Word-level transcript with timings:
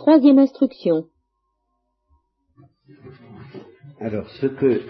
Troisième 0.00 0.38
instruction. 0.38 1.08
Alors, 4.00 4.26
ce 4.30 4.46
que 4.46 4.80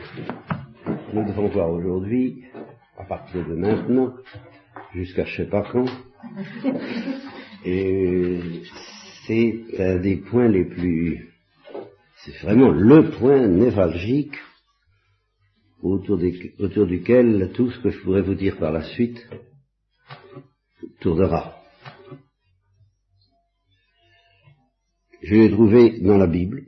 nous 1.12 1.24
devons 1.26 1.48
voir 1.48 1.72
aujourd'hui, 1.72 2.44
à 2.96 3.02
partir 3.06 3.44
de 3.44 3.56
maintenant, 3.56 4.14
jusqu'à 4.94 5.24
je 5.24 5.38
sais 5.38 5.48
pas 5.50 5.68
quand, 5.72 5.86
c'est 9.26 9.64
un 9.80 9.98
des 9.98 10.18
points 10.30 10.46
les 10.46 10.66
plus, 10.66 11.34
c'est 12.18 12.38
vraiment 12.44 12.70
le 12.70 13.10
point 13.10 13.48
névralgique 13.48 14.36
autour, 15.82 16.20
autour 16.60 16.86
duquel 16.86 17.50
tout 17.52 17.68
ce 17.72 17.80
que 17.80 17.90
je 17.90 18.00
pourrais 18.04 18.22
vous 18.22 18.36
dire 18.36 18.58
par 18.58 18.70
la 18.70 18.84
suite 18.84 19.28
tournera. 21.00 21.59
Je 25.22 25.34
l'ai 25.34 25.50
trouvé 25.50 26.00
dans 26.00 26.16
la 26.16 26.26
Bible, 26.26 26.66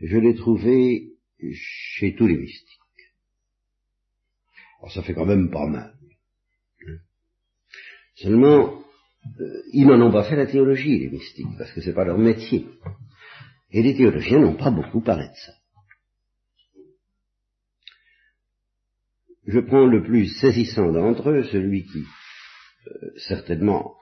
je 0.00 0.16
l'ai 0.16 0.34
trouvé 0.34 1.12
chez 1.52 2.14
tous 2.14 2.26
les 2.26 2.36
mystiques. 2.36 2.78
Alors 4.78 4.92
ça 4.92 5.02
fait 5.02 5.14
quand 5.14 5.26
même 5.26 5.50
pas 5.50 5.66
mal. 5.66 5.94
Hein. 6.88 6.98
Seulement, 8.16 8.82
euh, 9.40 9.62
ils 9.72 9.86
n'en 9.86 10.00
ont 10.00 10.12
pas 10.12 10.28
fait 10.28 10.36
la 10.36 10.46
théologie, 10.46 10.98
les 10.98 11.10
mystiques, 11.10 11.56
parce 11.58 11.72
que 11.72 11.80
c'est 11.80 11.94
pas 11.94 12.04
leur 12.04 12.18
métier. 12.18 12.66
Et 13.70 13.82
les 13.82 13.96
théologiens 13.96 14.40
n'ont 14.40 14.56
pas 14.56 14.70
beaucoup 14.70 15.00
parlé 15.00 15.28
de 15.28 15.34
ça. 15.34 15.52
Je 19.46 19.58
prends 19.58 19.86
le 19.86 20.02
plus 20.02 20.28
saisissant 20.40 20.92
d'entre 20.92 21.30
eux, 21.30 21.44
celui 21.44 21.84
qui 21.84 22.04
euh, 22.86 23.10
certainement 23.16 23.96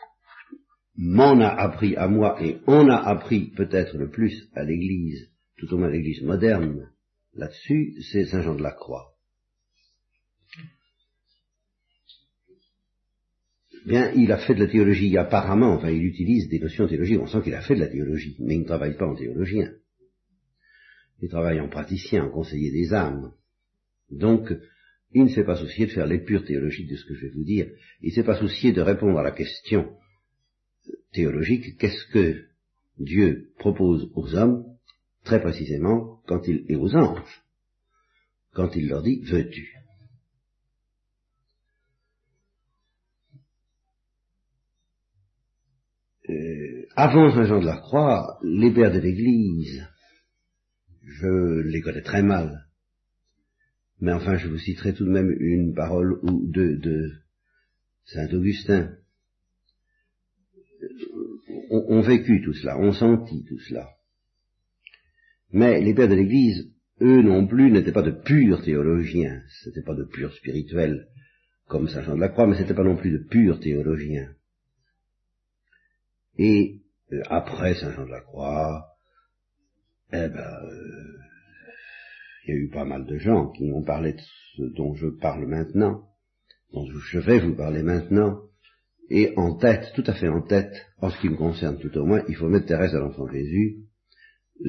m'en 1.01 1.41
a 1.41 1.49
appris 1.49 1.97
à 1.97 2.09
moi 2.09 2.37
et 2.45 2.59
en 2.67 2.87
a 2.91 2.97
appris 2.97 3.53
peut-être 3.57 3.97
le 3.97 4.11
plus 4.11 4.51
à 4.55 4.65
l'Église, 4.65 5.31
tout 5.57 5.73
au 5.73 5.79
moins 5.79 5.89
l'Église 5.89 6.23
moderne, 6.23 6.91
là-dessus, 7.33 7.95
c'est 8.13 8.27
Saint 8.27 8.43
Jean 8.43 8.55
de 8.55 8.63
la 8.63 8.73
Croix. 8.73 9.15
Bien, 13.87 14.13
il 14.13 14.31
a 14.31 14.37
fait 14.37 14.55
de 14.55 14.63
la 14.63 14.71
théologie 14.71 15.17
apparemment, 15.17 15.73
enfin 15.73 15.89
il 15.89 16.05
utilise 16.05 16.51
des 16.51 16.59
notions 16.59 16.87
théologiques, 16.87 17.19
on 17.19 17.27
sent 17.27 17.41
qu'il 17.45 17.55
a 17.55 17.63
fait 17.63 17.77
de 17.77 17.81
la 17.81 17.89
théologie, 17.89 18.37
mais 18.39 18.57
il 18.57 18.61
ne 18.61 18.67
travaille 18.67 18.99
pas 18.99 19.07
en 19.07 19.15
théologien. 19.15 19.73
Il 21.23 21.31
travaille 21.31 21.61
en 21.61 21.71
praticien, 21.71 22.25
en 22.25 22.31
conseiller 22.31 22.71
des 22.73 22.93
âmes. 22.93 23.33
Donc, 24.11 24.53
il 25.13 25.25
ne 25.25 25.29
s'est 25.29 25.45
pas 25.45 25.57
soucié 25.57 25.87
de 25.87 25.93
faire 25.93 26.07
l'épure 26.07 26.45
théologique 26.45 26.91
de 26.91 26.97
ce 26.97 27.07
que 27.07 27.15
je 27.15 27.23
vais 27.23 27.33
vous 27.33 27.45
dire. 27.45 27.71
Il 28.03 28.11
ne 28.11 28.15
s'est 28.15 28.25
pas 28.25 28.39
soucié 28.39 28.73
de 28.73 28.83
répondre 28.83 29.19
à 29.19 29.23
la 29.23 29.33
question 29.33 29.97
théologique, 31.13 31.79
qu'est-ce 31.79 32.07
que 32.13 32.47
Dieu 32.99 33.53
propose 33.59 34.11
aux 34.15 34.35
hommes, 34.35 34.65
très 35.25 35.41
précisément, 35.41 36.21
quand 36.27 36.47
il, 36.47 36.65
et 36.69 36.77
aux 36.77 36.95
anges, 36.95 37.43
quand 38.53 38.75
il 38.75 38.89
leur 38.89 39.03
dit, 39.03 39.23
veux-tu? 39.23 39.75
Euh, 46.29 46.87
Avant 46.97 47.33
Saint 47.33 47.45
Jean 47.45 47.61
de 47.61 47.67
la 47.67 47.79
Croix, 47.79 48.39
les 48.43 48.73
pères 48.73 48.93
de 48.93 48.99
l'Église, 48.99 49.87
je 51.03 51.61
les 51.63 51.81
connais 51.81 52.03
très 52.03 52.23
mal, 52.23 52.67
mais 54.01 54.13
enfin 54.13 54.37
je 54.37 54.49
vous 54.49 54.59
citerai 54.59 54.95
tout 54.95 55.05
de 55.05 55.11
même 55.11 55.31
une 55.31 55.75
parole 55.75 56.21
ou 56.23 56.47
deux 56.47 56.77
de 56.79 57.11
Saint 58.05 58.29
Augustin, 58.33 58.97
ont, 61.71 62.01
vécu 62.01 62.43
tout 62.43 62.53
cela, 62.53 62.79
ont 62.79 62.93
senti 62.93 63.45
tout 63.45 63.59
cela. 63.61 63.89
Mais 65.53 65.81
les 65.81 65.95
pères 65.95 66.09
de 66.09 66.15
l'Église, 66.15 66.71
eux 67.01 67.23
non 67.23 67.47
plus, 67.47 67.71
n'étaient 67.71 67.93
pas 67.93 68.03
de 68.03 68.11
purs 68.11 68.63
théologiens, 68.63 69.43
c'était 69.63 69.83
pas 69.83 69.95
de 69.95 70.05
purs 70.05 70.35
spirituels, 70.35 71.09
comme 71.69 71.89
Saint 71.89 72.03
Jean 72.03 72.17
de 72.17 72.21
la 72.21 72.29
Croix, 72.29 72.47
mais 72.47 72.57
c'était 72.57 72.75
pas 72.75 72.85
non 72.85 72.97
plus 72.97 73.13
de 73.13 73.25
purs 73.29 73.61
théologiens. 73.61 74.35
Et 76.37 76.81
euh, 77.13 77.23
après 77.29 77.75
Saint 77.75 77.93
Jean 77.93 78.07
de 78.07 78.11
la 78.11 78.21
Croix, 78.21 78.87
eh 80.13 80.29
ben, 80.29 80.59
euh, 80.65 81.19
il 82.45 82.55
y 82.55 82.57
a 82.57 82.61
eu 82.61 82.69
pas 82.69 82.85
mal 82.85 83.07
de 83.07 83.17
gens 83.19 83.51
qui 83.51 83.65
m'ont 83.65 83.85
parlé 83.85 84.15
de 84.15 84.21
ce 84.57 84.63
dont 84.63 84.95
je 84.95 85.07
parle 85.07 85.47
maintenant, 85.47 86.09
dont 86.73 86.87
je 86.87 87.19
vais 87.19 87.39
vous 87.39 87.55
parler 87.55 87.83
maintenant, 87.83 88.41
et 89.11 89.33
en 89.37 89.57
tête, 89.57 89.93
tout 89.95 90.05
à 90.07 90.15
fait 90.15 90.29
en 90.29 90.41
tête, 90.41 90.73
en 91.01 91.11
ce 91.11 91.21
qui 91.21 91.29
me 91.29 91.37
concerne 91.37 91.79
tout 91.79 91.97
au 91.99 92.07
moins, 92.07 92.23
il 92.29 92.37
faut 92.37 92.49
mettre 92.49 92.67
Thérèse 92.67 92.95
à 92.95 93.01
l'enfant 93.01 93.27
Jésus 93.29 93.79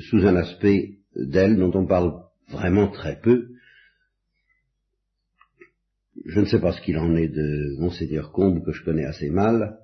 sous 0.09 0.25
un 0.25 0.35
aspect 0.35 0.97
d'elle 1.15 1.57
dont 1.57 1.71
on 1.75 1.85
parle 1.85 2.13
vraiment 2.49 2.87
très 2.89 3.19
peu. 3.19 3.49
Je 6.25 6.39
ne 6.39 6.45
sais 6.45 6.59
pas 6.59 6.73
ce 6.73 6.81
qu'il 6.81 6.97
en 6.97 7.15
est 7.15 7.27
de 7.27 7.79
Monseigneur 7.79 8.31
Combe, 8.31 8.63
que 8.65 8.71
je 8.71 8.83
connais 8.83 9.05
assez 9.05 9.29
mal. 9.29 9.77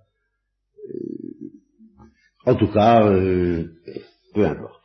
Euh, 0.90 1.52
en 2.46 2.56
tout 2.56 2.72
cas, 2.72 3.08
euh, 3.08 3.66
peu 4.34 4.46
importe. 4.46 4.84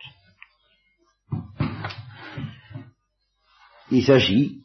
Il 3.90 4.04
s'agit, 4.04 4.62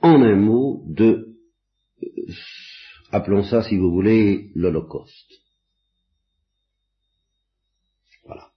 en 0.00 0.22
un 0.22 0.36
mot, 0.36 0.84
de 0.88 1.31
Appelons 3.12 3.44
ça, 3.44 3.62
si 3.62 3.76
vous 3.76 3.90
voulez, 3.90 4.50
l'Holocauste. 4.54 5.32
Voilà. 8.24 8.48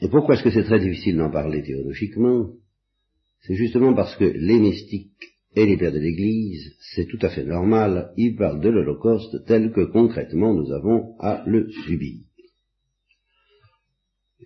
Et 0.00 0.08
pourquoi 0.08 0.34
est-ce 0.34 0.42
que 0.42 0.50
c'est 0.50 0.64
très 0.64 0.80
difficile 0.80 1.16
d'en 1.16 1.30
parler 1.30 1.62
théologiquement? 1.62 2.50
C'est 3.42 3.54
justement 3.54 3.94
parce 3.94 4.16
que 4.16 4.24
les 4.24 4.58
mystiques 4.58 5.12
et 5.54 5.64
les 5.66 5.76
pères 5.76 5.92
de 5.92 6.00
l'Église, 6.00 6.76
c'est 6.94 7.06
tout 7.06 7.18
à 7.22 7.28
fait 7.28 7.44
normal, 7.44 8.12
ils 8.16 8.34
parlent 8.34 8.60
de 8.60 8.68
l'Holocauste 8.68 9.44
tel 9.46 9.72
que 9.72 9.84
concrètement 9.84 10.54
nous 10.54 10.72
avons 10.72 11.16
à 11.20 11.44
le 11.46 11.70
subir. 11.84 12.24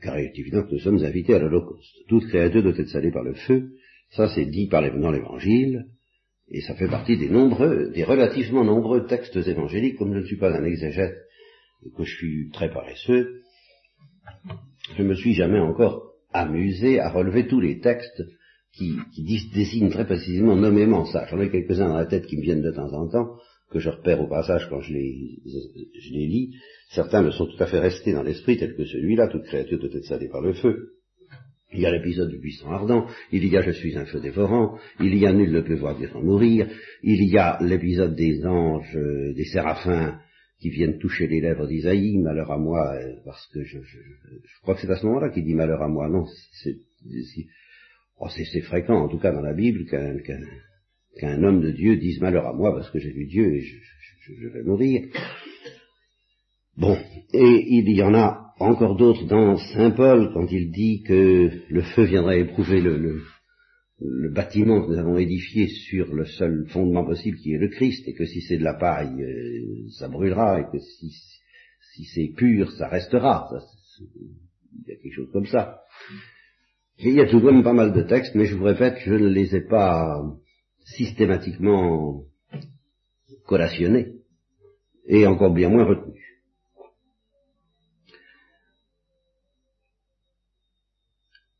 Car 0.02 0.18
il 0.18 0.26
est 0.26 0.38
évident 0.38 0.64
que 0.64 0.72
nous 0.72 0.80
sommes 0.80 1.02
invités 1.02 1.34
à 1.34 1.38
l'Holocauste. 1.38 1.96
Toute 2.08 2.26
créature 2.26 2.62
doit 2.62 2.76
être 2.76 2.90
salée 2.90 3.10
par 3.10 3.22
le 3.22 3.32
feu, 3.32 3.70
ça 4.10 4.28
c'est 4.34 4.44
dit 4.44 4.66
par 4.66 4.82
les, 4.82 4.90
dans 4.90 5.10
l'Évangile, 5.10 5.86
et 6.48 6.60
ça 6.60 6.74
fait 6.74 6.88
partie 6.88 7.16
des 7.16 7.28
nombreux, 7.28 7.90
des 7.90 8.04
relativement 8.04 8.64
nombreux 8.64 9.06
textes 9.06 9.36
évangéliques, 9.36 9.98
comme 9.98 10.14
je 10.14 10.20
ne 10.20 10.26
suis 10.26 10.38
pas 10.38 10.56
un 10.56 10.64
exégète 10.64 11.16
et 11.84 11.90
que 11.90 12.04
je 12.04 12.16
suis 12.16 12.50
très 12.50 12.70
paresseux, 12.70 13.42
je 14.96 15.02
me 15.02 15.14
suis 15.14 15.34
jamais 15.34 15.58
encore 15.58 16.12
amusé 16.32 17.00
à 17.00 17.10
relever 17.10 17.46
tous 17.46 17.60
les 17.60 17.80
textes 17.80 18.22
qui, 18.72 18.94
qui 19.14 19.24
désignent 19.52 19.90
très 19.90 20.04
précisément, 20.04 20.54
nommément 20.54 21.04
ça. 21.06 21.26
J'en 21.26 21.40
ai 21.40 21.50
quelques-uns 21.50 21.88
dans 21.88 21.96
la 21.96 22.06
tête 22.06 22.26
qui 22.26 22.36
me 22.36 22.42
viennent 22.42 22.62
de 22.62 22.72
temps 22.72 22.92
en 22.92 23.08
temps, 23.08 23.36
que 23.70 23.78
je 23.78 23.88
repère 23.88 24.20
au 24.20 24.28
passage 24.28 24.68
quand 24.68 24.80
je 24.80 24.92
les, 24.92 25.40
je 25.44 26.12
les 26.12 26.26
lis. 26.26 26.54
Certains 26.90 27.22
me 27.22 27.30
sont 27.30 27.46
tout 27.46 27.62
à 27.62 27.66
fait 27.66 27.80
restés 27.80 28.12
dans 28.12 28.22
l'esprit, 28.22 28.58
tels 28.58 28.76
que 28.76 28.84
celui-là, 28.84 29.28
toute 29.28 29.44
créature 29.44 29.78
doit 29.78 29.90
être 29.92 30.04
salée 30.04 30.28
par 30.28 30.42
le 30.42 30.52
feu. 30.52 30.95
Il 31.72 31.80
y 31.80 31.86
a 31.86 31.90
l'épisode 31.90 32.30
du 32.30 32.38
buisson 32.38 32.70
ardent, 32.70 33.06
il 33.32 33.44
y 33.46 33.56
a 33.56 33.62
Je 33.62 33.72
suis 33.72 33.96
un 33.96 34.06
feu 34.06 34.20
dévorant, 34.20 34.78
il 35.00 35.16
y 35.16 35.26
a 35.26 35.32
Nul 35.32 35.50
ne 35.50 35.60
peut 35.60 35.74
voir 35.74 35.96
Dieu 35.96 36.08
sans 36.12 36.22
mourir, 36.22 36.68
il 37.02 37.28
y 37.28 37.36
a 37.38 37.58
l'épisode 37.60 38.14
des 38.14 38.46
anges, 38.46 38.96
des 39.34 39.44
séraphins 39.44 40.20
qui 40.60 40.70
viennent 40.70 40.98
toucher 40.98 41.26
les 41.26 41.40
lèvres 41.40 41.66
d'Isaïe, 41.66 42.18
malheur 42.18 42.50
à 42.50 42.58
moi, 42.58 42.94
euh, 42.94 43.16
parce 43.24 43.46
que 43.52 43.62
je, 43.64 43.78
crois 44.62 44.74
que 44.74 44.80
c'est 44.80 44.90
à 44.90 44.96
ce 44.96 45.06
moment-là 45.06 45.30
qu'il 45.30 45.44
dit 45.44 45.54
malheur 45.54 45.82
à 45.82 45.88
moi, 45.88 46.08
non, 46.08 46.24
c'est 46.62 46.76
oh, 48.18 48.28
fréquent, 48.62 49.04
en 49.04 49.08
tout 49.08 49.18
cas 49.18 49.32
dans 49.32 49.42
la 49.42 49.52
Bible, 49.52 49.84
qu'un 49.86 51.42
homme 51.42 51.60
de 51.60 51.70
Dieu 51.72 51.96
dise 51.96 52.20
malheur 52.20 52.46
à 52.46 52.52
moi 52.54 52.74
parce 52.74 52.90
que 52.90 52.98
j'ai 52.98 53.12
vu 53.12 53.26
Dieu 53.26 53.54
et 53.54 53.60
je 53.60 54.48
vais 54.48 54.62
mourir. 54.62 55.08
Bon, 56.76 56.96
et 57.32 57.64
il 57.68 57.90
y 57.90 58.02
en 58.02 58.14
a 58.14 58.45
encore 58.58 58.96
d'autres 58.96 59.26
dans 59.26 59.56
Saint 59.56 59.90
Paul, 59.90 60.30
quand 60.32 60.46
il 60.50 60.70
dit 60.70 61.02
que 61.02 61.50
le 61.68 61.82
feu 61.82 62.04
viendra 62.04 62.36
éprouver 62.36 62.80
le, 62.80 63.22
bâtiment 64.32 64.82
que 64.82 64.92
nous 64.92 64.98
avons 64.98 65.16
édifié 65.16 65.68
sur 65.68 66.14
le 66.14 66.26
seul 66.26 66.66
fondement 66.68 67.04
possible 67.04 67.38
qui 67.38 67.54
est 67.54 67.58
le 67.58 67.68
Christ, 67.68 68.06
et 68.06 68.14
que 68.14 68.26
si 68.26 68.42
c'est 68.42 68.58
de 68.58 68.64
la 68.64 68.74
paille, 68.74 69.22
euh, 69.22 69.88
ça 69.98 70.08
brûlera, 70.08 70.60
et 70.60 70.64
que 70.70 70.78
si, 70.78 71.14
si 71.94 72.04
c'est 72.04 72.32
pur, 72.36 72.70
ça 72.72 72.88
restera. 72.88 73.48
il 73.98 74.88
y 74.88 74.92
a 74.92 74.96
quelque 74.96 75.14
chose 75.14 75.30
comme 75.32 75.46
ça. 75.46 75.80
il 76.98 77.14
y 77.14 77.20
a 77.20 77.26
tout 77.26 77.40
de 77.40 77.50
même 77.50 77.62
pas 77.62 77.72
mal 77.72 77.92
de 77.92 78.02
textes, 78.02 78.34
mais 78.34 78.44
je 78.44 78.54
vous 78.54 78.64
répète, 78.64 78.98
je 79.04 79.14
ne 79.14 79.28
les 79.28 79.54
ai 79.54 79.62
pas 79.62 80.22
systématiquement 80.84 82.24
collationnés, 83.46 84.12
et 85.06 85.26
encore 85.26 85.54
bien 85.54 85.70
moins 85.70 85.84
retenus. 85.84 86.25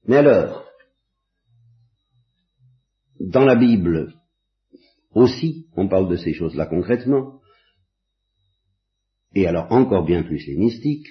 Mais 0.06 0.17
alors, 0.17 0.64
dans 3.20 3.44
la 3.44 3.56
Bible 3.56 4.14
aussi, 5.12 5.67
on 5.76 5.88
parle 5.88 6.08
de 6.08 6.17
ces 6.17 6.32
choses-là 6.32 6.67
concrètement, 6.67 7.41
et 9.35 9.47
alors 9.47 9.70
encore 9.73 10.05
bien 10.05 10.23
plus 10.23 10.47
les 10.47 10.56
mystiques. 10.56 11.08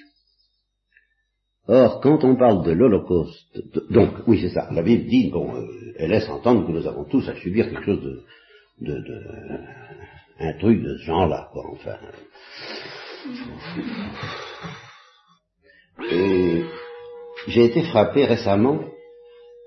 Or, 1.68 2.00
quand 2.00 2.22
on 2.22 2.36
parle 2.36 2.64
de 2.64 2.70
l'Holocauste, 2.70 3.58
donc, 3.90 4.26
oui, 4.28 4.40
c'est 4.40 4.54
ça, 4.54 4.68
la 4.72 4.82
Bible 4.82 5.08
dit, 5.08 5.30
bon, 5.30 5.56
euh, 5.56 5.66
elle 5.96 6.10
laisse 6.10 6.28
entendre 6.28 6.64
que 6.64 6.72
nous 6.72 6.86
avons 6.86 7.04
tous 7.04 7.28
à 7.28 7.34
subir 7.34 7.68
quelque 7.68 7.84
chose 7.84 8.02
de, 8.02 8.24
de, 8.80 8.94
de 8.94 9.66
un 10.38 10.52
truc 10.58 10.82
de 10.82 10.96
ce 10.98 11.04
genre-là, 11.04 11.48
quoi, 11.52 11.64
enfin. 11.72 11.96
Et 16.12 16.62
j'ai 17.48 17.64
été 17.64 17.82
frappé 17.82 18.24
récemment, 18.24 18.80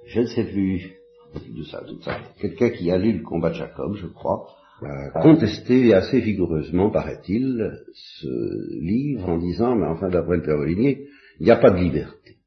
je 0.07 0.21
ne 0.21 0.25
sais 0.25 0.43
plus, 0.43 0.91
de 1.33 1.63
ça, 1.63 1.81
tout 1.87 2.01
ça, 2.01 2.17
quelqu'un 2.39 2.69
qui 2.69 2.91
a 2.91 2.97
lu 2.97 3.13
le 3.13 3.23
combat 3.23 3.49
de 3.49 3.55
Jacob, 3.55 3.95
je 3.95 4.07
crois, 4.07 4.47
a 4.81 5.21
contesté 5.21 5.93
assez 5.93 6.19
vigoureusement, 6.19 6.89
paraît-il, 6.89 7.71
ce 7.93 8.79
livre 8.81 9.29
en 9.29 9.37
disant, 9.37 9.75
mais 9.75 9.87
enfin, 9.87 10.09
d'après 10.09 10.37
le 10.37 10.43
Père 10.43 10.57
Olinier, 10.57 11.07
il 11.39 11.45
n'y 11.45 11.51
a 11.51 11.57
pas 11.57 11.71
de 11.71 11.77
liberté. 11.77 12.37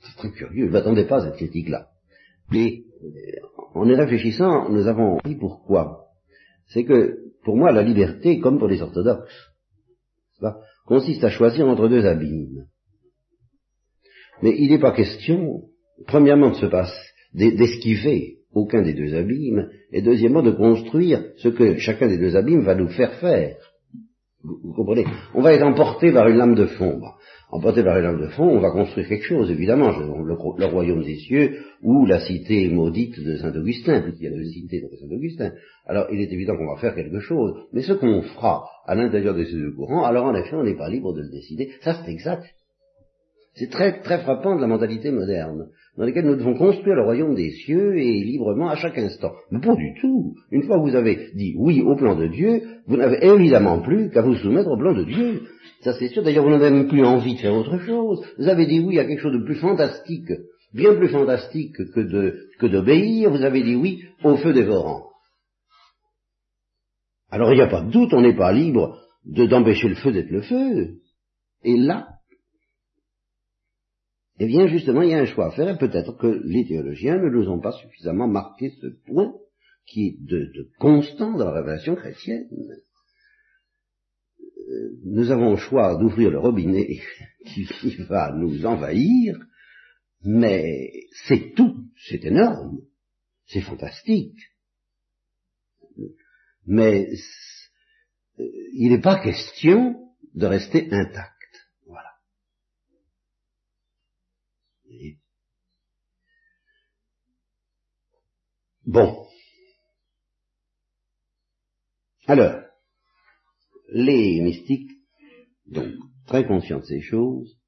C'est 0.00 0.16
très 0.16 0.30
curieux, 0.30 0.64
je 0.64 0.68
ne 0.68 0.72
m'attendais 0.72 1.06
pas 1.06 1.18
à 1.18 1.26
cette 1.26 1.36
critique-là. 1.36 1.88
Mais, 2.50 2.84
en 3.74 3.88
y 3.88 3.94
réfléchissant, 3.94 4.70
nous 4.70 4.86
avons 4.86 5.18
dit 5.24 5.36
pourquoi. 5.36 6.06
C'est 6.68 6.84
que, 6.84 7.18
pour 7.44 7.56
moi, 7.56 7.72
la 7.72 7.82
liberté, 7.82 8.40
comme 8.40 8.58
pour 8.58 8.68
les 8.68 8.82
orthodoxes, 8.82 9.50
consiste 10.86 11.22
à 11.22 11.30
choisir 11.30 11.68
entre 11.68 11.88
deux 11.88 12.06
abîmes. 12.06 12.66
Mais 14.42 14.54
il 14.56 14.70
n'est 14.70 14.78
pas 14.78 14.92
question, 14.92 15.62
premièrement, 16.06 16.50
de 16.50 16.56
se 16.56 16.66
passer, 16.66 16.94
d'esquiver 17.34 18.36
aucun 18.52 18.82
des 18.82 18.94
deux 18.94 19.14
abîmes, 19.14 19.68
et 19.92 20.02
deuxièmement, 20.02 20.42
de 20.42 20.50
construire 20.50 21.22
ce 21.36 21.48
que 21.48 21.78
chacun 21.78 22.08
des 22.08 22.18
deux 22.18 22.36
abîmes 22.36 22.62
va 22.62 22.74
nous 22.74 22.88
faire 22.88 23.12
faire. 23.14 23.56
Vous, 24.42 24.72
comprenez? 24.74 25.04
On 25.34 25.42
va 25.42 25.52
être 25.52 25.62
emporté 25.62 26.12
par 26.12 26.26
une 26.28 26.38
lame 26.38 26.54
de 26.54 26.66
fond. 26.66 27.00
Emporté 27.50 27.82
par 27.82 27.98
une 27.98 28.04
lame 28.04 28.20
de 28.20 28.28
fond, 28.28 28.48
on 28.48 28.60
va 28.60 28.70
construire 28.70 29.06
quelque 29.06 29.26
chose, 29.26 29.50
évidemment, 29.50 29.90
le, 29.90 30.64
royaume 30.66 31.02
des 31.02 31.16
cieux 31.16 31.58
ou 31.82 32.06
la 32.06 32.20
cité 32.20 32.68
maudite 32.68 33.22
de 33.22 33.36
Saint-Augustin, 33.36 34.00
puisqu'il 34.00 34.24
y 34.24 34.28
a 34.28 34.36
deux 34.36 34.44
cités 34.44 34.80
de 34.80 34.96
Saint-Augustin. 34.96 35.52
Alors, 35.86 36.06
il 36.10 36.20
est 36.20 36.32
évident 36.32 36.56
qu'on 36.56 36.74
va 36.74 36.80
faire 36.80 36.94
quelque 36.94 37.20
chose, 37.20 37.54
mais 37.72 37.82
ce 37.82 37.92
qu'on 37.92 38.22
fera 38.22 38.64
à 38.86 38.94
l'intérieur 38.94 39.34
de 39.34 39.44
ces 39.44 39.56
deux 39.56 39.72
courants, 39.72 40.04
alors 40.04 40.26
en 40.26 40.34
effet, 40.34 40.54
on 40.54 40.64
n'est 40.64 40.76
pas 40.76 40.88
libre 40.88 41.12
de 41.12 41.22
le 41.22 41.30
décider. 41.30 41.70
Ça, 41.82 41.94
c'est 41.94 42.10
exact. 42.10 42.44
C'est 43.54 43.70
très, 43.70 44.00
très 44.00 44.20
frappant 44.20 44.54
de 44.54 44.60
la 44.60 44.68
mentalité 44.68 45.10
moderne, 45.10 45.66
dans 45.96 46.04
laquelle 46.04 46.26
nous 46.26 46.36
devons 46.36 46.54
construire 46.54 46.94
le 46.94 47.02
royaume 47.02 47.34
des 47.34 47.50
cieux 47.50 47.98
et 47.98 48.22
librement 48.22 48.68
à 48.68 48.76
chaque 48.76 48.96
instant. 48.96 49.32
Mais 49.50 49.60
pas 49.60 49.74
du 49.74 49.92
tout. 50.00 50.34
Une 50.52 50.62
fois 50.62 50.76
que 50.76 50.88
vous 50.88 50.94
avez 50.94 51.30
dit 51.34 51.54
oui 51.58 51.82
au 51.82 51.96
plan 51.96 52.14
de 52.14 52.28
Dieu, 52.28 52.62
vous 52.86 52.96
n'avez 52.96 53.24
évidemment 53.26 53.80
plus 53.80 54.10
qu'à 54.10 54.22
vous 54.22 54.36
soumettre 54.36 54.70
au 54.70 54.78
plan 54.78 54.94
de 54.94 55.04
Dieu. 55.04 55.42
Ça 55.82 55.94
c'est 55.94 56.08
sûr. 56.08 56.22
D'ailleurs, 56.22 56.44
vous 56.44 56.50
n'avez 56.50 56.70
même 56.70 56.88
plus 56.88 57.04
envie 57.04 57.34
de 57.34 57.40
faire 57.40 57.54
autre 57.54 57.78
chose. 57.78 58.24
Vous 58.38 58.48
avez 58.48 58.66
dit 58.66 58.80
oui 58.80 58.98
à 59.00 59.04
quelque 59.04 59.20
chose 59.20 59.38
de 59.38 59.44
plus 59.44 59.56
fantastique, 59.56 60.30
bien 60.72 60.94
plus 60.94 61.08
fantastique 61.08 61.74
que 61.76 62.00
de, 62.00 62.38
que 62.60 62.66
d'obéir. 62.66 63.30
Vous 63.30 63.42
avez 63.42 63.62
dit 63.64 63.74
oui 63.74 64.04
au 64.22 64.36
feu 64.36 64.52
dévorant. 64.52 65.10
Alors 67.30 67.52
il 67.52 67.56
n'y 67.56 67.62
a 67.62 67.68
pas 67.68 67.82
de 67.82 67.90
doute, 67.90 68.14
on 68.14 68.22
n'est 68.22 68.36
pas 68.36 68.52
libre 68.52 68.96
de, 69.24 69.46
d'empêcher 69.46 69.88
le 69.88 69.96
feu 69.96 70.12
d'être 70.12 70.30
le 70.30 70.42
feu. 70.42 70.94
Et 71.64 71.76
là, 71.76 72.06
eh 74.42 74.46
bien, 74.46 74.66
justement, 74.68 75.02
il 75.02 75.10
y 75.10 75.14
a 75.14 75.18
un 75.20 75.26
choix 75.26 75.48
à 75.48 75.50
faire, 75.50 75.68
et 75.68 75.76
peut-être 75.76 76.16
que 76.16 76.40
les 76.46 76.66
théologiens 76.66 77.18
ne 77.18 77.28
nous 77.28 77.46
ont 77.50 77.60
pas 77.60 77.72
suffisamment 77.72 78.26
marqué 78.26 78.70
ce 78.80 78.86
point 79.04 79.34
qui 79.84 80.06
est 80.06 80.16
de, 80.18 80.70
constant 80.78 81.32
dans 81.32 81.44
la 81.44 81.60
révélation 81.60 81.94
chrétienne. 81.94 82.48
Euh, 84.40 84.92
nous 85.04 85.30
avons 85.30 85.50
le 85.50 85.56
choix 85.58 85.94
d'ouvrir 85.96 86.30
le 86.30 86.38
robinet 86.38 87.00
qui 87.44 87.96
va 88.08 88.32
nous 88.32 88.64
envahir, 88.64 89.38
mais 90.22 90.90
c'est 91.26 91.52
tout, 91.54 91.84
c'est 92.08 92.24
énorme, 92.24 92.78
c'est 93.46 93.60
fantastique. 93.60 94.38
Mais 96.64 97.10
euh, 98.38 98.44
il 98.72 98.88
n'est 98.88 99.02
pas 99.02 99.22
question 99.22 99.96
de 100.34 100.46
rester 100.46 100.88
intact. 100.90 101.39
Bon. 108.84 109.26
Alors, 112.26 112.62
les 113.92 114.40
mystiques, 114.40 114.90
donc 115.66 115.94
très 116.26 116.46
conscients 116.46 116.80
de 116.80 116.84
ces 116.84 117.00
choses, 117.00 117.58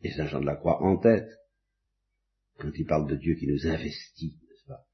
et 0.00 0.10
Saint 0.12 0.26
Jean 0.26 0.40
de 0.40 0.46
la 0.46 0.56
Croix 0.56 0.82
en 0.82 0.98
tête, 0.98 1.28
quand 2.58 2.70
il 2.74 2.86
parle 2.86 3.08
de 3.08 3.16
Dieu 3.16 3.34
qui 3.34 3.46
nous 3.46 3.66
investit, 3.66 4.38
n'est-ce 4.48 4.66
pas? 4.66 4.84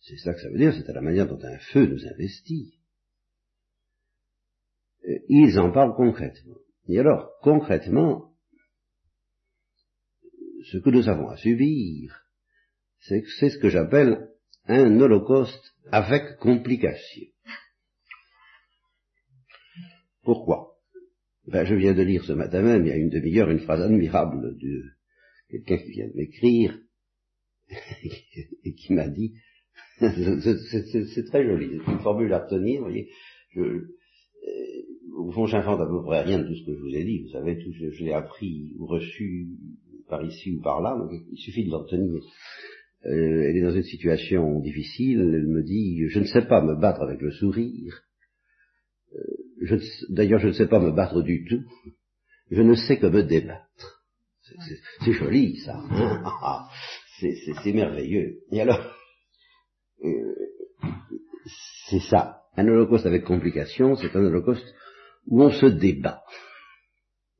C'est 0.00 0.16
ça 0.18 0.34
que 0.34 0.40
ça 0.40 0.48
veut 0.50 0.58
dire, 0.58 0.72
c'est 0.72 0.88
à 0.88 0.94
la 0.94 1.00
manière 1.00 1.26
dont 1.26 1.42
un 1.42 1.58
feu 1.58 1.86
nous 1.86 2.06
investit. 2.06 2.80
Euh, 5.04 5.18
ils 5.28 5.58
en 5.58 5.72
parlent 5.72 5.94
concrètement. 5.96 6.56
Et 6.88 6.98
alors, 6.98 7.30
concrètement, 7.42 8.29
ce 10.64 10.78
que 10.78 10.90
nous 10.90 11.08
avons 11.08 11.28
à 11.28 11.36
subir, 11.36 12.24
c'est 13.00 13.22
ce 13.24 13.58
que 13.58 13.68
j'appelle 13.68 14.28
un 14.66 15.00
holocauste 15.00 15.74
avec 15.90 16.38
complication. 16.38 17.26
Pourquoi? 20.22 20.76
Ben, 21.46 21.64
Je 21.64 21.74
viens 21.74 21.94
de 21.94 22.02
lire 22.02 22.24
ce 22.24 22.32
matin 22.32 22.62
même, 22.62 22.84
il 22.84 22.88
y 22.88 22.92
a 22.92 22.96
une 22.96 23.08
demi-heure, 23.08 23.50
une 23.50 23.60
phrase 23.60 23.80
admirable 23.80 24.56
de 24.58 24.82
quelqu'un 25.48 25.78
qui 25.78 25.90
vient 25.92 26.08
de 26.08 26.14
m'écrire 26.14 26.78
et 28.64 28.74
qui 28.74 28.92
m'a 28.92 29.08
dit, 29.08 29.34
c'est 30.00 31.24
très 31.26 31.44
joli, 31.44 31.80
c'est 31.84 31.92
une 31.92 32.00
formule 32.00 32.32
à 32.32 32.44
retenir, 32.44 32.80
vous 32.80 32.86
voyez, 32.86 33.10
je, 33.50 33.60
euh, 33.60 33.90
au 35.16 35.30
fond 35.32 35.46
j'invente 35.46 35.80
à 35.80 35.86
peu 35.86 36.02
près 36.04 36.22
rien 36.22 36.38
de 36.38 36.46
tout 36.46 36.54
ce 36.54 36.66
que 36.66 36.74
je 36.74 36.80
vous 36.80 36.94
ai 36.94 37.04
dit, 37.04 37.22
vous 37.22 37.30
savez, 37.30 37.58
tout, 37.58 37.72
je, 37.72 37.90
je 37.90 38.04
l'ai 38.04 38.12
appris 38.12 38.74
ou 38.78 38.86
reçu 38.86 39.48
par 40.10 40.22
ici 40.22 40.52
ou 40.52 40.60
par 40.60 40.80
là, 40.82 40.96
donc 40.98 41.10
il 41.12 41.38
suffit 41.38 41.64
de 41.64 41.70
le 41.70 41.76
retenir. 41.76 42.20
Euh, 43.06 43.48
elle 43.48 43.56
est 43.56 43.62
dans 43.62 43.74
une 43.74 43.82
situation 43.82 44.60
difficile, 44.60 45.20
elle 45.20 45.46
me 45.46 45.62
dit, 45.62 46.06
je 46.08 46.18
ne 46.18 46.24
sais 46.24 46.42
pas 46.42 46.60
me 46.60 46.74
battre 46.74 47.00
avec 47.00 47.20
le 47.22 47.30
sourire, 47.30 48.02
euh, 49.14 49.78
d'ailleurs 50.10 50.40
je 50.40 50.48
ne 50.48 50.52
sais 50.52 50.68
pas 50.68 50.80
me 50.80 50.90
battre 50.90 51.22
du 51.22 51.46
tout, 51.48 51.62
je 52.50 52.60
ne 52.60 52.74
sais 52.74 52.98
que 52.98 53.06
me 53.06 53.22
débattre. 53.22 54.04
C'est 55.04 55.12
joli 55.12 55.58
ça, 55.60 55.76
hein 55.78 56.66
c'est 57.20 57.72
merveilleux. 57.72 58.40
Et 58.50 58.60
alors, 58.60 58.80
euh, 60.04 60.34
c'est 61.88 62.00
ça, 62.00 62.42
un 62.56 62.66
holocauste 62.66 63.06
avec 63.06 63.24
complications, 63.24 63.96
c'est 63.96 64.14
un 64.14 64.24
holocauste 64.24 64.74
où 65.26 65.42
on 65.42 65.50
se 65.50 65.66
débat. 65.66 66.22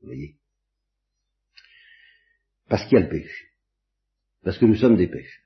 Vous 0.01 0.07
voyez? 0.07 0.40
Parce 2.71 2.85
qu'il 2.85 2.97
y 2.97 3.01
a 3.01 3.03
le 3.03 3.09
péché. 3.09 3.45
Parce 4.43 4.57
que 4.57 4.65
nous 4.65 4.75
sommes 4.75 4.97
des 4.97 5.07
péchés 5.07 5.41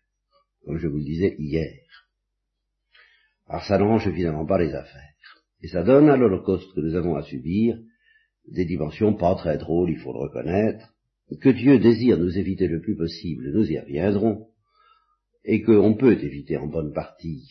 comme 0.65 0.77
je 0.79 0.87
vous 0.87 0.97
le 0.97 1.03
disais 1.03 1.35
hier. 1.37 1.79
Alors 3.47 3.63
ça 3.63 3.77
n'arrange 3.77 4.07
évidemment 4.07 4.45
pas 4.45 4.57
les 4.57 4.73
affaires. 4.73 5.13
Et 5.61 5.67
ça 5.67 5.83
donne 5.83 6.09
à 6.09 6.17
l'Holocauste 6.17 6.73
que 6.73 6.81
nous 6.81 6.95
avons 6.95 7.15
à 7.15 7.23
subir 7.23 7.77
des 8.47 8.65
dimensions 8.65 9.13
pas 9.13 9.35
très 9.35 9.57
drôles, 9.57 9.91
il 9.91 9.97
faut 9.97 10.13
le 10.13 10.19
reconnaître, 10.19 10.93
que 11.41 11.49
Dieu 11.49 11.79
désire 11.79 12.17
nous 12.17 12.37
éviter 12.37 12.67
le 12.67 12.81
plus 12.81 12.95
possible, 12.95 13.51
nous 13.51 13.71
y 13.71 13.79
reviendrons, 13.79 14.47
et 15.43 15.63
qu'on 15.63 15.95
peut 15.95 16.13
éviter 16.13 16.57
en 16.57 16.67
bonne 16.67 16.93
partie 16.93 17.47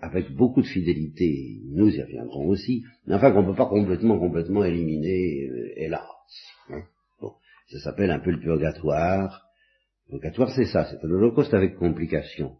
avec 0.00 0.30
beaucoup 0.32 0.62
de 0.62 0.66
fidélité, 0.66 1.60
nous 1.70 1.88
y 1.88 2.00
reviendrons 2.00 2.46
aussi, 2.48 2.84
mais 3.06 3.14
enfin 3.14 3.32
qu'on 3.32 3.42
ne 3.42 3.50
peut 3.50 3.56
pas 3.56 3.66
complètement, 3.66 4.18
complètement 4.18 4.64
éliminer, 4.64 5.48
euh, 5.48 5.72
hélas. 5.76 6.06
Hein. 6.70 6.82
Ça 7.68 7.78
s'appelle 7.80 8.10
un 8.10 8.20
peu 8.20 8.30
le 8.30 8.40
purgatoire, 8.40 9.46
Purgatoire, 10.08 10.52
c'est 10.54 10.66
ça, 10.66 10.84
c'est 10.84 11.04
un 11.04 11.10
holocauste 11.10 11.52
avec 11.52 11.76
complication. 11.76 12.58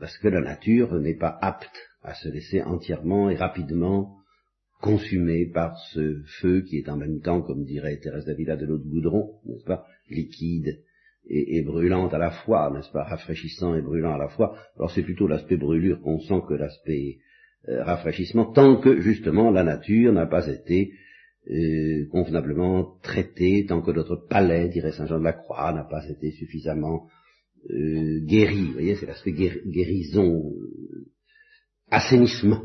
Parce 0.00 0.16
que 0.18 0.28
la 0.28 0.40
nature 0.40 0.98
n'est 0.98 1.16
pas 1.16 1.38
apte 1.40 1.76
à 2.02 2.14
se 2.14 2.28
laisser 2.28 2.62
entièrement 2.62 3.30
et 3.30 3.36
rapidement 3.36 4.16
consumer 4.80 5.46
par 5.46 5.76
ce 5.92 6.22
feu 6.40 6.62
qui 6.62 6.78
est 6.78 6.88
en 6.88 6.96
même 6.96 7.20
temps, 7.20 7.42
comme 7.42 7.64
dirait 7.64 7.98
Thérèse 7.98 8.24
Davila, 8.24 8.56
de 8.56 8.66
l'eau 8.66 8.78
de 8.78 8.88
goudron, 8.88 9.34
n'est-ce 9.44 9.64
pas, 9.64 9.86
liquide 10.08 10.80
et, 11.30 11.62
brûlante 11.62 12.14
à 12.14 12.18
la 12.18 12.30
fois, 12.30 12.70
n'est-ce 12.74 12.90
pas, 12.90 13.04
rafraîchissant 13.04 13.74
et 13.74 13.82
brûlant 13.82 14.14
à 14.14 14.18
la 14.18 14.28
fois. 14.28 14.56
Alors 14.76 14.90
c'est 14.92 15.02
plutôt 15.02 15.26
l'aspect 15.26 15.58
brûlure 15.58 16.00
qu'on 16.00 16.20
sent 16.20 16.40
que 16.48 16.54
l'aspect 16.54 17.18
euh, 17.68 17.84
rafraîchissement, 17.84 18.52
tant 18.52 18.80
que 18.80 19.00
justement 19.00 19.50
la 19.50 19.62
nature 19.62 20.12
n'a 20.12 20.26
pas 20.26 20.48
été 20.48 20.92
convenablement 22.10 22.98
traité, 23.02 23.64
tant 23.66 23.80
que 23.80 23.90
notre 23.90 24.16
palais, 24.28 24.68
dirait 24.68 24.92
Saint 24.92 25.06
Jean 25.06 25.18
de 25.18 25.24
la 25.24 25.32
Croix, 25.32 25.72
n'a 25.72 25.84
pas 25.84 26.06
été 26.08 26.30
suffisamment 26.32 27.08
euh, 27.70 28.20
guéri. 28.26 28.66
Vous 28.66 28.72
voyez, 28.72 28.96
c'est 28.96 29.06
l'aspect 29.06 29.32
guérison, 29.32 30.50
euh, 30.50 31.06
assainissement. 31.90 32.62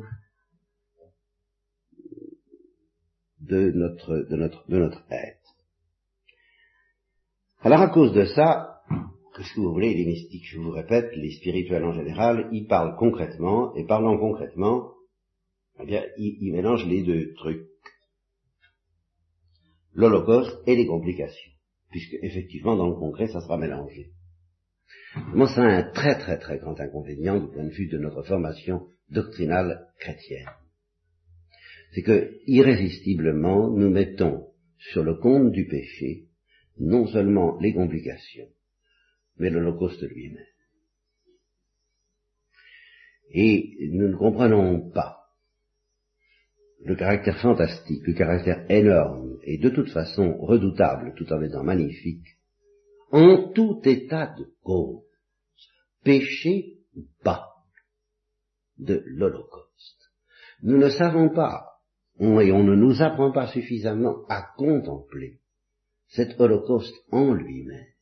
de 3.48 3.72
notre, 3.72 4.26
de 4.30 4.36
notre, 4.36 4.70
de 4.70 4.78
notre 4.78 5.04
être. 5.10 5.56
Alors 7.62 7.82
à 7.82 7.90
cause 7.90 8.14
de 8.14 8.26
ça, 8.26 8.82
qu'est-ce 9.36 9.54
que 9.54 9.62
vous 9.62 9.74
voulez, 9.74 9.94
les 9.94 10.06
mystiques, 10.06 10.46
je 10.46 10.60
vous 10.60 10.72
répète, 10.72 11.16
les 11.16 11.32
spirituels 11.32 11.84
en 11.84 11.94
général, 11.94 12.50
ils 12.52 12.68
parlent 12.68 12.96
concrètement, 12.98 13.76
et 13.76 13.86
parlant 13.86 14.18
concrètement, 14.18 14.94
eh 15.86 16.02
ils 16.18 16.52
mélangent 16.52 16.88
les 16.88 17.04
deux 17.04 17.34
trucs. 17.34 17.66
L'Holocauste 19.96 20.58
et 20.68 20.76
les 20.76 20.88
complications. 20.88 21.52
Puisque, 21.92 22.16
effectivement, 22.24 22.76
dans 22.76 22.88
le 22.88 22.96
concret, 22.96 23.28
ça 23.28 23.42
sera 23.42 23.58
mélangé. 23.58 24.12
Moi, 25.34 25.48
c'est 25.54 25.62
un 25.62 25.84
très 25.92 26.18
très 26.18 26.40
très 26.40 26.58
grand 26.58 26.80
inconvénient 26.80 27.40
du 27.40 27.52
point 27.52 27.66
de 27.66 27.70
vue 27.70 27.88
de 27.88 28.00
notre 28.00 28.24
formation 28.24 28.88
doctrinale 29.10 29.88
chrétienne. 30.00 30.50
C'est 31.94 32.02
que, 32.02 32.40
irrésistiblement, 32.48 33.70
nous 33.70 33.92
mettons 33.92 34.48
sur 34.78 35.04
le 35.04 35.16
compte 35.16 35.52
du 35.52 35.68
péché 35.68 36.26
non 36.80 37.06
seulement 37.08 37.60
les 37.60 37.74
complications, 37.74 38.50
mais 39.38 39.52
l'Holocauste 39.52 40.02
lui-même. 40.02 40.44
Et 43.30 43.90
nous 43.92 44.08
ne 44.08 44.16
comprenons 44.16 44.90
pas 44.90 45.23
le 46.86 46.96
caractère 46.96 47.40
fantastique, 47.40 48.06
le 48.06 48.14
caractère 48.14 48.66
énorme 48.70 49.38
et 49.44 49.58
de 49.58 49.70
toute 49.70 49.90
façon 49.92 50.38
redoutable 50.38 51.14
tout 51.16 51.32
en 51.32 51.42
étant 51.42 51.64
magnifique, 51.64 52.26
en 53.12 53.52
tout 53.54 53.82
état 53.86 54.34
de 54.38 54.48
cause, 54.64 55.04
péché 56.04 56.80
ou 56.96 57.04
pas, 57.24 57.50
de 58.78 59.04
l'Holocauste. 59.06 60.12
Nous 60.62 60.78
ne 60.78 60.90
savons 60.90 61.30
pas, 61.30 61.66
et 62.20 62.52
on 62.52 62.64
ne 62.64 62.76
nous 62.76 63.02
apprend 63.02 63.32
pas 63.32 63.48
suffisamment 63.48 64.26
à 64.30 64.42
contempler 64.58 65.40
cet 66.10 66.40
Holocauste 66.40 66.96
en 67.12 67.34
lui-même 67.34 67.94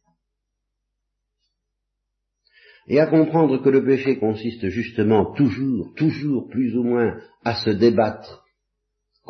et 2.88 3.00
à 3.00 3.07
comprendre 3.07 3.61
que 3.61 3.69
le 3.69 3.85
péché 3.85 4.17
consiste 4.17 4.67
justement 4.69 5.33
toujours, 5.33 5.93
toujours 5.95 6.50
plus 6.50 6.75
ou 6.75 6.83
moins 6.83 7.19
à 7.43 7.55
se 7.63 7.69
débattre 7.69 8.40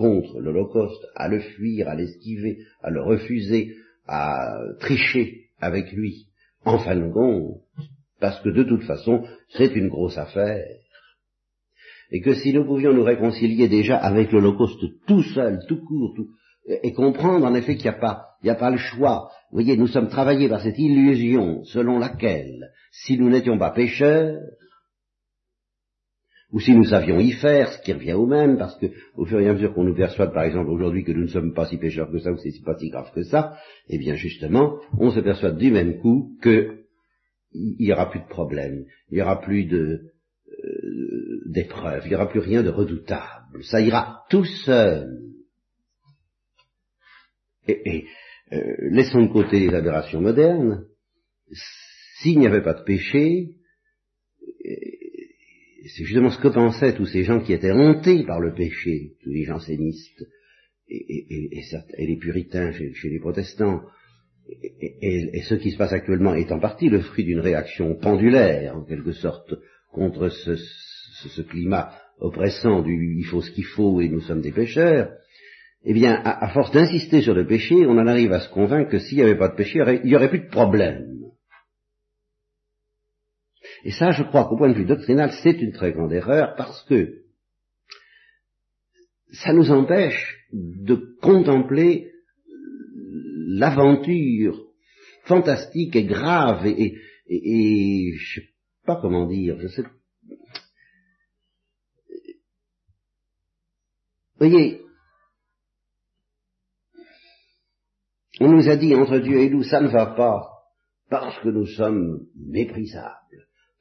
contre 0.01 0.39
l'Holocauste, 0.39 1.05
à 1.15 1.27
le 1.27 1.39
fuir, 1.39 1.87
à 1.87 1.95
l'esquiver, 1.95 2.57
à 2.81 2.89
le 2.89 3.03
refuser, 3.03 3.75
à 4.07 4.57
tricher 4.79 5.49
avec 5.59 5.91
lui, 5.91 6.25
en 6.65 6.79
fin 6.79 6.95
de 6.95 7.11
compte, 7.11 7.61
parce 8.19 8.41
que 8.41 8.49
de 8.49 8.63
toute 8.63 8.83
façon, 8.83 9.23
c'est 9.49 9.75
une 9.75 9.89
grosse 9.89 10.17
affaire. 10.17 10.65
Et 12.11 12.21
que 12.21 12.33
si 12.33 12.51
nous 12.51 12.65
pouvions 12.65 12.93
nous 12.93 13.03
réconcilier 13.03 13.69
déjà 13.69 13.95
avec 13.95 14.31
l'Holocauste 14.31 14.83
tout 15.07 15.23
seul, 15.23 15.59
tout 15.67 15.85
court, 15.85 16.13
tout, 16.15 16.29
et 16.67 16.93
comprendre 16.93 17.45
en 17.45 17.53
effet 17.53 17.75
qu'il 17.75 17.89
n'y 17.89 17.95
a 17.95 17.99
pas, 17.99 18.25
n'y 18.43 18.49
a 18.49 18.55
pas 18.55 18.71
le 18.71 18.77
choix. 18.77 19.29
Vous 19.51 19.57
voyez, 19.57 19.77
nous 19.77 19.87
sommes 19.87 20.09
travaillés 20.09 20.49
par 20.49 20.61
cette 20.61 20.79
illusion 20.79 21.63
selon 21.65 21.99
laquelle, 21.99 22.71
si 22.91 23.17
nous 23.17 23.29
n'étions 23.29 23.59
pas 23.59 23.71
pécheurs, 23.71 24.39
ou 26.51 26.59
si 26.59 26.75
nous 26.75 26.83
savions 26.83 27.19
y 27.19 27.31
faire, 27.31 27.71
ce 27.71 27.81
qui 27.81 27.93
revient 27.93 28.13
au 28.13 28.25
même, 28.25 28.57
parce 28.57 28.77
que 28.77 28.87
au 29.15 29.25
fur 29.25 29.39
et 29.39 29.47
à 29.47 29.53
mesure 29.53 29.73
qu'on 29.73 29.85
nous 29.85 29.95
persuade, 29.95 30.33
par 30.33 30.43
exemple, 30.43 30.69
aujourd'hui 30.69 31.03
que 31.03 31.11
nous 31.11 31.23
ne 31.23 31.27
sommes 31.27 31.53
pas 31.53 31.65
si 31.65 31.77
pécheurs 31.77 32.11
que 32.11 32.19
ça, 32.19 32.31
ou 32.31 32.37
c'est 32.37 32.51
pas 32.63 32.77
si 32.77 32.89
grave 32.89 33.11
que 33.13 33.23
ça, 33.23 33.57
eh 33.87 33.97
bien 33.97 34.15
justement, 34.15 34.79
on 34.97 35.11
se 35.11 35.21
persuade 35.21 35.57
du 35.57 35.71
même 35.71 35.99
coup 35.99 36.37
que 36.41 36.79
il 37.53 37.85
n'y 37.85 37.91
aura 37.91 38.09
plus 38.09 38.21
de 38.21 38.27
problème, 38.27 38.85
il 39.09 39.15
n'y 39.15 39.21
aura 39.21 39.41
plus 39.41 39.65
de 39.65 40.11
euh, 40.63 41.41
d'épreuves, 41.47 42.03
il 42.05 42.09
n'y 42.09 42.15
aura 42.15 42.29
plus 42.29 42.39
rien 42.39 42.63
de 42.63 42.69
redoutable, 42.69 43.63
ça 43.63 43.81
ira 43.81 44.23
tout 44.29 44.45
seul. 44.45 45.19
Et, 47.67 48.05
euh, 48.51 48.59
laissons 48.91 49.23
de 49.23 49.31
côté 49.31 49.59
les 49.59 49.73
aberrations 49.73 50.19
modernes, 50.19 50.85
s'il 52.19 52.39
n'y 52.39 52.47
avait 52.47 52.63
pas 52.63 52.73
de 52.73 52.83
péché, 52.83 53.55
c'est 55.85 56.03
justement 56.03 56.29
ce 56.29 56.39
que 56.39 56.47
pensaient 56.47 56.93
tous 56.93 57.07
ces 57.07 57.23
gens 57.23 57.39
qui 57.39 57.53
étaient 57.53 57.71
hantés 57.71 58.23
par 58.23 58.39
le 58.39 58.53
péché, 58.53 59.13
tous 59.23 59.31
les 59.31 59.43
jansénistes 59.43 60.25
et, 60.87 61.49
les 61.97 62.17
puritains 62.17 62.71
chez, 62.71 63.09
les 63.09 63.19
protestants, 63.19 63.81
et, 65.01 65.41
ce 65.43 65.55
qui 65.55 65.71
se 65.71 65.77
passe 65.77 65.93
actuellement 65.93 66.35
est 66.35 66.51
en 66.51 66.59
partie 66.59 66.89
le 66.89 67.01
fruit 67.01 67.23
d'une 67.23 67.39
réaction 67.39 67.95
pendulaire, 67.95 68.75
en 68.75 68.83
quelque 68.83 69.13
sorte, 69.13 69.53
contre 69.91 70.29
ce, 70.29 71.41
climat 71.41 71.93
oppressant 72.19 72.81
du 72.81 73.15
il 73.17 73.25
faut 73.25 73.41
ce 73.41 73.51
qu'il 73.51 73.65
faut 73.65 74.01
et 74.01 74.09
nous 74.09 74.21
sommes 74.21 74.41
des 74.41 74.51
pécheurs, 74.51 75.11
eh 75.83 75.93
bien, 75.93 76.21
à 76.23 76.47
force 76.49 76.71
d'insister 76.71 77.21
sur 77.21 77.33
le 77.33 77.47
péché, 77.47 77.75
on 77.87 77.97
en 77.97 78.05
arrive 78.05 78.33
à 78.33 78.41
se 78.41 78.49
convaincre 78.49 78.91
que 78.91 78.99
s'il 78.99 79.17
n'y 79.17 79.23
avait 79.23 79.37
pas 79.37 79.49
de 79.49 79.55
péché, 79.55 79.79
il 80.03 80.07
n'y 80.07 80.15
aurait 80.15 80.29
plus 80.29 80.41
de 80.41 80.49
problème. 80.49 81.07
Et 83.83 83.91
ça, 83.91 84.11
je 84.11 84.23
crois 84.23 84.45
qu'au 84.45 84.57
point 84.57 84.69
de 84.69 84.77
vue 84.77 84.85
doctrinal, 84.85 85.31
c'est 85.43 85.59
une 85.59 85.73
très 85.73 85.91
grande 85.91 86.13
erreur 86.13 86.55
parce 86.55 86.83
que 86.83 87.21
ça 89.31 89.53
nous 89.53 89.71
empêche 89.71 90.37
de 90.51 91.17
contempler 91.21 92.11
l'aventure 93.47 94.67
fantastique 95.25 95.95
et 95.95 96.05
grave 96.05 96.65
et, 96.67 96.95
et, 97.27 98.13
je 98.17 98.41
sais 98.41 98.47
pas 98.85 98.99
comment 99.01 99.27
dire, 99.27 99.57
je 99.59 99.67
sais. 99.67 99.83
Voyez, 104.37 104.81
on 108.39 108.51
nous 108.51 108.69
a 108.69 108.75
dit 108.75 108.95
entre 108.95 109.19
Dieu 109.19 109.39
et 109.39 109.49
nous, 109.49 109.63
ça 109.63 109.81
ne 109.81 109.87
va 109.87 110.07
pas 110.07 110.47
parce 111.09 111.37
que 111.39 111.49
nous 111.49 111.67
sommes 111.67 112.27
méprisables 112.35 113.20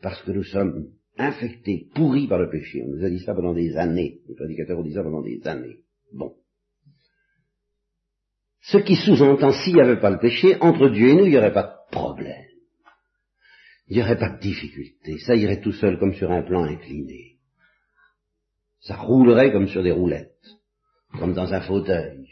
parce 0.02 0.22
que 0.22 0.32
nous 0.32 0.44
sommes 0.44 0.88
infectés, 1.18 1.88
pourris 1.94 2.26
par 2.26 2.38
le 2.38 2.48
péché. 2.48 2.82
On 2.84 2.96
nous 2.96 3.04
a 3.04 3.10
dit 3.10 3.20
ça 3.20 3.34
pendant 3.34 3.54
des 3.54 3.76
années. 3.76 4.20
Les 4.28 4.34
prédicateurs 4.34 4.78
ont 4.78 4.82
dit 4.82 4.94
ça 4.94 5.02
pendant 5.02 5.22
des 5.22 5.40
années. 5.46 5.80
Bon. 6.12 6.34
Ce 8.62 8.78
qui 8.78 8.96
sous-entend, 8.96 9.52
s'il 9.52 9.74
n'y 9.74 9.80
avait 9.80 10.00
pas 10.00 10.10
le 10.10 10.18
péché, 10.18 10.56
entre 10.60 10.88
Dieu 10.88 11.08
et 11.08 11.14
nous, 11.14 11.24
il 11.24 11.30
n'y 11.30 11.38
aurait 11.38 11.52
pas 11.52 11.62
de 11.62 11.90
problème. 11.92 12.44
Il 13.88 13.96
n'y 13.96 14.02
aurait 14.02 14.18
pas 14.18 14.30
de 14.30 14.40
difficulté. 14.40 15.18
Ça 15.18 15.34
irait 15.34 15.60
tout 15.60 15.72
seul 15.72 15.98
comme 15.98 16.14
sur 16.14 16.30
un 16.30 16.42
plan 16.42 16.64
incliné. 16.64 17.38
Ça 18.80 18.96
roulerait 18.96 19.52
comme 19.52 19.66
sur 19.66 19.82
des 19.82 19.90
roulettes, 19.90 20.46
comme 21.18 21.34
dans 21.34 21.52
un 21.52 21.60
fauteuil. 21.60 22.29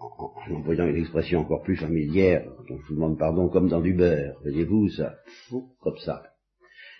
En, 0.00 0.32
en, 0.50 0.56
employant 0.56 0.86
une 0.86 0.96
expression 0.96 1.40
encore 1.40 1.62
plus 1.62 1.76
familière, 1.76 2.44
dont 2.68 2.78
je 2.78 2.88
vous 2.88 2.94
demande 2.94 3.18
pardon, 3.18 3.48
comme 3.48 3.68
dans 3.68 3.80
du 3.80 3.94
beurre, 3.94 4.38
voyez-vous, 4.42 4.88
ça, 4.90 5.14
comme 5.80 5.98
ça. 5.98 6.22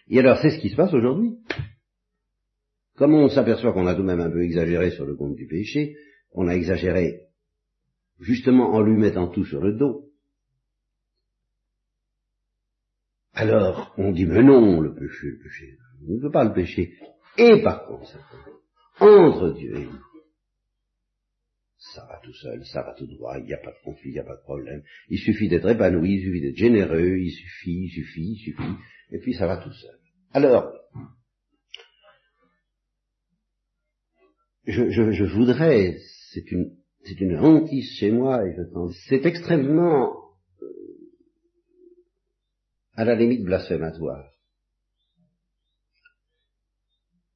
Et 0.08 0.18
alors, 0.18 0.38
c'est 0.40 0.50
ce 0.50 0.60
qui 0.60 0.70
se 0.70 0.76
passe 0.76 0.92
aujourd'hui. 0.92 1.38
Comme 2.96 3.14
on 3.14 3.28
s'aperçoit 3.28 3.72
qu'on 3.72 3.86
a 3.86 3.94
tout 3.94 4.02
de 4.02 4.06
même 4.06 4.20
un 4.20 4.30
peu 4.30 4.42
exagéré 4.42 4.90
sur 4.90 5.06
le 5.06 5.16
compte 5.16 5.36
du 5.36 5.46
péché, 5.46 5.96
on 6.32 6.48
a 6.48 6.54
exagéré 6.54 7.28
justement 8.20 8.72
en 8.72 8.80
lui 8.80 8.96
mettant 8.96 9.28
tout 9.28 9.44
sur 9.44 9.60
le 9.60 9.72
dos. 9.72 10.08
Alors, 13.34 13.94
on 13.96 14.12
dit, 14.12 14.26
mais 14.26 14.42
non, 14.42 14.80
le 14.80 14.94
péché, 14.94 15.28
le 15.28 15.38
péché, 15.42 15.78
on 16.06 16.14
ne 16.14 16.20
peut 16.20 16.30
pas 16.30 16.44
le 16.44 16.52
péché. 16.52 16.92
Et 17.38 17.62
par 17.62 17.86
conséquent, 17.86 18.20
entre 19.00 19.54
Dieu 19.54 19.74
et 19.74 19.84
nous, 19.84 20.11
ça 21.94 22.04
va 22.06 22.20
tout 22.22 22.32
seul, 22.32 22.64
ça 22.64 22.82
va 22.82 22.94
tout 22.94 23.06
droit, 23.06 23.38
il 23.38 23.44
n'y 23.44 23.54
a 23.54 23.58
pas 23.58 23.72
de 23.72 23.82
conflit, 23.82 24.10
il 24.10 24.14
n'y 24.14 24.20
a 24.20 24.24
pas 24.24 24.36
de 24.36 24.42
problème. 24.42 24.82
Il 25.08 25.18
suffit 25.18 25.48
d'être 25.48 25.68
épanoui, 25.68 26.14
il 26.14 26.22
suffit 26.22 26.40
d'être 26.40 26.56
généreux, 26.56 27.18
il 27.18 27.32
suffit, 27.32 27.84
il 27.84 27.90
suffit, 27.90 28.32
il 28.32 28.38
suffit, 28.38 28.74
et 29.10 29.18
puis 29.18 29.34
ça 29.34 29.46
va 29.46 29.56
tout 29.56 29.72
seul. 29.72 29.98
Alors, 30.32 30.72
je, 34.64 35.24
voudrais, 35.24 35.98
c'est 36.32 36.50
une, 36.52 36.76
c'est 37.04 37.20
hantise 37.36 37.90
chez 37.98 38.12
moi, 38.12 38.46
et 38.46 38.54
je 38.54 38.92
c'est 39.08 39.26
extrêmement, 39.26 40.14
euh, 40.62 40.66
à 42.94 43.04
la 43.04 43.16
limite 43.16 43.42
blasphématoire. 43.42 44.30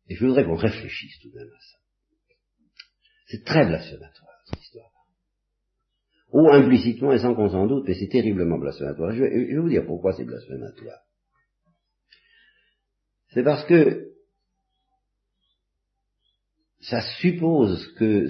Et 0.09 0.15
je 0.15 0.25
voudrais 0.25 0.45
qu'on 0.45 0.55
réfléchisse 0.55 1.19
tout 1.21 1.31
de 1.31 1.35
même 1.35 1.49
à 1.49 1.61
ça. 1.61 1.79
C'est 3.27 3.45
très 3.45 3.67
blasphématoire. 3.67 4.26
Ou 6.33 6.51
implicitement 6.51 7.13
et 7.13 7.19
sans 7.19 7.35
qu'on 7.35 7.49
s'en 7.49 7.67
doute, 7.67 7.85
mais 7.87 7.95
c'est 7.95 8.09
terriblement 8.09 8.59
blasphématoire. 8.59 9.13
Je 9.13 9.23
vais, 9.23 9.57
vous 9.57 9.69
dire 9.69 9.87
pourquoi 9.87 10.13
c'est 10.13 10.25
blasphématoire. 10.25 10.99
C'est 13.33 13.45
parce 13.45 13.65
que 13.65 14.09
ça 16.81 17.01
suppose 17.21 17.93
que 17.99 18.29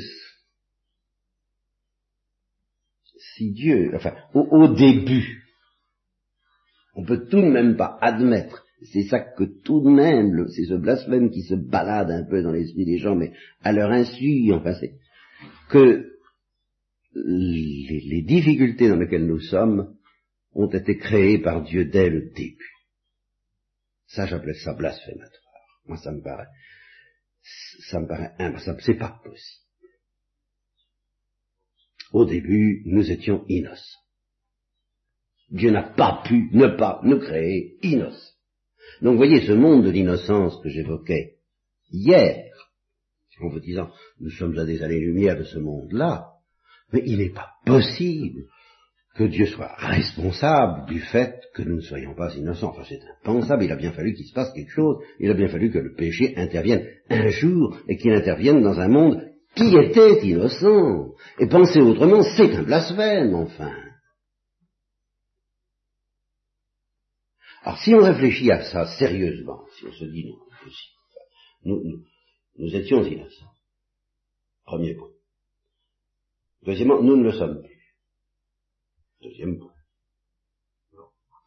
si 3.35 3.53
Dieu, 3.53 3.93
enfin, 3.95 4.15
au, 4.35 4.41
au, 4.41 4.75
début, 4.75 5.43
on 6.95 7.05
peut 7.05 7.27
tout 7.29 7.41
de 7.41 7.51
même 7.51 7.77
pas 7.77 7.99
admettre, 8.01 8.67
c'est 8.93 9.05
ça 9.05 9.21
que 9.21 9.45
tout 9.45 9.81
de 9.81 9.91
même, 9.91 10.49
c'est 10.49 10.65
ce 10.65 10.75
blasphème 10.75 11.31
qui 11.31 11.43
se 11.43 11.55
balade 11.55 12.11
un 12.11 12.25
peu 12.25 12.43
dans 12.43 12.53
l'esprit 12.53 12.85
des 12.85 12.99
gens, 12.99 13.15
mais 13.17 13.33
à 13.63 13.73
leur 13.73 13.91
insu, 13.91 14.53
enfin, 14.53 14.75
c'est, 14.75 14.95
que 15.71 16.16
les, 17.25 18.23
difficultés 18.23 18.89
dans 18.89 18.97
lesquelles 18.97 19.27
nous 19.27 19.41
sommes 19.41 19.97
ont 20.53 20.71
été 20.71 20.97
créées 20.97 21.39
par 21.39 21.63
Dieu 21.63 21.87
dès 21.87 22.11
le 22.11 22.31
début. 22.31 22.73
Ça, 24.07 24.27
j'appelais 24.27 24.55
ça 24.55 24.75
blasphématoire. 24.75 25.31
Moi, 25.87 25.97
ça 25.99 26.13
me 26.13 26.23
paraît, 26.23 26.49
ça 27.91 28.01
me 28.01 28.07
paraît 28.07 28.33
impossible. 28.39 28.81
C'est 28.83 28.95
pas 28.95 29.21
possible. 29.23 29.65
Au 32.13 32.25
début, 32.25 32.83
nous 32.87 33.11
étions 33.11 33.45
innocents. 33.49 34.01
Dieu 35.51 35.71
n'a 35.71 35.83
pas 35.83 36.23
pu 36.27 36.49
ne 36.53 36.69
pas 36.69 37.01
nous 37.05 37.19
créer 37.19 37.79
innocents. 37.83 38.35
Donc, 39.03 39.17
voyez, 39.17 39.47
ce 39.47 39.53
monde 39.53 39.85
de 39.85 39.91
l'innocence 39.91 40.61
que 40.63 40.69
j'évoquais 40.69 41.39
hier, 41.91 42.53
en 43.41 43.49
vous 43.49 43.61
disant, 43.61 43.91
nous 44.21 44.31
sommes 44.31 44.59
à 44.59 44.65
des 44.65 44.83
années-lumière 44.83 45.37
de 45.37 45.45
ce 45.45 45.59
monde-là, 45.59 46.36
mais 46.93 47.03
il 47.05 47.19
n'est 47.19 47.33
pas 47.33 47.51
possible 47.65 48.45
que 49.17 49.25
Dieu 49.25 49.47
soit 49.47 49.75
responsable 49.79 50.87
du 50.87 51.01
fait 51.01 51.41
que 51.55 51.63
nous 51.63 51.77
ne 51.77 51.81
soyons 51.81 52.15
pas 52.15 52.35
innocents. 52.35 52.71
Enfin, 52.71 52.85
c'est 52.87 53.01
impensable, 53.23 53.65
il 53.65 53.73
a 53.73 53.77
bien 53.77 53.93
fallu 53.93 54.15
qu'il 54.15 54.27
se 54.27 54.35
passe 54.35 54.53
quelque 54.53 54.71
chose, 54.71 54.99
il 55.19 55.31
a 55.31 55.35
bien 55.35 55.49
fallu 55.49 55.71
que 55.71 55.79
le 55.79 55.95
péché 55.95 56.35
intervienne 56.37 56.87
un 57.09 57.29
jour 57.29 57.79
et 57.89 57.97
qu'il 57.97 58.13
intervienne 58.13 58.63
dans 58.63 58.79
un 58.79 58.89
monde 58.89 59.23
qui 59.55 59.75
était 59.75 60.27
innocent. 60.27 61.15
Et 61.39 61.49
penser 61.49 61.81
autrement, 61.81 62.23
c'est 62.37 62.55
un 62.55 62.63
blasphème, 62.63 63.35
enfin. 63.35 63.75
Alors 67.63 67.79
si 67.79 67.95
on 67.95 68.03
réfléchit 68.03 68.51
à 68.53 68.63
ça 68.65 68.87
sérieusement, 68.99 69.65
si 69.79 69.87
on 69.87 69.93
se 69.93 70.05
dit 70.05 70.27
non, 70.27 70.37
nous, 71.65 71.83
nous, 71.83 72.05
nous 72.59 72.77
étions 72.77 73.03
innocents. 73.03 73.51
Premier 74.65 74.95
point. 74.95 75.16
Deuxièmement, 76.67 77.01
nous 77.01 77.17
ne 77.17 77.23
le 77.23 77.33
sommes 77.33 77.63
plus. 77.63 77.95
Deuxième 79.23 79.59
point. 79.59 79.73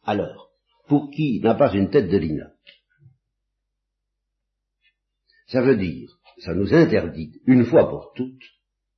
Alors, 0.02 0.50
pour 0.88 1.10
qui 1.10 1.40
n'a 1.40 1.54
pas 1.54 1.72
une 1.74 1.90
tête 1.90 2.08
de 2.08 2.16
linotte 2.16 2.56
Ça 5.46 5.60
veut 5.60 5.76
dire, 5.76 6.08
ça 6.38 6.54
nous 6.54 6.72
interdit, 6.72 7.40
une 7.46 7.66
fois 7.66 7.88
pour 7.88 8.12
toutes, 8.14 8.42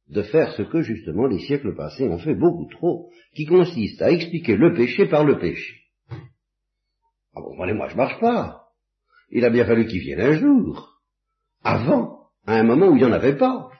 de 0.08 0.22
faire 0.22 0.52
ce 0.52 0.62
que 0.62 0.82
justement 0.82 1.26
les 1.26 1.40
siècles 1.40 1.74
passés 1.74 2.08
ont 2.08 2.18
fait 2.18 2.34
beaucoup 2.34 2.68
trop, 2.70 3.10
qui 3.34 3.46
consiste 3.46 4.00
à 4.00 4.12
expliquer 4.12 4.56
le 4.56 4.74
péché 4.74 5.06
par 5.06 5.24
le 5.24 5.38
péché. 5.38 5.74
Ah 7.34 7.40
bon, 7.40 7.56
moi 7.56 7.88
je 7.88 7.96
marche 7.96 8.20
pas. 8.20 8.68
Il 9.30 9.44
a 9.44 9.50
bien 9.50 9.64
fallu 9.64 9.86
qu'il 9.86 10.00
vienne 10.00 10.20
un 10.20 10.38
jour, 10.38 11.00
avant, 11.62 12.28
à 12.46 12.54
un 12.54 12.62
moment 12.62 12.88
où 12.88 12.96
il 12.96 12.98
n'y 12.98 13.04
en 13.04 13.12
avait 13.12 13.36
pas. 13.36 13.70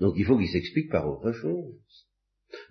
Donc 0.00 0.14
il 0.16 0.24
faut 0.24 0.38
qu'il 0.38 0.48
s'explique 0.48 0.90
par 0.90 1.08
autre 1.08 1.32
chose. 1.32 2.06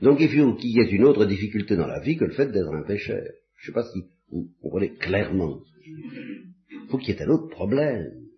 Donc 0.01 0.19
il 0.19 0.29
faut 0.29 0.55
qu'il 0.55 0.71
y 0.71 0.79
ait 0.79 0.91
une 0.91 1.05
autre 1.05 1.25
difficulté 1.25 1.75
dans 1.75 1.87
la 1.87 1.99
vie 1.99 2.17
que 2.17 2.25
le 2.25 2.33
fait 2.33 2.47
d'être 2.47 2.73
un 2.73 2.83
pécheur. 2.83 3.23
Je 3.55 3.63
ne 3.63 3.65
sais 3.67 3.73
pas 3.73 3.89
si 3.91 4.03
vous 4.29 4.49
comprenez 4.61 4.95
clairement. 4.95 5.61
Il 5.85 6.87
faut 6.89 6.97
qu'il 6.97 7.15
y 7.15 7.17
ait 7.17 7.23
un 7.23 7.29
autre 7.29 7.49
problème. 7.49 8.29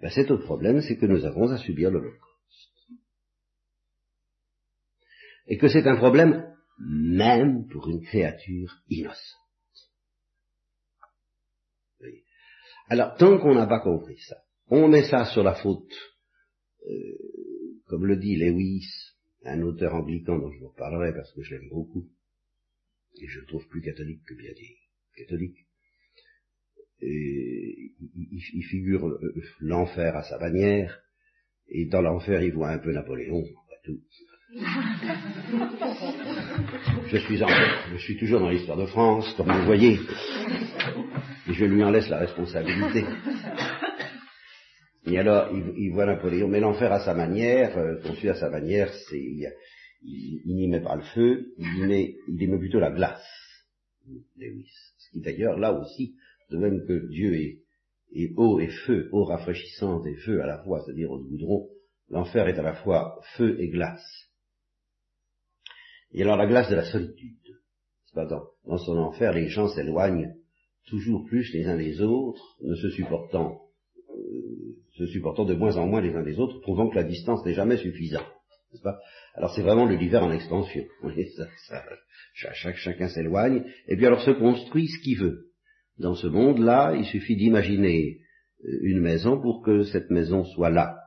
Ben, 0.00 0.10
cet 0.10 0.30
autre 0.30 0.44
problème, 0.44 0.80
c'est 0.82 0.96
que 0.96 1.06
nous 1.06 1.24
avons 1.24 1.50
à 1.50 1.58
subir 1.58 1.90
l'Holocauste. 1.90 2.20
Et 5.46 5.58
que 5.58 5.68
c'est 5.68 5.86
un 5.86 5.96
problème 5.96 6.54
même 6.78 7.66
pour 7.68 7.88
une 7.88 8.02
créature 8.02 8.76
innocente. 8.88 9.40
Alors, 12.88 13.16
tant 13.16 13.38
qu'on 13.38 13.54
n'a 13.54 13.66
pas 13.66 13.80
compris 13.80 14.18
ça, 14.18 14.36
on 14.68 14.88
met 14.88 15.08
ça 15.08 15.24
sur 15.26 15.42
la 15.42 15.54
faute, 15.54 15.92
euh, 16.86 17.53
comme 17.86 18.06
le 18.06 18.16
dit 18.16 18.36
Lewis, 18.36 18.86
un 19.44 19.62
auteur 19.62 19.94
anglican 19.94 20.38
dont 20.38 20.50
je 20.50 20.58
vous 20.58 20.72
parlerai 20.76 21.12
parce 21.12 21.32
que 21.32 21.42
je 21.42 21.54
l'aime 21.54 21.68
beaucoup, 21.70 22.08
et 23.20 23.26
je 23.28 23.40
le 23.40 23.46
trouve 23.46 23.66
plus 23.68 23.82
catholique 23.82 24.22
que 24.26 24.34
bien 24.34 24.52
dit 24.52 24.76
catholique. 25.16 25.58
Et 27.00 27.92
il, 28.16 28.64
figure 28.64 29.18
l'enfer 29.60 30.16
à 30.16 30.22
sa 30.22 30.38
manière, 30.38 31.00
et 31.68 31.86
dans 31.86 32.00
l'enfer 32.00 32.42
il 32.42 32.52
voit 32.54 32.70
un 32.70 32.78
peu 32.78 32.92
Napoléon, 32.92 33.42
pas 33.42 33.76
tout. 33.84 34.00
Je 37.10 37.18
suis, 37.18 37.42
en, 37.42 37.48
je 37.92 37.98
suis 37.98 38.16
toujours 38.16 38.40
dans 38.40 38.50
l'histoire 38.50 38.78
de 38.78 38.86
France, 38.86 39.32
comme 39.36 39.52
vous 39.52 39.64
voyez, 39.64 39.98
et 41.48 41.52
je 41.52 41.64
lui 41.64 41.82
en 41.84 41.90
laisse 41.90 42.08
la 42.08 42.18
responsabilité. 42.18 43.04
Et 45.06 45.18
alors, 45.18 45.50
il, 45.52 45.90
voit 45.92 46.06
Napoléon, 46.06 46.48
mais 46.48 46.60
l'enfer 46.60 46.90
à 46.90 47.04
sa 47.04 47.14
manière, 47.14 47.76
euh, 47.76 48.00
conçu 48.00 48.30
à 48.30 48.34
sa 48.34 48.48
manière, 48.48 48.90
c'est, 49.10 49.20
il, 49.20 49.52
n'y 50.46 50.66
met 50.66 50.80
pas 50.80 50.96
le 50.96 51.02
feu, 51.02 51.52
il 51.58 51.86
met, 51.86 52.16
il 52.26 52.58
plutôt 52.58 52.80
la 52.80 52.90
glace. 52.90 53.22
Lewis. 54.36 54.70
Ce 54.98 55.10
qui 55.10 55.20
d'ailleurs, 55.20 55.58
là 55.58 55.72
aussi, 55.74 56.16
de 56.50 56.56
même 56.56 56.86
que 56.86 57.06
Dieu 57.08 57.34
est, 57.34 57.60
eau 58.36 58.60
et 58.60 58.68
feu, 58.68 59.08
eau 59.12 59.24
rafraîchissante 59.24 60.06
et 60.06 60.14
feu 60.16 60.42
à 60.42 60.46
la 60.46 60.62
fois, 60.62 60.82
c'est-à-dire 60.84 61.10
au 61.10 61.18
goudron, 61.18 61.68
l'enfer 62.08 62.48
est 62.48 62.58
à 62.58 62.62
la 62.62 62.74
fois 62.74 63.20
feu 63.36 63.60
et 63.60 63.68
glace. 63.68 64.30
Et 66.12 66.22
alors 66.22 66.36
la 66.36 66.46
glace 66.46 66.70
de 66.70 66.76
la 66.76 66.84
solitude. 66.84 67.38
Dans, 68.14 68.44
dans 68.64 68.78
son 68.78 68.96
enfer, 68.98 69.32
les 69.32 69.48
gens 69.48 69.68
s'éloignent 69.68 70.32
toujours 70.86 71.24
plus 71.24 71.52
les 71.52 71.66
uns 71.66 71.76
des 71.76 72.00
autres, 72.00 72.56
ne 72.62 72.76
se 72.76 72.90
supportant 72.90 73.63
se 74.96 75.06
supportant 75.06 75.44
de 75.44 75.54
moins 75.54 75.76
en 75.76 75.86
moins 75.86 76.00
les 76.00 76.14
uns 76.14 76.22
des 76.22 76.38
autres, 76.38 76.60
trouvant 76.60 76.88
que 76.88 76.96
la 76.96 77.04
distance 77.04 77.44
n'est 77.44 77.54
jamais 77.54 77.76
suffisante. 77.76 78.26
Pas? 78.82 78.98
Alors 79.34 79.54
c'est 79.54 79.62
vraiment 79.62 79.86
l'univers 79.86 80.24
en 80.24 80.32
extension. 80.32 80.82
chacun 82.74 83.08
s'éloigne, 83.08 83.64
et 83.86 83.96
puis 83.96 84.06
alors 84.06 84.22
se 84.22 84.32
construit 84.32 84.88
ce 84.88 84.98
qu'il 85.02 85.18
veut. 85.18 85.50
Dans 85.98 86.14
ce 86.14 86.26
monde-là, 86.26 86.94
il 86.96 87.04
suffit 87.04 87.36
d'imaginer 87.36 88.18
euh, 88.64 88.78
une 88.82 89.00
maison 89.00 89.40
pour 89.40 89.62
que 89.62 89.84
cette 89.84 90.10
maison 90.10 90.44
soit 90.44 90.70
là. 90.70 90.98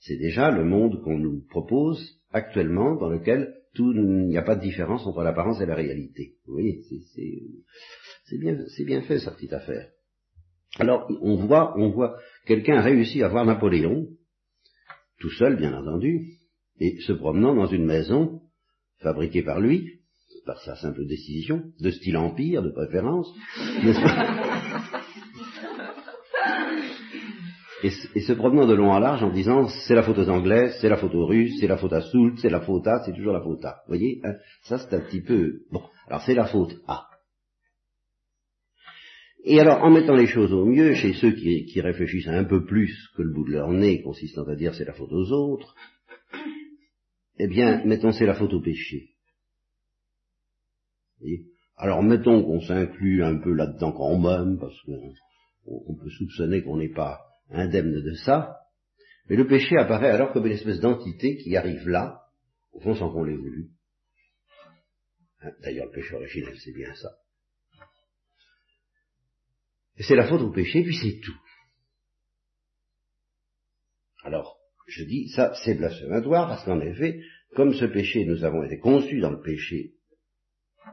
C'est 0.00 0.16
déjà 0.16 0.50
le 0.50 0.64
monde 0.64 1.02
qu'on 1.02 1.18
nous 1.18 1.44
propose 1.50 2.20
actuellement, 2.32 2.96
dans 2.96 3.08
lequel 3.08 3.54
tout, 3.74 3.92
il 3.92 4.28
n'y 4.28 4.38
a 4.38 4.42
pas 4.42 4.56
de 4.56 4.62
différence 4.62 5.06
entre 5.06 5.22
l'apparence 5.22 5.60
et 5.60 5.66
la 5.66 5.74
réalité. 5.74 6.34
Vous 6.46 6.58
c'est 8.24 8.38
bien, 8.38 8.56
bien 8.86 9.02
fait, 9.02 9.18
sa 9.18 9.32
petite 9.32 9.52
affaire. 9.52 9.88
Alors, 10.78 11.08
on 11.22 11.36
voit, 11.36 11.78
on 11.78 11.90
voit 11.90 12.16
quelqu'un 12.46 12.80
réussi 12.80 13.22
à 13.22 13.28
voir 13.28 13.44
Napoléon, 13.44 14.08
tout 15.20 15.30
seul, 15.30 15.56
bien 15.56 15.72
entendu, 15.72 16.38
et 16.80 16.98
se 17.00 17.12
promenant 17.12 17.54
dans 17.54 17.66
une 17.66 17.84
maison 17.84 18.40
fabriquée 19.00 19.42
par 19.42 19.60
lui, 19.60 20.00
par 20.44 20.60
sa 20.62 20.74
simple 20.76 21.06
décision, 21.06 21.62
de 21.80 21.90
style 21.90 22.16
empire, 22.16 22.62
de 22.62 22.70
préférence, 22.70 23.32
et, 27.84 27.90
se 27.90 28.32
promenant 28.32 28.66
de 28.66 28.74
long 28.74 28.90
en 28.90 28.98
large 28.98 29.22
en 29.22 29.30
disant 29.30 29.68
c'est 29.86 29.94
la 29.94 30.02
faute 30.02 30.18
aux 30.18 30.28
Anglais, 30.28 30.72
c'est 30.80 30.88
la 30.88 30.96
faute 30.96 31.14
aux 31.14 31.26
Russes, 31.26 31.56
c'est 31.60 31.68
la 31.68 31.76
faute 31.76 31.92
à 31.92 32.00
Soult, 32.00 32.38
c'est 32.38 32.50
la 32.50 32.60
faute 32.60 32.86
à, 32.86 33.04
c'est 33.04 33.12
toujours 33.12 33.32
la 33.32 33.42
faute 33.42 33.64
à. 33.64 33.82
Vous 33.86 33.94
voyez, 33.94 34.20
hein, 34.24 34.34
ça 34.62 34.78
c'est 34.78 34.94
un 34.94 35.00
petit 35.00 35.20
peu... 35.20 35.60
Bon, 35.70 35.82
alors 36.08 36.22
c'est 36.22 36.34
la 36.34 36.46
faute 36.46 36.74
à. 36.88 37.06
Et 39.46 39.60
alors, 39.60 39.82
en 39.82 39.90
mettant 39.90 40.14
les 40.14 40.26
choses 40.26 40.54
au 40.54 40.64
mieux, 40.64 40.94
chez 40.94 41.12
ceux 41.12 41.32
qui, 41.32 41.78
réfléchissent 41.82 42.28
un 42.28 42.44
peu 42.44 42.64
plus 42.64 42.96
que 43.14 43.20
le 43.20 43.30
bout 43.30 43.44
de 43.44 43.52
leur 43.52 43.70
nez, 43.70 44.00
consistant 44.00 44.44
à 44.44 44.56
dire 44.56 44.74
c'est 44.74 44.86
la 44.86 44.94
faute 44.94 45.12
aux 45.12 45.32
autres, 45.32 45.74
eh 47.38 47.46
bien, 47.46 47.84
mettons 47.84 48.12
c'est 48.12 48.24
la 48.24 48.34
faute 48.34 48.54
au 48.54 48.62
péché. 48.62 49.10
alors, 51.76 52.02
mettons 52.02 52.42
qu'on 52.42 52.60
s'inclut 52.62 53.22
un 53.22 53.38
peu 53.38 53.52
là-dedans 53.52 53.92
quand 53.92 54.18
même, 54.18 54.58
parce 54.58 54.80
qu'on 54.82 55.94
peut 55.94 56.10
soupçonner 56.10 56.62
qu'on 56.62 56.78
n'est 56.78 56.92
pas 56.92 57.20
indemne 57.50 57.92
de 57.92 58.14
ça, 58.14 58.56
mais 59.28 59.36
le 59.36 59.46
péché 59.46 59.76
apparaît 59.76 60.10
alors 60.10 60.32
comme 60.32 60.46
une 60.46 60.52
espèce 60.52 60.80
d'entité 60.80 61.36
qui 61.36 61.54
arrive 61.54 61.86
là, 61.86 62.22
au 62.72 62.80
fond 62.80 62.94
sans 62.94 63.10
qu'on 63.10 63.24
l'ait 63.24 63.36
voulu. 63.36 63.68
Hein, 65.42 65.50
d'ailleurs, 65.62 65.86
le 65.86 65.92
péché 65.92 66.14
originel, 66.14 66.56
c'est 66.56 66.72
bien 66.72 66.94
ça. 66.94 67.10
C'est 69.98 70.16
la 70.16 70.28
faute 70.28 70.42
au 70.42 70.50
péché, 70.50 70.82
puis 70.82 70.96
c'est 70.96 71.20
tout. 71.20 71.38
Alors, 74.24 74.58
je 74.86 75.04
dis, 75.04 75.28
ça, 75.28 75.54
c'est 75.64 75.74
blasphématoire, 75.74 76.48
parce 76.48 76.64
qu'en 76.64 76.80
effet, 76.80 77.20
comme 77.54 77.74
ce 77.74 77.84
péché, 77.84 78.24
nous 78.24 78.44
avons 78.44 78.64
été 78.64 78.78
conçus 78.78 79.20
dans 79.20 79.30
le 79.30 79.40
péché, 79.40 79.92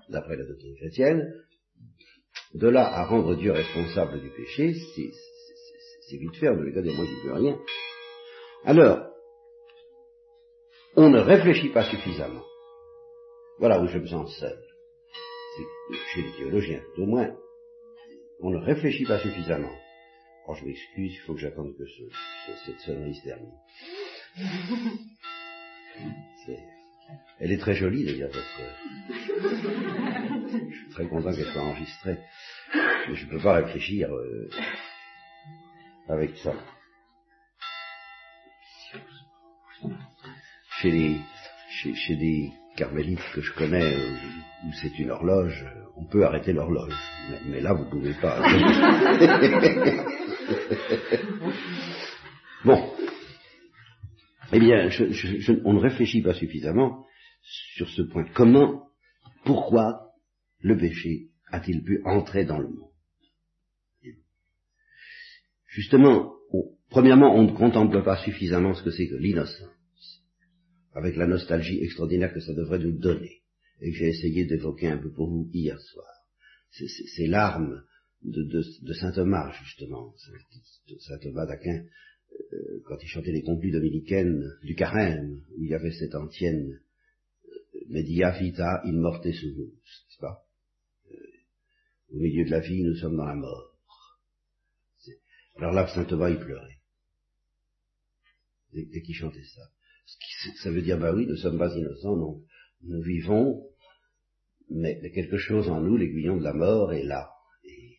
d'après 0.10 0.36
la 0.36 0.46
doctrine 0.46 0.76
chrétienne, 0.76 1.34
de 2.54 2.68
là 2.68 2.86
à 2.86 3.06
rendre 3.06 3.36
Dieu 3.36 3.52
responsable 3.52 4.22
du 4.22 4.30
péché, 4.30 4.74
c'est 6.10 6.18
vite 6.18 6.36
fait, 6.36 6.50
on 6.50 6.58
ne 6.58 6.72
cas 6.72 6.82
dire, 6.82 6.94
moi 6.94 7.06
je 7.06 7.28
ne 7.28 7.34
rien. 7.34 7.60
Alors, 8.66 9.08
on 10.96 11.10
ne 11.10 11.20
réfléchit 11.20 11.70
pas 11.70 11.90
suffisamment. 11.90 12.44
Voilà 13.60 13.82
où 13.82 13.88
je 13.88 13.98
me 13.98 14.08
sens 14.08 14.38
seul. 14.38 14.60
C'est 15.56 15.98
chez 16.14 16.22
les 16.28 16.32
théologiens, 16.34 16.84
au 16.98 17.06
moins 17.06 17.34
on 18.42 18.50
ne 18.50 18.58
réfléchit 18.58 19.06
pas 19.06 19.20
suffisamment. 19.20 19.72
Oh, 20.48 20.56
je 20.56 20.66
m'excuse, 20.66 21.14
il 21.14 21.20
faut 21.20 21.34
que 21.34 21.40
j'attende 21.40 21.76
que 21.78 21.86
ce, 21.86 22.04
cette 22.66 22.80
sonnerie 22.80 23.16
se 23.16 23.24
termine. 23.24 23.54
Elle 27.40 27.52
est 27.52 27.58
très 27.58 27.76
jolie 27.76 28.06
d'ailleurs, 28.06 28.32
votre... 28.32 28.48
Je 30.70 30.76
suis 30.76 30.90
très 30.92 31.08
content 31.08 31.32
qu'elle 31.34 31.52
soit 31.52 31.62
enregistrée. 31.62 32.18
Mais 32.74 33.16
je 33.16 33.26
ne 33.26 33.32
peux 33.32 33.40
pas 33.40 33.54
réfléchir 33.56 34.12
euh, 34.14 34.50
avec 36.08 36.38
ça. 36.38 36.54
Chez, 40.80 41.20
chez 41.96 42.16
des 42.16 42.52
carmélites 42.76 43.20
que 43.34 43.42
je 43.42 43.54
connais, 43.54 43.94
euh, 43.94 44.16
où 44.66 44.72
c'est 44.82 44.98
une 45.00 45.12
horloge, 45.12 45.66
on 45.98 46.06
peut 46.06 46.26
arrêter 46.26 46.54
l'horloge. 46.54 46.96
Mais, 47.30 47.40
mais 47.50 47.62
là, 47.62 47.74
vous 47.74 47.86
ne 47.86 47.90
pouvez 47.90 48.14
pas. 48.14 48.40
bon. 52.66 52.94
Eh 54.54 54.60
bien, 54.60 54.90
je, 54.90 55.12
je, 55.12 55.40
je, 55.40 55.54
on 55.64 55.74
ne 55.74 55.80
réfléchit 55.80 56.22
pas 56.22 56.34
suffisamment 56.34 57.06
sur 57.42 57.90
ce 57.90 58.02
point. 58.04 58.26
Comment, 58.34 58.88
pourquoi 59.46 60.12
le 60.60 60.78
péché 60.78 61.30
a-t-il 61.52 61.84
pu 61.84 62.02
entrer 62.06 62.46
dans 62.46 62.60
le 62.60 62.68
monde? 62.68 62.90
Justement, 65.68 66.34
on, 66.52 66.64
premièrement, 66.90 67.34
on 67.34 67.44
ne 67.44 67.52
contemple 67.52 68.04
pas 68.04 68.18
suffisamment 68.18 68.74
ce 68.74 68.84
que 68.84 68.92
c'est 68.92 69.08
que 69.08 69.16
l'innocence, 69.16 69.70
avec 70.94 71.16
la 71.16 71.28
nostalgie 71.28 71.82
extraordinaire 71.84 72.34
que 72.34 72.40
ça 72.40 72.54
devrait 72.54 72.80
nous 72.80 72.98
donner, 72.98 73.42
et 73.82 73.92
que 73.92 73.98
j'ai 73.98 74.10
essayé 74.10 74.46
d'évoquer 74.46 74.88
un 74.88 74.98
peu 74.98 75.12
pour 75.12 75.30
vous 75.30 75.50
hier 75.54 75.80
soir. 75.80 76.08
C'est 76.72 77.28
l'arme 77.28 77.84
de, 78.24 78.44
de, 78.44 78.64
de, 78.82 78.94
saint 78.94 79.12
Thomas, 79.12 79.52
justement, 79.64 80.14
saint 81.00 81.18
Thomas 81.20 81.46
d'Aquin, 81.46 81.84
euh, 82.54 82.82
quand 82.86 82.98
il 83.02 83.08
chantait 83.08 83.32
les 83.32 83.42
complis 83.42 83.72
dominicaines 83.72 84.44
du 84.64 84.76
carême, 84.76 85.42
où 85.58 85.64
il 85.64 85.70
y 85.70 85.74
avait 85.74 85.92
cette 85.92 86.16
antienne 86.16 86.80
euh, 87.46 87.80
Media 87.90 88.32
vita 88.32 88.82
in 88.86 88.94
morte 88.94 89.30
sumus, 89.32 89.74
n'est-ce 89.74 90.20
pas? 90.20 90.46
Euh, 91.12 91.16
Au 92.14 92.20
milieu 92.20 92.46
de 92.46 92.52
la 92.52 92.60
vie, 92.60 92.84
nous 92.84 92.96
sommes 92.96 93.18
dans 93.18 93.26
la 93.26 93.36
mort. 93.36 93.76
Alors 95.58 95.74
là, 95.74 95.88
saint 95.94 96.06
Thomas, 96.06 96.30
il 96.30 96.40
pleurait. 96.40 96.80
Dès, 98.74 98.86
dès 98.86 99.02
qu'il 99.02 99.16
chantait 99.16 99.44
ça. 99.44 99.70
Ça 100.64 100.72
veut 100.72 100.82
dire, 100.82 101.00
bah 101.00 101.14
oui, 101.14 101.26
nous 101.28 101.38
sommes 101.38 101.58
pas 101.58 101.76
innocents, 101.76 102.18
donc 102.18 102.42
nous 102.84 103.02
vivons, 103.02 103.64
mais, 104.70 105.00
quelque 105.12 105.38
chose 105.38 105.70
en 105.70 105.82
nous, 105.82 105.98
l'aiguillon 105.98 106.38
de 106.38 106.44
la 106.44 106.54
mort 106.54 106.94
est 106.94 107.04
là. 107.04 107.30
Et, 107.64 107.98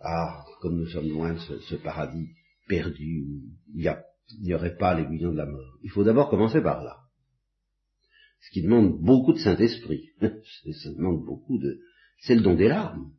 ah, 0.00 0.44
comme 0.60 0.78
nous 0.78 0.86
sommes 0.86 1.08
loin 1.08 1.34
de 1.34 1.38
ce, 1.38 1.74
paradis 1.76 2.28
perdu, 2.68 3.24
il 3.74 3.94
n'y 4.40 4.54
aurait 4.54 4.76
pas 4.76 4.94
l'aiguillon 4.94 5.32
de 5.32 5.38
la 5.38 5.46
mort. 5.46 5.78
Il 5.82 5.90
faut 5.90 6.04
d'abord 6.04 6.30
commencer 6.30 6.60
par 6.60 6.82
là. 6.82 6.96
Ce 8.40 8.50
qui 8.50 8.62
demande 8.62 9.00
beaucoup 9.00 9.32
de 9.32 9.38
Saint-Esprit. 9.38 10.10
Ça 10.20 10.90
demande 10.96 11.24
beaucoup 11.24 11.58
de... 11.58 11.80
C'est 12.20 12.34
le 12.34 12.42
don 12.42 12.54
des 12.54 12.68
larmes. 12.68 13.12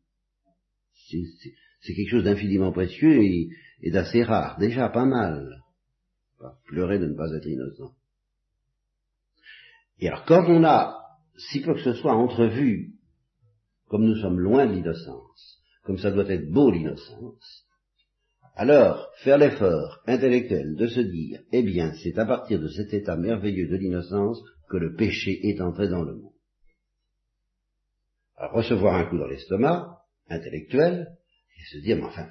C'est 1.08 1.94
quelque 1.94 2.10
chose 2.10 2.24
d'infiniment 2.24 2.72
précieux 2.72 3.22
et 3.22 3.92
d'assez 3.92 4.24
rare. 4.24 4.58
Déjà 4.60 4.90
pas 4.90 5.06
mal. 5.06 5.63
Pleurer 6.66 7.00
de 7.00 7.08
ne 7.08 7.16
pas 7.16 7.32
être 7.34 7.48
innocent. 7.48 7.94
Et 10.00 10.08
alors 10.08 10.26
quand 10.26 10.46
on 10.48 10.64
a, 10.64 11.00
si 11.38 11.62
peu 11.62 11.74
que 11.74 11.84
ce 11.84 11.94
soit, 11.94 12.14
entrevu, 12.14 12.94
comme 13.88 14.06
nous 14.06 14.18
sommes 14.18 14.40
loin 14.40 14.66
de 14.66 14.74
l'innocence, 14.74 15.60
comme 15.84 15.98
ça 15.98 16.12
doit 16.12 16.30
être 16.30 16.50
beau 16.52 16.72
l'innocence, 16.72 17.64
alors, 18.56 19.12
faire 19.24 19.40
l'effort 19.40 20.04
intellectuel 20.06 20.76
de 20.76 20.88
se 20.88 21.00
dire, 21.00 21.42
eh 21.52 21.64
bien, 21.64 21.92
c'est 22.04 22.18
à 22.20 22.26
partir 22.26 22.60
de 22.60 22.68
cet 22.68 22.94
état 22.94 23.16
merveilleux 23.16 23.68
de 23.68 23.78
l'innocence 23.78 24.40
que 24.70 24.78
le 24.78 24.96
péché 24.96 25.40
est 25.50 25.60
entré 25.60 25.88
dans 25.88 26.04
le 26.04 26.16
monde. 26.16 26.34
Alors, 28.38 28.54
recevoir 28.54 28.96
un 28.96 29.06
coup 29.06 29.18
dans 29.18 29.26
l'estomac, 29.26 30.04
intellectuel, 30.30 31.18
et 31.58 31.64
se 31.72 31.78
dire, 31.80 31.98
mais 31.98 32.04
enfin, 32.04 32.30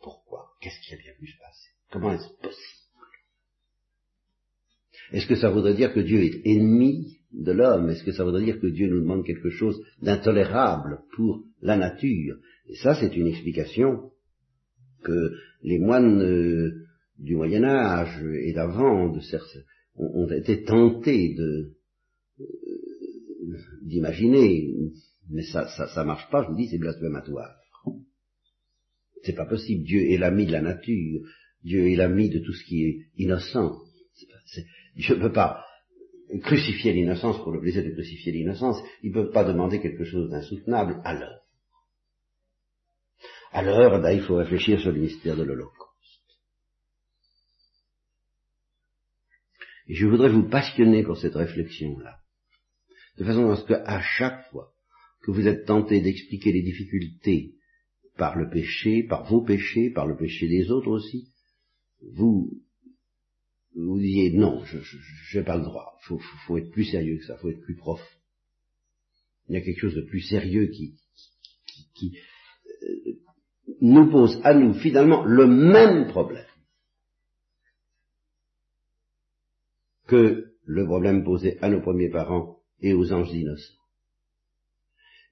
pourquoi? 0.00 0.50
Qu'est-ce 0.60 0.80
qui 0.80 0.94
a 0.94 0.98
bien 0.98 1.12
pu 1.20 1.28
se 1.28 1.38
passer? 1.38 1.73
Comment 1.94 2.12
est-ce 2.12 2.26
possible? 2.42 2.74
Est-ce 5.12 5.28
que 5.28 5.36
ça 5.36 5.50
voudrait 5.50 5.74
dire 5.74 5.94
que 5.94 6.00
Dieu 6.00 6.24
est 6.24 6.44
ennemi 6.44 7.18
de 7.30 7.52
l'homme? 7.52 7.88
Est-ce 7.88 8.02
que 8.02 8.10
ça 8.10 8.24
voudrait 8.24 8.44
dire 8.44 8.60
que 8.60 8.66
Dieu 8.66 8.88
nous 8.88 9.00
demande 9.00 9.24
quelque 9.24 9.50
chose 9.50 9.80
d'intolérable 10.02 11.02
pour 11.14 11.44
la 11.62 11.76
nature? 11.76 12.38
Et 12.68 12.74
ça, 12.74 12.96
c'est 12.96 13.14
une 13.14 13.28
explication 13.28 14.10
que 15.04 15.34
les 15.62 15.78
moines 15.78 16.20
euh, 16.20 16.84
du 17.20 17.36
Moyen 17.36 17.62
Âge 17.62 18.24
et 18.40 18.52
d'avant 18.52 19.12
ont, 19.94 20.30
été 20.32 20.64
tentés 20.64 21.36
euh, 21.38 21.76
d'imaginer, 23.82 24.74
mais 25.30 25.44
ça, 25.44 25.68
ça, 25.68 25.86
ça 25.94 26.02
marche 26.02 26.28
pas. 26.28 26.42
Je 26.42 26.48
vous 26.48 26.56
dis, 26.56 26.66
c'est 26.66 26.78
blasphématoire. 26.78 27.54
C'est 29.22 29.36
pas 29.36 29.46
possible. 29.46 29.84
Dieu 29.84 30.10
est 30.10 30.18
l'ami 30.18 30.44
de 30.46 30.52
la 30.52 30.60
nature. 30.60 31.20
Dieu 31.64 31.90
est 31.90 31.96
l'ami 31.96 32.28
de 32.30 32.38
tout 32.40 32.52
ce 32.52 32.64
qui 32.64 32.84
est 32.84 33.06
innocent. 33.16 33.80
Dieu 34.96 35.16
ne 35.16 35.20
peut 35.20 35.32
pas 35.32 35.64
crucifier 36.42 36.92
l'innocence 36.92 37.42
pour 37.42 37.52
le 37.52 37.60
plaisir 37.60 37.84
de 37.84 37.90
crucifier 37.90 38.32
l'innocence. 38.32 38.80
Il 39.02 39.10
ne 39.10 39.22
peut 39.22 39.30
pas 39.30 39.44
demander 39.44 39.80
quelque 39.80 40.04
chose 40.04 40.30
d'insoutenable 40.30 41.00
alors 41.04 41.44
alors 43.54 44.00
ben, 44.00 44.10
il 44.10 44.22
faut 44.22 44.34
réfléchir 44.34 44.80
sur 44.80 44.90
le 44.90 44.98
mystère 44.98 45.36
de 45.36 45.44
l'Holocauste. 45.44 45.92
Et 49.86 49.94
je 49.94 50.06
voudrais 50.08 50.30
vous 50.30 50.48
passionner 50.48 51.04
pour 51.04 51.16
cette 51.16 51.36
réflexion-là, 51.36 52.16
de 53.16 53.24
façon 53.24 53.48
à 53.50 53.56
ce 53.56 53.64
qu'à 53.64 54.00
chaque 54.00 54.50
fois 54.50 54.72
que 55.22 55.30
vous 55.30 55.46
êtes 55.46 55.66
tenté 55.66 56.00
d'expliquer 56.00 56.50
les 56.50 56.62
difficultés 56.62 57.54
par 58.16 58.36
le 58.36 58.50
péché, 58.50 59.04
par 59.04 59.24
vos 59.24 59.42
péchés, 59.42 59.90
par 59.90 60.08
le 60.08 60.16
péché 60.16 60.48
des 60.48 60.72
autres 60.72 60.88
aussi, 60.88 61.28
vous 62.12 62.50
vous 63.74 63.98
disiez 63.98 64.30
non, 64.32 64.62
je 64.64 65.38
n'ai 65.38 65.44
pas 65.44 65.56
le 65.56 65.64
droit, 65.64 65.96
il 66.00 66.06
faut, 66.06 66.18
faut, 66.18 66.36
faut, 66.46 66.58
être 66.58 66.70
plus 66.70 66.84
sérieux 66.84 67.18
que 67.18 67.24
ça, 67.24 67.36
faut 67.38 67.50
être 67.50 67.62
plus 67.62 67.76
profond. 67.76 68.04
Il 69.48 69.54
y 69.54 69.58
a 69.58 69.60
quelque 69.60 69.80
chose 69.80 69.94
de 69.94 70.02
plus 70.02 70.20
sérieux 70.20 70.68
qui, 70.68 70.94
qui, 71.66 71.88
qui 71.94 72.18
nous 73.80 74.10
pose 74.10 74.40
à 74.44 74.54
nous 74.54 74.74
finalement 74.74 75.24
le 75.24 75.46
même 75.46 76.08
problème 76.08 76.46
que 80.06 80.52
le 80.64 80.84
problème 80.84 81.24
posé 81.24 81.58
à 81.60 81.68
nos 81.68 81.80
premiers 81.80 82.10
parents 82.10 82.58
et 82.80 82.92
aux 82.92 83.12
anges 83.12 83.32
innocents. 83.32 83.74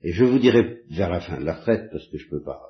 Et 0.02 0.12
je 0.12 0.24
vous 0.24 0.38
dirai 0.38 0.82
vers 0.90 1.10
la 1.10 1.20
fin 1.20 1.38
de 1.38 1.44
la 1.44 1.54
retraite, 1.54 1.90
parce 1.90 2.08
que 2.08 2.18
je 2.18 2.24
ne 2.24 2.30
peux 2.30 2.42
pas 2.42 2.60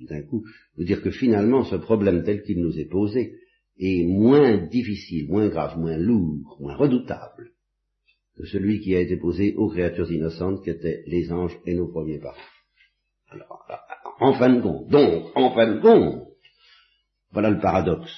d'un 0.00 0.22
coup 0.22 0.44
vous 0.76 0.84
dire 0.84 1.02
que 1.02 1.10
finalement 1.10 1.64
ce 1.64 1.76
problème 1.76 2.24
tel 2.24 2.42
qu'il 2.42 2.60
nous 2.60 2.78
est 2.78 2.88
posé 2.88 3.36
est 3.78 4.04
moins 4.04 4.66
difficile, 4.66 5.28
moins 5.28 5.48
grave, 5.48 5.78
moins 5.78 5.96
lourd, 5.96 6.56
moins 6.60 6.76
redoutable 6.76 7.50
que 8.36 8.46
celui 8.46 8.80
qui 8.80 8.94
a 8.94 9.00
été 9.00 9.16
posé 9.16 9.54
aux 9.54 9.68
créatures 9.68 10.10
innocentes 10.10 10.64
qui 10.64 10.70
étaient 10.70 11.02
les 11.06 11.32
anges 11.32 11.56
et 11.66 11.74
nos 11.74 11.88
premiers 11.88 12.18
parents. 12.18 12.36
Alors, 13.28 13.66
en 14.20 14.34
fin 14.34 14.54
de 14.54 14.60
compte. 14.60 14.88
Donc, 14.88 15.30
en 15.34 15.54
fin 15.54 15.74
de 15.74 15.80
compte, 15.80 16.28
voilà 17.30 17.50
le 17.50 17.60
paradoxe 17.60 18.14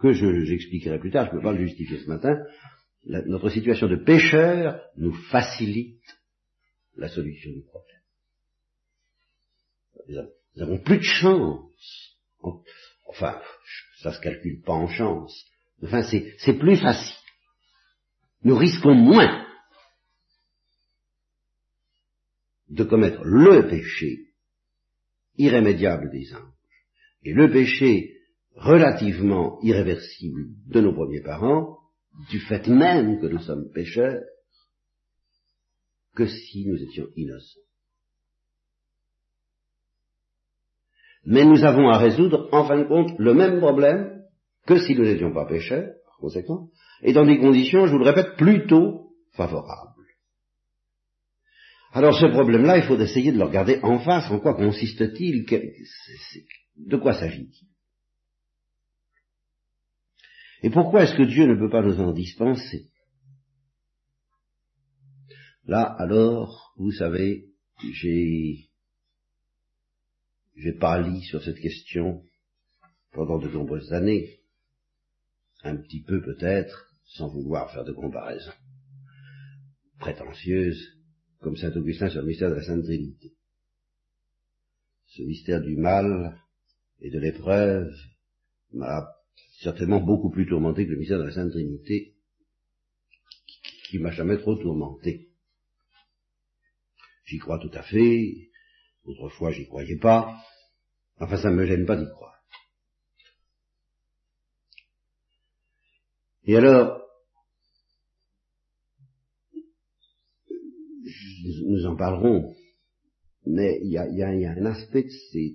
que 0.00 0.12
j'expliquerai 0.12 0.98
plus 0.98 1.10
tard, 1.10 1.26
je 1.26 1.32
ne 1.32 1.36
peux 1.36 1.42
pas 1.42 1.52
le 1.52 1.66
justifier 1.66 1.98
ce 1.98 2.08
matin. 2.08 2.38
Notre 3.04 3.48
situation 3.50 3.88
de 3.88 3.96
pécheur 3.96 4.80
nous 4.96 5.12
facilite 5.12 6.00
la 6.96 7.08
solution 7.08 7.50
du 7.52 7.62
problème. 7.62 8.00
Nous 10.56 10.62
avons 10.62 10.78
plus 10.78 10.98
de 10.98 11.02
chance. 11.02 12.16
Enfin, 13.06 13.40
ça 14.02 14.12
se 14.12 14.20
calcule 14.20 14.62
pas 14.62 14.72
en 14.72 14.88
chance. 14.88 15.46
Enfin, 15.82 16.02
c'est 16.02 16.58
plus 16.58 16.76
facile. 16.76 17.16
Nous 18.42 18.56
risquons 18.56 18.94
moins 18.94 19.46
de 22.68 22.84
commettre 22.84 23.22
le 23.24 23.68
péché 23.68 24.30
irrémédiable 25.36 26.10
des 26.10 26.34
anges, 26.34 26.52
et 27.24 27.32
le 27.32 27.50
péché 27.50 28.16
relativement 28.54 29.58
irréversible 29.62 30.48
de 30.66 30.80
nos 30.80 30.92
premiers 30.92 31.22
parents, 31.22 31.78
du 32.30 32.40
fait 32.40 32.66
même 32.68 33.20
que 33.20 33.26
nous 33.26 33.40
sommes 33.40 33.70
pécheurs, 33.72 34.22
que 36.14 36.26
si 36.26 36.66
nous 36.66 36.82
étions 36.82 37.06
innocents. 37.16 37.60
Mais 41.24 41.44
nous 41.44 41.64
avons 41.64 41.88
à 41.88 41.98
résoudre, 41.98 42.48
en 42.52 42.64
fin 42.64 42.78
de 42.78 42.84
compte, 42.84 43.12
le 43.18 43.34
même 43.34 43.58
problème 43.58 44.22
que 44.66 44.78
si 44.78 44.94
nous 44.94 45.04
n'étions 45.04 45.32
pas 45.32 45.46
pécheurs, 45.46 45.88
par 46.06 46.16
conséquent, 46.18 46.68
et 47.02 47.12
dans 47.12 47.26
des 47.26 47.38
conditions, 47.38 47.86
je 47.86 47.92
vous 47.92 47.98
le 47.98 48.04
répète, 48.04 48.36
plutôt 48.36 49.12
favorables. 49.32 49.90
Alors 51.92 52.14
ce 52.14 52.26
problème-là, 52.26 52.78
il 52.78 52.84
faut 52.84 52.98
essayer 52.98 53.32
de 53.32 53.38
le 53.38 53.44
regarder 53.44 53.80
en 53.82 53.98
face. 53.98 54.30
En 54.30 54.38
quoi 54.38 54.54
consiste-t-il? 54.54 55.44
De 56.76 56.96
quoi 56.96 57.14
s'agit-il? 57.14 57.68
Et 60.62 60.70
pourquoi 60.70 61.02
est-ce 61.02 61.16
que 61.16 61.24
Dieu 61.24 61.46
ne 61.46 61.56
peut 61.56 61.70
pas 61.70 61.82
nous 61.82 62.00
en 62.00 62.12
dispenser? 62.12 62.90
Là, 65.64 65.82
alors, 65.98 66.74
vous 66.76 66.92
savez, 66.92 67.46
j'ai, 67.92 68.69
j'ai 70.60 70.72
pâli 70.72 71.22
sur 71.22 71.42
cette 71.42 71.58
question 71.58 72.22
pendant 73.12 73.38
de 73.38 73.48
nombreuses 73.48 73.92
années, 73.92 74.40
un 75.62 75.76
petit 75.76 76.02
peu 76.02 76.20
peut-être, 76.22 76.94
sans 77.04 77.28
vouloir 77.28 77.72
faire 77.72 77.84
de 77.84 77.92
comparaison 77.92 78.52
prétentieuse, 79.98 80.96
comme 81.40 81.56
saint 81.56 81.72
Augustin 81.72 82.08
sur 82.08 82.20
le 82.20 82.26
mystère 82.26 82.50
de 82.50 82.54
la 82.54 82.62
Sainte 82.62 82.84
Trinité. 82.84 83.34
Ce 85.06 85.22
mystère 85.22 85.60
du 85.60 85.76
mal 85.76 86.40
et 87.00 87.10
de 87.10 87.18
l'épreuve 87.18 87.92
m'a 88.72 89.06
certainement 89.60 90.00
beaucoup 90.00 90.30
plus 90.30 90.46
tourmenté 90.46 90.86
que 90.86 90.92
le 90.92 90.98
mystère 90.98 91.18
de 91.18 91.24
la 91.24 91.32
Sainte 91.32 91.50
Trinité, 91.50 92.14
qui 93.88 93.98
m'a 93.98 94.10
jamais 94.10 94.38
trop 94.38 94.56
tourmenté. 94.56 95.28
J'y 97.24 97.38
crois 97.38 97.58
tout 97.58 97.70
à 97.74 97.82
fait, 97.82 98.50
autrefois 99.04 99.52
j'y 99.52 99.66
croyais 99.66 99.98
pas, 99.98 100.40
enfin 101.20 101.36
ça 101.36 101.50
ne 101.50 101.56
me 101.56 101.66
gêne 101.66 101.86
pas 101.86 101.96
d'y 101.96 102.06
croire. 102.06 102.42
Et 106.44 106.56
alors, 106.56 107.00
nous 111.66 111.86
en 111.86 111.96
parlerons, 111.96 112.54
mais 113.46 113.80
il 113.82 113.90
y 113.90 113.98
a, 113.98 114.28
un 114.28 114.64
aspect 114.66 115.04
de, 115.04 115.52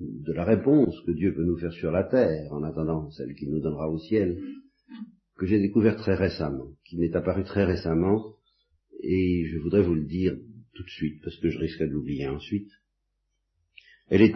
de 0.00 0.32
la 0.32 0.44
réponse 0.44 1.00
que 1.06 1.12
Dieu 1.12 1.34
peut 1.34 1.44
nous 1.44 1.58
faire 1.58 1.72
sur 1.72 1.90
la 1.90 2.04
terre, 2.04 2.52
en 2.52 2.62
attendant 2.62 3.10
celle 3.10 3.34
qu'il 3.34 3.50
nous 3.50 3.60
donnera 3.60 3.90
au 3.90 3.98
ciel, 3.98 4.40
que 5.36 5.46
j'ai 5.46 5.60
découvert 5.60 5.96
très 5.96 6.14
récemment, 6.14 6.68
qui 6.84 6.96
m'est 6.96 7.14
apparu 7.14 7.44
très 7.44 7.64
récemment, 7.64 8.34
et 9.00 9.44
je 9.46 9.58
voudrais 9.58 9.82
vous 9.82 9.94
le 9.94 10.06
dire 10.06 10.36
tout 10.74 10.82
de 10.82 10.90
suite, 10.90 11.20
parce 11.22 11.36
que 11.38 11.50
je 11.50 11.58
risquerais 11.58 11.88
de 11.88 11.92
l'oublier 11.92 12.26
ensuite. 12.28 12.70
Elle 14.08 14.22
est, 14.22 14.34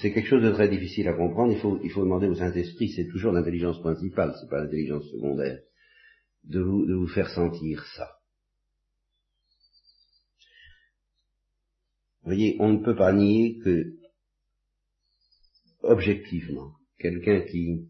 c'est 0.00 0.12
quelque 0.12 0.28
chose 0.28 0.42
de 0.42 0.52
très 0.52 0.68
difficile 0.68 1.08
à 1.08 1.14
comprendre, 1.14 1.52
il 1.52 1.60
faut, 1.60 1.80
il 1.82 1.90
faut 1.90 2.02
demander 2.02 2.28
au 2.28 2.34
Saint-Esprit, 2.34 2.90
c'est 2.90 3.08
toujours 3.08 3.32
l'intelligence 3.32 3.80
principale, 3.80 4.34
c'est 4.40 4.48
pas 4.48 4.62
l'intelligence 4.62 5.04
secondaire, 5.10 5.60
de 6.44 6.60
vous, 6.60 6.86
de 6.86 6.94
vous 6.94 7.08
faire 7.08 7.30
sentir 7.30 7.84
ça. 7.96 8.20
Vous 12.22 12.30
voyez, 12.32 12.56
on 12.60 12.74
ne 12.74 12.84
peut 12.84 12.96
pas 12.96 13.12
nier 13.12 13.58
que, 13.64 13.96
objectivement, 15.82 16.74
quelqu'un 16.98 17.40
qui 17.40 17.88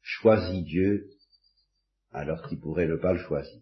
choisit 0.00 0.64
Dieu 0.64 1.10
alors 2.10 2.48
qu'il 2.48 2.60
pourrait 2.60 2.86
ne 2.86 2.96
pas 2.96 3.12
le 3.12 3.18
choisir, 3.18 3.60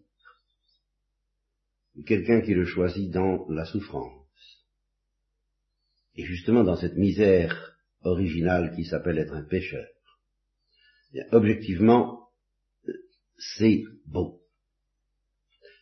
quelqu'un 2.05 2.41
qui 2.41 2.53
le 2.53 2.65
choisit 2.65 3.11
dans 3.11 3.45
la 3.49 3.65
souffrance, 3.65 4.22
et 6.15 6.23
justement 6.25 6.63
dans 6.63 6.75
cette 6.75 6.95
misère 6.95 7.77
originale 8.01 8.75
qui 8.75 8.85
s'appelle 8.85 9.17
être 9.17 9.33
un 9.33 9.43
pécheur, 9.43 9.85
objectivement, 11.31 12.29
c'est 13.37 13.83
beau. 14.05 14.41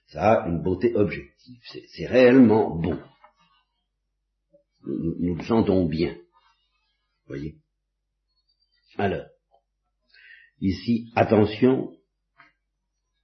Ça 0.08 0.34
a 0.34 0.48
une 0.50 0.62
beauté 0.62 0.94
objective, 0.96 1.62
c'est 1.94 2.06
réellement 2.06 2.76
beau 2.76 2.98
nous, 4.86 5.36
le 5.36 5.44
sentons 5.44 5.86
bien. 5.86 6.18
Voyez? 7.28 7.58
Alors, 8.98 9.26
ici, 10.60 11.12
attention, 11.16 11.96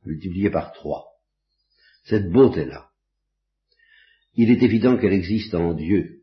multiplié 0.06 0.50
par 0.50 0.72
trois. 0.74 1.06
Cette 2.04 2.32
beauté-là, 2.32 2.90
il 4.36 4.52
est 4.52 4.64
évident 4.64 4.98
qu'elle 4.98 5.14
existe 5.14 5.54
en 5.56 5.74
Dieu. 5.74 6.17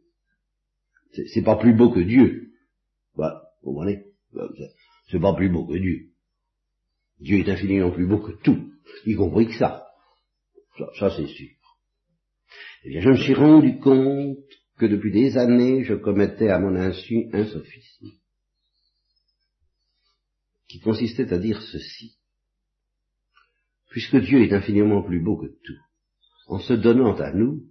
C'est 1.15 1.43
pas 1.43 1.57
plus 1.57 1.75
beau 1.75 1.91
que 1.91 2.01
Dieu. 2.01 2.53
Voilà, 3.15 3.43
vous 3.63 3.73
comprenez? 3.73 4.05
C'est 5.11 5.21
pas 5.21 5.35
plus 5.35 5.49
beau 5.49 5.67
que 5.67 5.79
Dieu. 5.79 6.11
Dieu 7.21 7.39
est 7.39 7.49
infiniment 7.49 7.91
plus 7.91 8.07
beau 8.07 8.19
que 8.19 8.33
tout, 8.43 8.73
y 9.07 9.15
compris 9.15 9.47
que 9.47 9.55
ça. 9.55 9.87
Ça, 10.79 10.87
ça 10.99 11.17
c'est 11.17 11.29
sûr. 11.29 11.51
Eh 12.85 12.91
bien, 12.91 13.01
je 13.01 13.11
me 13.11 13.17
suis 13.17 13.35
rendu 13.35 13.79
compte 13.79 14.39
que 14.77 14.87
depuis 14.87 15.13
des 15.13 15.37
années 15.37 15.85
je 15.85 15.95
commettais 15.95 16.49
à 16.49 16.59
mon 16.59 16.75
insu 16.75 17.29
un 17.33 17.47
sophisme, 17.47 18.09
qui 20.69 20.81
consistait 20.81 21.33
à 21.33 21.39
dire 21.39 21.63
ceci. 21.63 22.17
Puisque 23.91 24.17
Dieu 24.17 24.43
est 24.43 24.53
infiniment 24.53 25.03
plus 25.03 25.23
beau 25.23 25.37
que 25.37 25.47
tout, 25.47 25.81
en 26.49 26.59
se 26.59 26.73
donnant 26.73 27.17
à 27.17 27.33
nous, 27.33 27.63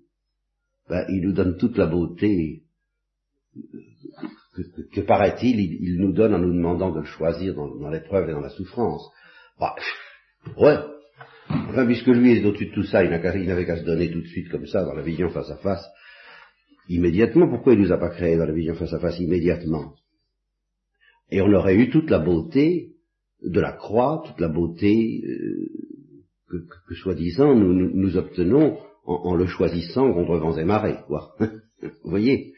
ben, 0.87 1.05
il 1.09 1.21
nous 1.21 1.33
donne 1.33 1.57
toute 1.57 1.77
la 1.77 1.87
beauté 1.87 2.63
que, 4.93 5.01
paraît-il, 5.01 5.59
il, 5.59 5.97
nous 5.99 6.13
donne 6.13 6.33
en 6.33 6.39
nous 6.39 6.53
demandant 6.53 6.91
de 6.91 6.99
le 6.99 7.05
choisir 7.05 7.55
dans, 7.55 7.89
l'épreuve 7.89 8.29
et 8.29 8.33
dans 8.33 8.39
la 8.39 8.49
souffrance. 8.49 9.09
Bah, 9.59 9.75
ouais. 10.57 10.77
Enfin, 11.49 11.85
puisque 11.85 12.07
lui 12.07 12.37
est 12.37 12.45
au-dessus 12.45 12.67
de 12.67 12.73
tout 12.73 12.83
ça, 12.83 13.03
il 13.03 13.09
n'avait 13.09 13.65
qu'à 13.65 13.77
se 13.77 13.85
donner 13.85 14.11
tout 14.11 14.21
de 14.21 14.27
suite 14.27 14.49
comme 14.49 14.65
ça, 14.67 14.83
dans 14.83 14.93
la 14.93 15.01
vision 15.01 15.29
face 15.29 15.49
à 15.49 15.57
face, 15.57 15.85
immédiatement. 16.87 17.49
Pourquoi 17.49 17.73
il 17.73 17.79
nous 17.79 17.91
a 17.91 17.97
pas 17.97 18.09
créés 18.09 18.37
dans 18.37 18.45
la 18.45 18.53
vision 18.53 18.75
face 18.75 18.93
à 18.93 18.99
face 18.99 19.19
immédiatement? 19.19 19.93
Et 21.31 21.41
on 21.41 21.51
aurait 21.51 21.75
eu 21.75 21.89
toute 21.89 22.09
la 22.09 22.19
beauté 22.19 22.91
de 23.43 23.59
la 23.59 23.73
croix, 23.73 24.23
toute 24.25 24.39
la 24.39 24.47
beauté 24.47 25.21
euh, 25.25 25.69
que, 26.49 26.57
que, 26.87 26.95
soi-disant 26.95 27.55
nous, 27.55 27.73
nous, 27.73 28.17
obtenons 28.17 28.77
en, 29.05 29.35
le 29.35 29.47
choisissant 29.47 30.13
contre 30.13 30.37
vents 30.37 30.57
et 30.57 30.63
marées, 30.63 30.99
quoi. 31.07 31.35
Vous 31.81 32.09
voyez? 32.09 32.52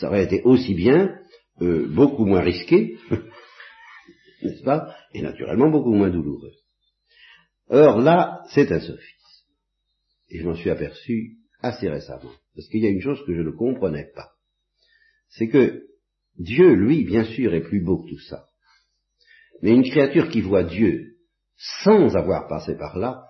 Ça 0.00 0.08
aurait 0.08 0.24
été 0.24 0.42
aussi 0.42 0.74
bien, 0.74 1.18
euh, 1.60 1.86
beaucoup 1.88 2.24
moins 2.24 2.40
risqué, 2.40 2.98
n'est-ce 4.42 4.62
pas 4.62 4.94
Et 5.14 5.22
naturellement 5.22 5.70
beaucoup 5.70 5.94
moins 5.94 6.10
douloureux. 6.10 6.52
Or 7.68 8.00
là, 8.00 8.42
c'est 8.50 8.70
un 8.72 8.80
sophisme. 8.80 9.18
Et 10.30 10.38
je 10.40 10.46
m'en 10.46 10.54
suis 10.54 10.70
aperçu 10.70 11.38
assez 11.60 11.88
récemment. 11.88 12.32
Parce 12.54 12.68
qu'il 12.68 12.82
y 12.82 12.86
a 12.86 12.90
une 12.90 13.00
chose 13.00 13.22
que 13.26 13.34
je 13.34 13.42
ne 13.42 13.50
comprenais 13.50 14.10
pas. 14.14 14.30
C'est 15.28 15.48
que 15.48 15.84
Dieu, 16.38 16.74
lui, 16.74 17.04
bien 17.04 17.24
sûr, 17.24 17.54
est 17.54 17.62
plus 17.62 17.82
beau 17.82 18.02
que 18.02 18.10
tout 18.10 18.20
ça. 18.20 18.46
Mais 19.62 19.72
une 19.72 19.88
créature 19.88 20.28
qui 20.28 20.40
voit 20.40 20.62
Dieu 20.64 21.16
sans 21.56 22.14
avoir 22.16 22.48
passé 22.48 22.76
par 22.76 22.96
là, 22.96 23.24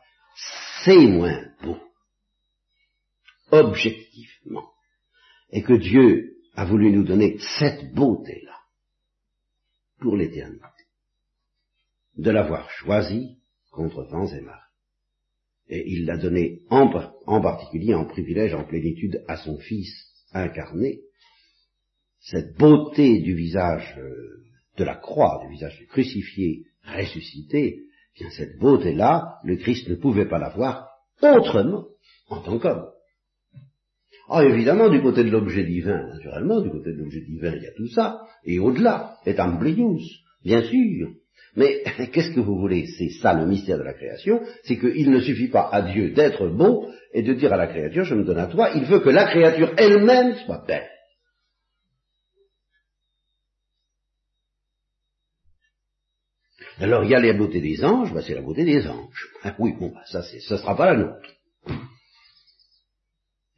c'est 0.85 1.07
moins 1.07 1.45
beau. 1.63 1.79
Objectivement. 3.51 4.71
Et 5.51 5.63
que 5.63 5.75
Dieu 5.75 6.37
a 6.55 6.65
voulu 6.65 6.91
nous 6.91 7.05
donner 7.05 7.39
cette 7.59 7.93
beauté-là 7.95 8.57
pour 10.01 10.17
l'éternité. 10.17 10.65
De 12.17 12.31
l'avoir 12.31 12.71
choisi 12.71 13.39
contre 13.71 14.05
vents 14.05 14.27
et 14.27 14.41
marées 14.41 14.69
et 15.69 15.85
il 15.87 16.07
l'a 16.07 16.17
donné 16.17 16.63
en, 16.71 16.89
particulier 17.41 17.95
en 17.95 18.07
privilège, 18.07 18.55
en 18.55 18.65
plénitude 18.65 19.23
à 19.29 19.37
son 19.37 19.59
Fils 19.59 19.91
incarné, 20.33 21.01
cette 22.21 22.57
beauté 22.57 23.21
du 23.21 23.35
visage 23.35 23.95
euh, 23.99 24.45
de 24.77 24.85
la 24.85 24.97
croix, 24.97 25.41
du 25.45 25.53
visage 25.53 25.79
du 25.79 25.87
crucifié 25.87 26.65
ressuscité, 26.85 27.81
eh 28.17 28.19
bien 28.19 28.31
cette 28.31 28.59
beauté-là, 28.59 29.39
le 29.45 29.57
Christ 29.57 29.89
ne 29.89 29.95
pouvait 29.95 30.29
pas 30.29 30.39
l'avoir 30.39 30.89
autrement 31.23 31.87
en 32.29 32.41
tant 32.41 32.59
qu'homme. 32.59 32.87
Ah, 34.31 34.45
évidemment, 34.45 34.91
du 34.91 35.01
côté 35.01 35.25
de 35.25 35.31
l'objet 35.31 35.65
divin, 35.65 36.07
naturellement, 36.13 36.61
du 36.61 36.71
côté 36.71 36.93
de 36.93 36.99
l'objet 36.99 37.23
divin, 37.23 37.55
il 37.57 37.63
y 37.63 37.67
a 37.67 37.73
tout 37.73 37.89
ça, 37.89 38.21
et 38.45 38.59
au-delà, 38.59 39.17
est 39.25 39.41
amblius, 39.41 40.05
bien 40.45 40.63
sûr, 40.63 41.09
mais 41.57 41.83
qu'est-ce 42.13 42.35
que 42.35 42.41
vous 42.41 42.59
voulez? 42.59 42.87
C'est 42.99 43.09
ça 43.09 43.33
le 43.33 43.47
mystère 43.47 43.79
de 43.79 43.85
la 43.85 43.95
création, 43.95 44.41
c'est 44.65 44.79
qu'il 44.79 45.11
ne 45.11 45.21
suffit 45.21 45.49
pas 45.49 45.71
à 45.73 45.81
Dieu 45.83 46.11
d'être 46.11 46.47
beau 46.49 46.89
et 47.15 47.23
de 47.23 47.33
dire 47.33 47.53
à 47.55 47.57
la 47.57 47.69
créature, 47.69 48.05
je 48.05 48.15
me 48.15 48.25
donne 48.25 48.39
à 48.39 48.47
toi, 48.47 48.71
il 48.75 48.85
veut 48.85 49.01
que 49.01 49.09
la 49.09 49.25
créature 49.27 49.73
elle-même 49.79 50.35
soit 50.45 50.65
belle. 50.67 50.89
Alors 56.81 57.03
il 57.03 57.11
y 57.11 57.15
a 57.15 57.21
la 57.21 57.33
beauté 57.33 57.61
des 57.61 57.85
anges, 57.85 58.13
bah, 58.13 58.21
c'est 58.25 58.35
la 58.35 58.43
beauté 58.43 58.65
des 58.65 58.87
anges. 58.87 59.29
Oui, 59.59 59.75
bon, 59.79 59.91
bah, 59.93 60.03
ça 60.07 60.23
ça 60.23 60.59
sera 60.59 60.77
pas 60.77 60.93
la 60.93 60.99
nôtre. 60.99 61.38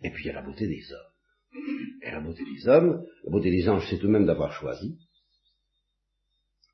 Et 0.03 0.11
puis 0.11 0.25
il 0.25 0.27
y 0.29 0.31
a 0.31 0.35
la 0.35 0.43
beauté 0.43 0.67
des 0.67 0.93
hommes. 0.93 2.01
Et 2.03 2.11
la 2.11 2.21
beauté 2.21 2.43
des 2.45 2.69
hommes, 2.69 3.05
la 3.25 3.31
beauté 3.31 3.51
des 3.51 3.69
anges, 3.69 3.87
c'est 3.91 3.99
tout 3.99 4.07
de 4.07 4.13
même 4.13 4.27
d'avoir 4.27 4.53
choisi 4.53 4.99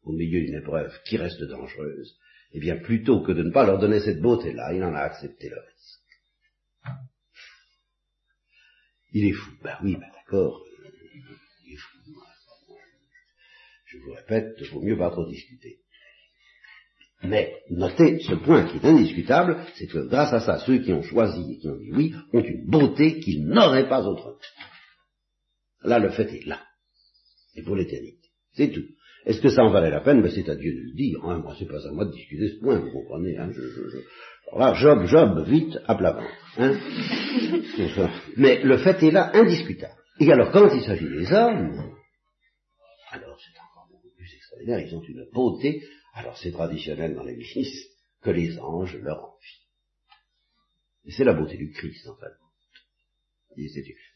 au 0.07 0.13
milieu 0.13 0.41
d'une 0.41 0.55
épreuve 0.55 0.97
qui 1.05 1.17
reste 1.17 1.43
dangereuse, 1.43 2.19
eh 2.53 2.61
bien, 2.61 2.77
plutôt 2.77 3.23
que 3.23 3.33
de 3.33 3.43
ne 3.43 3.51
pas 3.51 3.67
leur 3.67 3.79
donner 3.79 4.01
cette 4.01 4.21
beauté-là, 4.21 4.73
il 4.73 4.83
en 4.83 4.95
a 4.95 5.01
accepté 5.01 5.49
le 5.49 5.57
risque. 5.57 7.01
Il 9.13 9.27
est 9.27 9.33
fou. 9.33 9.51
Ben 9.63 9.77
oui, 9.83 9.97
ben 9.97 10.09
d'accord, 10.15 10.65
il 11.65 11.73
est 11.73 11.77
fou. 11.77 11.99
Je 13.87 13.99
vous 13.99 14.13
répète, 14.13 14.55
il 14.61 14.69
vaut 14.69 14.83
mieux 14.83 14.97
pas 14.97 15.11
trop 15.11 15.27
discuter. 15.27 15.81
Mais 17.23 17.55
notez 17.71 18.21
ce 18.21 18.35
point 18.35 18.65
qui 18.65 18.77
est 18.77 18.85
indiscutable, 18.85 19.59
c'est 19.75 19.87
que 19.87 20.07
grâce 20.07 20.33
à 20.33 20.41
ça, 20.41 20.59
ceux 20.59 20.79
qui 20.79 20.93
ont 20.93 21.03
choisi 21.03 21.53
et 21.53 21.59
qui 21.59 21.69
ont 21.69 21.77
dit 21.77 21.91
oui 21.93 22.15
ont 22.33 22.43
une 22.43 22.67
beauté 22.69 23.21
qu'ils 23.21 23.47
n'auraient 23.47 23.89
pas 23.89 24.07
autrement. 24.07 24.37
Là, 25.83 25.99
le 25.99 26.11
fait 26.11 26.33
est 26.33 26.47
là. 26.47 26.61
Et 27.55 27.63
pour 27.63 27.77
l'éternité. 27.77 28.29
C'est 28.55 28.71
tout. 28.71 28.85
Est-ce 29.25 29.41
que 29.41 29.49
ça 29.49 29.63
en 29.63 29.71
valait 29.71 29.91
la 29.91 30.01
peine? 30.01 30.21
Mais 30.21 30.31
c'est 30.31 30.49
à 30.49 30.55
Dieu 30.55 30.73
de 30.73 30.81
le 30.81 30.95
dire. 30.95 31.19
Hein. 31.25 31.39
Moi, 31.39 31.55
c'est 31.59 31.67
pas 31.67 31.85
à 31.85 31.91
moi 31.91 32.05
de 32.05 32.13
discuter 32.13 32.49
ce 32.49 32.61
point, 32.61 32.79
vous 32.79 32.93
comprenez. 32.93 33.37
Hein. 33.37 33.51
Alors 34.53 34.61
là, 34.61 34.75
Job, 34.75 35.05
Job, 35.07 35.45
vite, 35.49 35.79
à 35.87 35.95
plat 35.97 36.13
ventre. 36.13 36.29
Hein. 36.59 36.79
Mais 38.37 38.63
le 38.63 38.79
fait 38.79 39.03
est 39.03 39.11
là, 39.11 39.31
indiscutable. 39.35 39.95
Et 40.21 40.31
alors, 40.31 40.53
quand 40.53 40.69
il 40.73 40.83
s'agit 40.83 41.09
des 41.09 41.33
hommes, 41.33 41.93
alors 43.11 43.37
c'est 43.41 43.59
encore 43.59 43.89
beaucoup 43.91 44.15
plus 44.17 44.33
extraordinaire. 44.33 44.81
Ils 44.81 44.95
ont 44.95 45.03
une 45.03 45.27
beauté. 45.33 45.83
Alors, 46.17 46.39
c'est 46.39 46.51
traditionnel 46.51 47.15
dans 47.15 47.25
l'Église 47.25 47.91
que 48.23 48.31
les 48.31 48.59
anges 48.59 48.97
leur 48.97 49.23
envient. 49.23 51.15
C'est 51.15 51.25
la 51.25 51.35
beauté 51.35 51.59
du 51.59 51.71
Christ, 51.73 52.09
en 52.09 52.17
fait. 52.17 52.33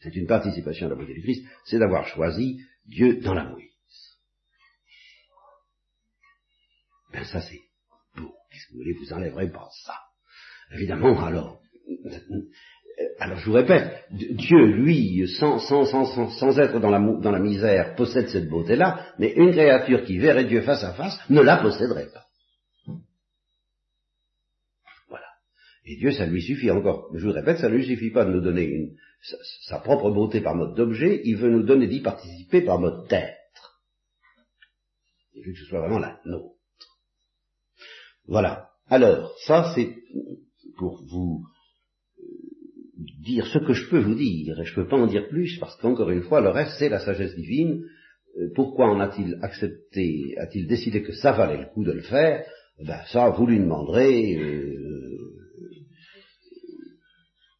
C'est 0.01 0.15
une 0.15 0.25
participation 0.25 0.87
à 0.87 0.89
la 0.89 0.95
beauté 0.95 1.13
du 1.13 1.21
Christ, 1.21 1.45
c'est 1.65 1.77
d'avoir 1.77 2.07
choisi 2.07 2.59
Dieu 2.85 3.21
dans 3.21 3.35
la 3.35 3.43
Moïse. 3.45 3.69
Ben 7.13 7.23
ça 7.23 7.41
c'est 7.41 7.61
beau. 8.15 8.33
Qu'est-ce 8.49 8.67
que 8.67 8.71
vous 8.71 8.79
voulez, 8.79 8.93
vous 8.93 9.13
enlèverez 9.13 9.51
pas 9.51 9.69
ça. 9.83 9.99
Évidemment, 10.73 11.23
alors, 11.23 11.61
alors 13.19 13.37
je 13.37 13.45
vous 13.45 13.55
répète, 13.55 14.05
Dieu, 14.11 14.65
lui, 14.65 15.27
sans, 15.39 15.57
être 16.59 16.79
dans 16.79 16.89
la, 16.89 17.39
misère, 17.39 17.95
possède 17.95 18.29
cette 18.29 18.49
beauté-là, 18.49 19.13
mais 19.19 19.33
une 19.33 19.51
créature 19.51 20.03
qui 20.03 20.17
verrait 20.17 20.45
Dieu 20.45 20.61
face 20.61 20.83
à 20.83 20.93
face 20.93 21.19
ne 21.29 21.41
la 21.41 21.57
posséderait 21.57 22.09
pas. 22.11 22.25
Voilà. 25.09 25.27
Et 25.85 25.97
Dieu, 25.97 26.11
ça 26.11 26.25
lui 26.25 26.41
suffit 26.41 26.71
encore. 26.71 27.09
Je 27.15 27.25
vous 27.25 27.33
répète, 27.33 27.59
ça 27.59 27.69
ne 27.69 27.75
lui 27.75 27.85
suffit 27.85 28.11
pas 28.11 28.25
de 28.25 28.31
nous 28.31 28.41
donner 28.41 28.93
sa, 29.67 29.79
propre 29.79 30.09
beauté 30.09 30.41
par 30.41 30.55
mode 30.55 30.75
d'objet, 30.75 31.21
il 31.23 31.37
veut 31.37 31.51
nous 31.51 31.63
donner 31.63 31.87
d'y 31.87 32.01
participer 32.01 32.61
par 32.61 32.79
mode 32.79 33.07
d'être. 33.07 33.81
Veut 35.35 35.53
que 35.53 35.59
ce 35.59 35.65
soit 35.65 35.81
vraiment 35.81 35.99
la 35.99 36.19
nôtre. 36.25 36.55
Voilà. 38.25 38.69
Alors, 38.87 39.33
ça 39.45 39.71
c'est 39.75 39.95
pour 40.77 41.03
vous 41.05 41.43
euh, 41.43 41.60
dire 42.97 43.45
ce 43.47 43.59
que 43.59 43.73
je 43.73 43.89
peux 43.89 43.99
vous 43.99 44.15
dire, 44.15 44.59
et 44.59 44.65
je 44.65 44.71
ne 44.71 44.75
peux 44.75 44.87
pas 44.87 44.97
en 44.97 45.07
dire 45.07 45.27
plus, 45.27 45.57
parce 45.59 45.75
qu'encore 45.77 46.09
une 46.09 46.23
fois, 46.23 46.41
le 46.41 46.49
reste 46.49 46.75
c'est 46.77 46.89
la 46.89 46.99
sagesse 46.99 47.35
divine. 47.35 47.83
Euh, 48.37 48.49
pourquoi 48.55 48.87
en 48.89 48.99
a-t-il 48.99 49.37
accepté, 49.41 50.35
a-t-il 50.37 50.67
décidé 50.67 51.01
que 51.01 51.13
ça 51.13 51.31
valait 51.33 51.57
le 51.57 51.65
coup 51.73 51.83
de 51.83 51.91
le 51.91 52.01
faire? 52.01 52.45
Ben 52.85 53.01
ça, 53.07 53.29
vous 53.29 53.45
lui 53.45 53.59
demanderez 53.59 54.37
euh, 54.37 54.77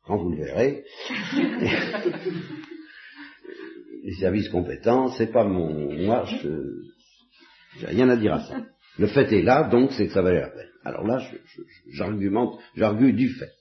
quand 0.05 0.17
vous 0.17 0.31
le 0.31 0.37
verrez. 0.37 0.83
Les 4.03 4.15
services 4.15 4.49
compétents, 4.49 5.09
c'est 5.09 5.31
pas 5.31 5.43
mon, 5.43 5.93
moi, 5.95 6.25
je, 6.25 6.49
j'ai 7.79 7.85
rien 7.85 8.09
à 8.09 8.17
dire 8.17 8.33
à 8.33 8.41
ça. 8.41 8.65
Le 8.97 9.07
fait 9.07 9.31
est 9.31 9.43
là, 9.43 9.69
donc 9.69 9.91
c'est 9.93 10.07
que 10.07 10.13
ça 10.13 10.21
valait 10.21 10.41
la 10.41 10.49
peine. 10.49 10.69
Alors 10.83 11.05
là, 11.05 11.21
j'argumente, 11.91 12.59
j'argue 12.75 13.15
du 13.15 13.29
fait. 13.29 13.51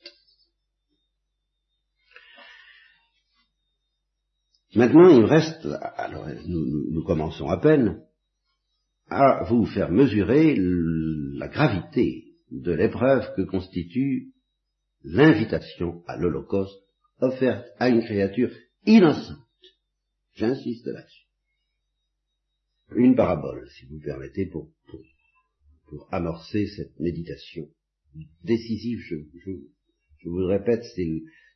Maintenant, 4.75 5.09
il 5.09 5.23
me 5.23 5.27
reste, 5.27 5.67
alors 5.97 6.29
nous, 6.47 7.03
commençons 7.05 7.49
à 7.49 7.59
peine, 7.59 8.03
à 9.09 9.45
vous 9.49 9.67
faire 9.67 9.91
mesurer 9.91 10.57
la 10.57 11.49
gravité 11.49 12.37
de 12.53 12.73
l'épreuve 12.73 13.35
que 13.35 13.43
constitue 13.43 14.33
l'invitation 15.03 16.05
à 16.07 16.17
l'Holocauste 16.17 16.83
offerte 17.19 17.67
à 17.79 17.89
une 17.89 18.03
créature 18.03 18.51
innocente. 18.87 19.39
J'insiste 20.35 20.87
là-dessus. 20.87 21.27
Une 22.95 23.17
parabole, 23.17 23.69
si 23.71 23.87
vous 23.87 24.01
permettez, 24.01 24.47
pour, 24.47 24.71
amorcer 26.13 26.69
cette 26.69 26.99
méditation 27.01 27.67
décisive. 28.45 29.01
Je, 29.01 29.17
je, 29.45 29.51
je 30.19 30.29
vous 30.29 30.39
le 30.39 30.47
répète, 30.47 30.85
c'est 30.95 31.09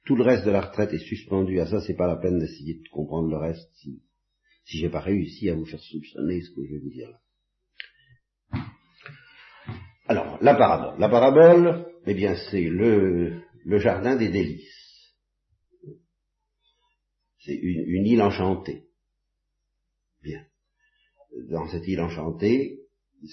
tout 0.04 0.16
le 0.16 0.22
reste 0.22 0.44
de 0.44 0.50
la 0.50 0.60
retraite 0.60 0.92
est 0.92 1.06
suspendu 1.06 1.60
à 1.60 1.66
ça. 1.66 1.80
C'est 1.80 1.96
pas 1.96 2.06
la 2.06 2.16
peine 2.16 2.38
d'essayer 2.38 2.74
de 2.74 2.88
comprendre 2.90 3.30
le 3.30 3.36
reste 3.36 3.68
si 3.76 4.02
si 4.66 4.78
j'ai 4.78 4.88
pas 4.88 5.00
réussi 5.00 5.50
à 5.50 5.54
vous 5.54 5.66
faire 5.66 5.80
soupçonner 5.80 6.40
ce 6.40 6.50
que 6.50 6.64
je 6.64 6.74
vais 6.74 6.80
vous 6.80 6.90
dire 6.90 7.10
là. 7.10 7.20
Alors, 10.06 10.38
la 10.42 10.54
parabole. 10.54 10.98
La 10.98 11.08
parabole, 11.08 11.86
eh 12.06 12.14
bien, 12.14 12.36
c'est 12.50 12.68
le, 12.68 13.40
le 13.64 13.78
jardin 13.78 14.16
des 14.16 14.30
délices. 14.30 15.14
C'est 17.40 17.54
une, 17.54 17.84
une 17.86 18.06
île 18.06 18.22
enchantée. 18.22 18.84
Bien. 20.22 20.44
Dans 21.50 21.68
cette 21.68 21.86
île 21.86 22.00
enchantée, 22.00 22.80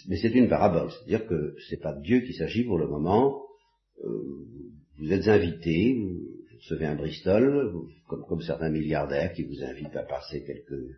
mais 0.08 0.18
c'est 0.18 0.34
une 0.34 0.50
parabole, 0.50 0.90
c'est-à-dire 0.92 1.28
que 1.28 1.56
c'est 1.70 1.82
pas 1.82 1.94
Dieu 1.94 2.22
qui 2.22 2.34
s'agit 2.34 2.64
pour 2.64 2.78
le 2.78 2.88
moment. 2.88 3.42
Euh, 4.04 4.48
vous 4.98 5.12
êtes 5.12 5.28
invité, 5.28 5.98
recevez 6.62 6.86
un 6.86 6.96
Bristol, 6.96 7.74
comme, 8.08 8.42
certains 8.42 8.70
milliardaires 8.70 9.34
qui 9.34 9.44
vous 9.44 9.64
invitent 9.64 9.96
à 9.96 10.04
passer 10.04 10.44
quelques 10.44 10.96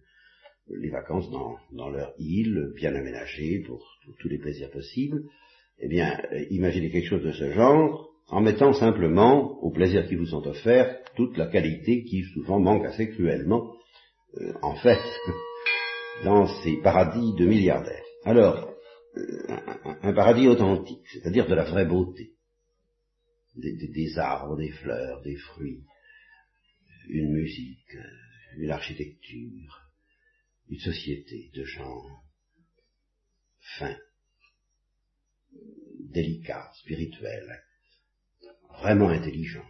les 0.70 0.90
vacances 0.90 1.30
dans, 1.30 1.58
dans 1.74 1.90
leur 1.90 2.14
île, 2.18 2.72
bien 2.76 2.96
aménagée 2.96 3.60
pour, 3.68 3.86
tous 4.20 4.30
les 4.30 4.38
plaisirs 4.38 4.72
possibles. 4.72 5.24
Eh 5.80 5.90
bien, 5.90 6.18
euh, 6.32 6.46
imaginez 6.52 6.90
quelque 6.90 7.10
chose 7.10 7.24
de 7.24 7.34
ce 7.34 7.52
genre, 7.52 8.10
en 8.30 8.40
mettant 8.40 8.72
simplement 8.72 9.60
aux 9.62 9.72
plaisirs 9.72 10.08
qui 10.08 10.16
vous 10.16 10.28
sont 10.28 10.48
offerts 10.48 11.00
toute 11.16 11.38
la 11.38 11.48
qualité 11.48 12.04
qui 12.04 12.24
souvent 12.34 12.60
manque 12.60 12.86
assez 12.86 13.10
cruellement, 13.10 13.74
euh, 14.38 14.54
en 14.62 14.76
fait, 14.76 15.02
dans 16.24 16.48
ces 16.64 16.78
paradis 16.78 17.34
de 17.38 17.46
milliardaires. 17.46 18.06
Alors, 18.24 18.70
un 20.02 20.14
paradis 20.14 20.48
authentique, 20.48 21.06
c'est-à-dire 21.12 21.48
de 21.48 21.56
la 21.56 21.66
vraie 21.66 21.86
beauté. 21.86 22.32
Des, 23.56 24.18
arbres, 24.18 24.58
des 24.58 24.72
fleurs, 24.72 25.22
des 25.22 25.36
fruits, 25.36 25.84
une 27.08 27.34
musique, 27.34 27.98
une 28.58 28.72
architecture, 28.72 29.92
une 30.70 30.80
société 30.80 31.52
de 31.54 31.64
gens 31.64 32.04
fins, 33.78 33.98
délicats, 36.00 36.72
spirituels, 36.80 37.64
vraiment 38.80 39.10
intelligents. 39.10 39.70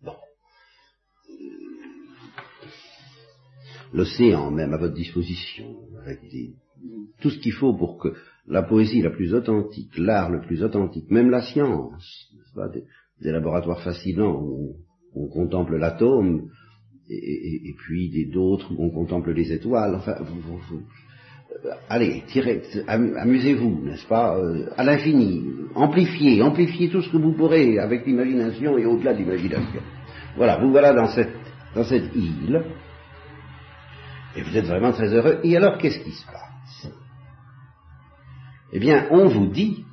Bon. 0.00 0.16
L'océan 3.92 4.50
même 4.50 4.72
à 4.72 4.78
votre 4.78 4.94
disposition, 4.94 5.66
avec 6.02 6.20
tout 7.20 7.30
ce 7.30 7.38
qu'il 7.38 7.52
faut 7.52 7.74
pour 7.74 7.98
que 7.98 8.14
la 8.46 8.62
poésie 8.62 9.02
la 9.02 9.10
plus 9.10 9.34
authentique, 9.34 9.96
l'art 9.98 10.30
le 10.30 10.40
plus 10.40 10.62
authentique, 10.62 11.10
même 11.10 11.30
la 11.30 11.42
science, 11.42 12.32
pas, 12.54 12.68
des, 12.68 12.84
laboratoires 13.30 13.82
fascinants 13.82 14.40
où 14.42 14.76
on, 15.14 15.28
contemple 15.28 15.76
l'atome, 15.76 16.48
et, 17.08 17.74
puis 17.78 18.28
d'autres 18.32 18.72
où 18.72 18.84
on 18.84 18.90
contemple 18.90 19.32
les 19.32 19.52
étoiles, 19.52 19.94
enfin, 19.94 20.16
euh, 21.64 21.70
allez, 21.88 22.22
tirez, 22.28 22.62
amusez-vous, 22.86 23.84
n'est-ce 23.84 24.06
pas, 24.06 24.38
euh, 24.38 24.70
à 24.76 24.84
l'infini, 24.84 25.44
amplifiez, 25.74 26.42
amplifiez 26.42 26.88
tout 26.88 27.02
ce 27.02 27.10
que 27.10 27.18
vous 27.18 27.32
pourrez 27.32 27.78
avec 27.78 28.06
l'imagination 28.06 28.78
et 28.78 28.86
au-delà 28.86 29.12
de 29.12 29.18
l'imagination. 29.18 29.80
Voilà, 30.36 30.58
vous 30.58 30.70
voilà 30.70 30.94
dans 30.94 31.08
cette 31.08 32.16
île, 32.16 32.62
et 34.36 34.42
vous 34.42 34.56
êtes 34.56 34.66
vraiment 34.66 34.92
très 34.92 35.12
heureux, 35.12 35.40
et 35.44 35.56
alors 35.56 35.78
qu'est-ce 35.78 35.98
qui 36.00 36.12
se 36.12 36.26
passe? 36.26 36.92
Eh 38.72 38.78
bien, 38.78 39.08
on 39.10 39.28
vous 39.28 39.48
dit, 39.48 39.84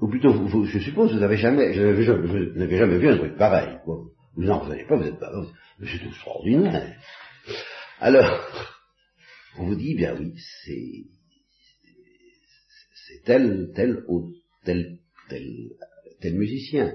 ou 0.00 0.08
plutôt, 0.08 0.32
vous, 0.32 0.64
je 0.64 0.78
suppose, 0.78 1.12
vous 1.12 1.20
n'avez 1.20 1.36
jamais, 1.36 1.72
vous 1.72 2.58
n'avez 2.58 2.78
jamais 2.78 2.98
vu 2.98 3.08
un 3.08 3.18
truc 3.18 3.36
pareil, 3.36 3.78
quoi. 3.84 4.04
Vous 4.36 4.44
n'avez 4.44 4.84
pas, 4.86 4.96
vous 4.96 5.06
êtes 5.06 5.18
pas, 5.18 5.30
c'est 5.80 6.06
extraordinaire. 6.06 6.96
Alors, 7.98 8.40
on 9.58 9.66
vous 9.66 9.74
dit, 9.74 9.94
bien 9.96 10.16
oui, 10.16 10.34
c'est, 10.64 11.04
c'est 12.94 13.24
tel, 13.24 13.72
tel, 13.74 14.04
tel, 14.64 14.98
tel, 15.28 15.46
tel 16.20 16.34
musicien, 16.34 16.94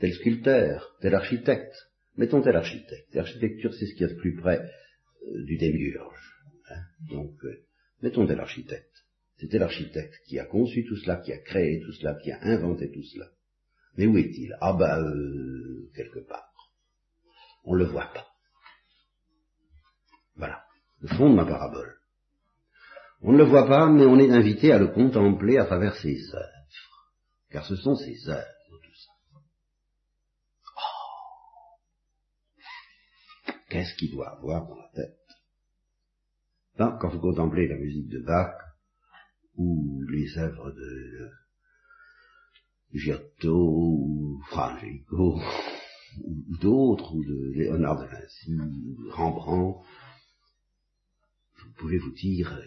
tel 0.00 0.12
sculpteur, 0.14 0.96
tel 1.00 1.14
architecte. 1.14 1.74
Mettons 2.16 2.40
tel 2.40 2.56
architecte. 2.56 3.14
L'architecture, 3.14 3.72
c'est 3.74 3.86
ce 3.86 3.94
qui 3.94 4.02
est 4.02 4.08
le 4.08 4.16
plus 4.16 4.34
près 4.34 4.60
du 5.22 5.56
démiurge. 5.56 6.42
Hein. 6.70 6.82
Donc, 7.10 7.32
euh, 7.44 7.64
mettons 8.02 8.26
tel 8.26 8.40
architecte. 8.40 9.04
C'était 9.38 9.58
l'architecte 9.58 10.14
qui 10.26 10.38
a 10.38 10.44
conçu 10.44 10.84
tout 10.84 10.96
cela, 10.96 11.16
qui 11.16 11.32
a 11.32 11.38
créé 11.38 11.80
tout 11.80 11.92
cela, 11.92 12.14
qui 12.14 12.32
a 12.32 12.42
inventé 12.42 12.90
tout 12.90 13.04
cela. 13.04 13.26
Mais 13.96 14.06
où 14.06 14.16
est-il? 14.16 14.56
Ah 14.60 14.72
ben, 14.72 15.00
euh, 15.00 15.90
quelque 15.94 16.20
part. 16.20 16.52
On 17.64 17.74
ne 17.74 17.80
le 17.80 17.86
voit 17.86 18.10
pas. 18.12 18.26
Voilà, 20.36 20.64
le 21.00 21.08
fond 21.08 21.30
de 21.30 21.34
ma 21.34 21.44
parabole. 21.44 21.98
On 23.20 23.32
ne 23.32 23.38
le 23.38 23.44
voit 23.44 23.66
pas, 23.66 23.88
mais 23.88 24.04
on 24.04 24.18
est 24.18 24.30
invité 24.30 24.72
à 24.72 24.78
le 24.78 24.88
contempler 24.88 25.58
à 25.58 25.64
travers 25.64 25.96
ses 25.96 26.16
œuvres, 26.32 27.12
car 27.50 27.66
ce 27.66 27.74
sont 27.74 27.96
ses 27.96 28.28
œuvres, 28.28 28.46
tout 28.68 28.94
ça. 28.94 29.10
Oh 33.46 33.52
Qu'est-ce 33.68 33.94
qu'il 33.96 34.12
doit 34.12 34.30
avoir 34.30 34.66
dans 34.66 34.76
la 34.76 34.90
tête 34.94 35.18
Quand 36.76 37.08
vous 37.08 37.20
contemplez 37.20 37.68
la 37.68 37.76
musique 37.76 38.08
de 38.08 38.20
Bach, 38.20 38.54
ou 39.56 40.02
les 40.08 40.38
œuvres 40.38 40.70
de 40.70 41.30
Giotto, 42.94 43.54
ou 43.54 44.42
Frangélico, 44.48 45.38
ou 46.24 46.56
d'autres, 46.60 47.14
ou 47.14 47.22
de 47.24 47.52
Léonard 47.54 48.00
de 48.00 48.06
Vinci, 48.06 48.58
ou 48.58 49.10
Rembrandt, 49.10 49.84
vous 51.60 51.72
pouvez 51.76 51.98
vous 51.98 52.12
dire, 52.12 52.58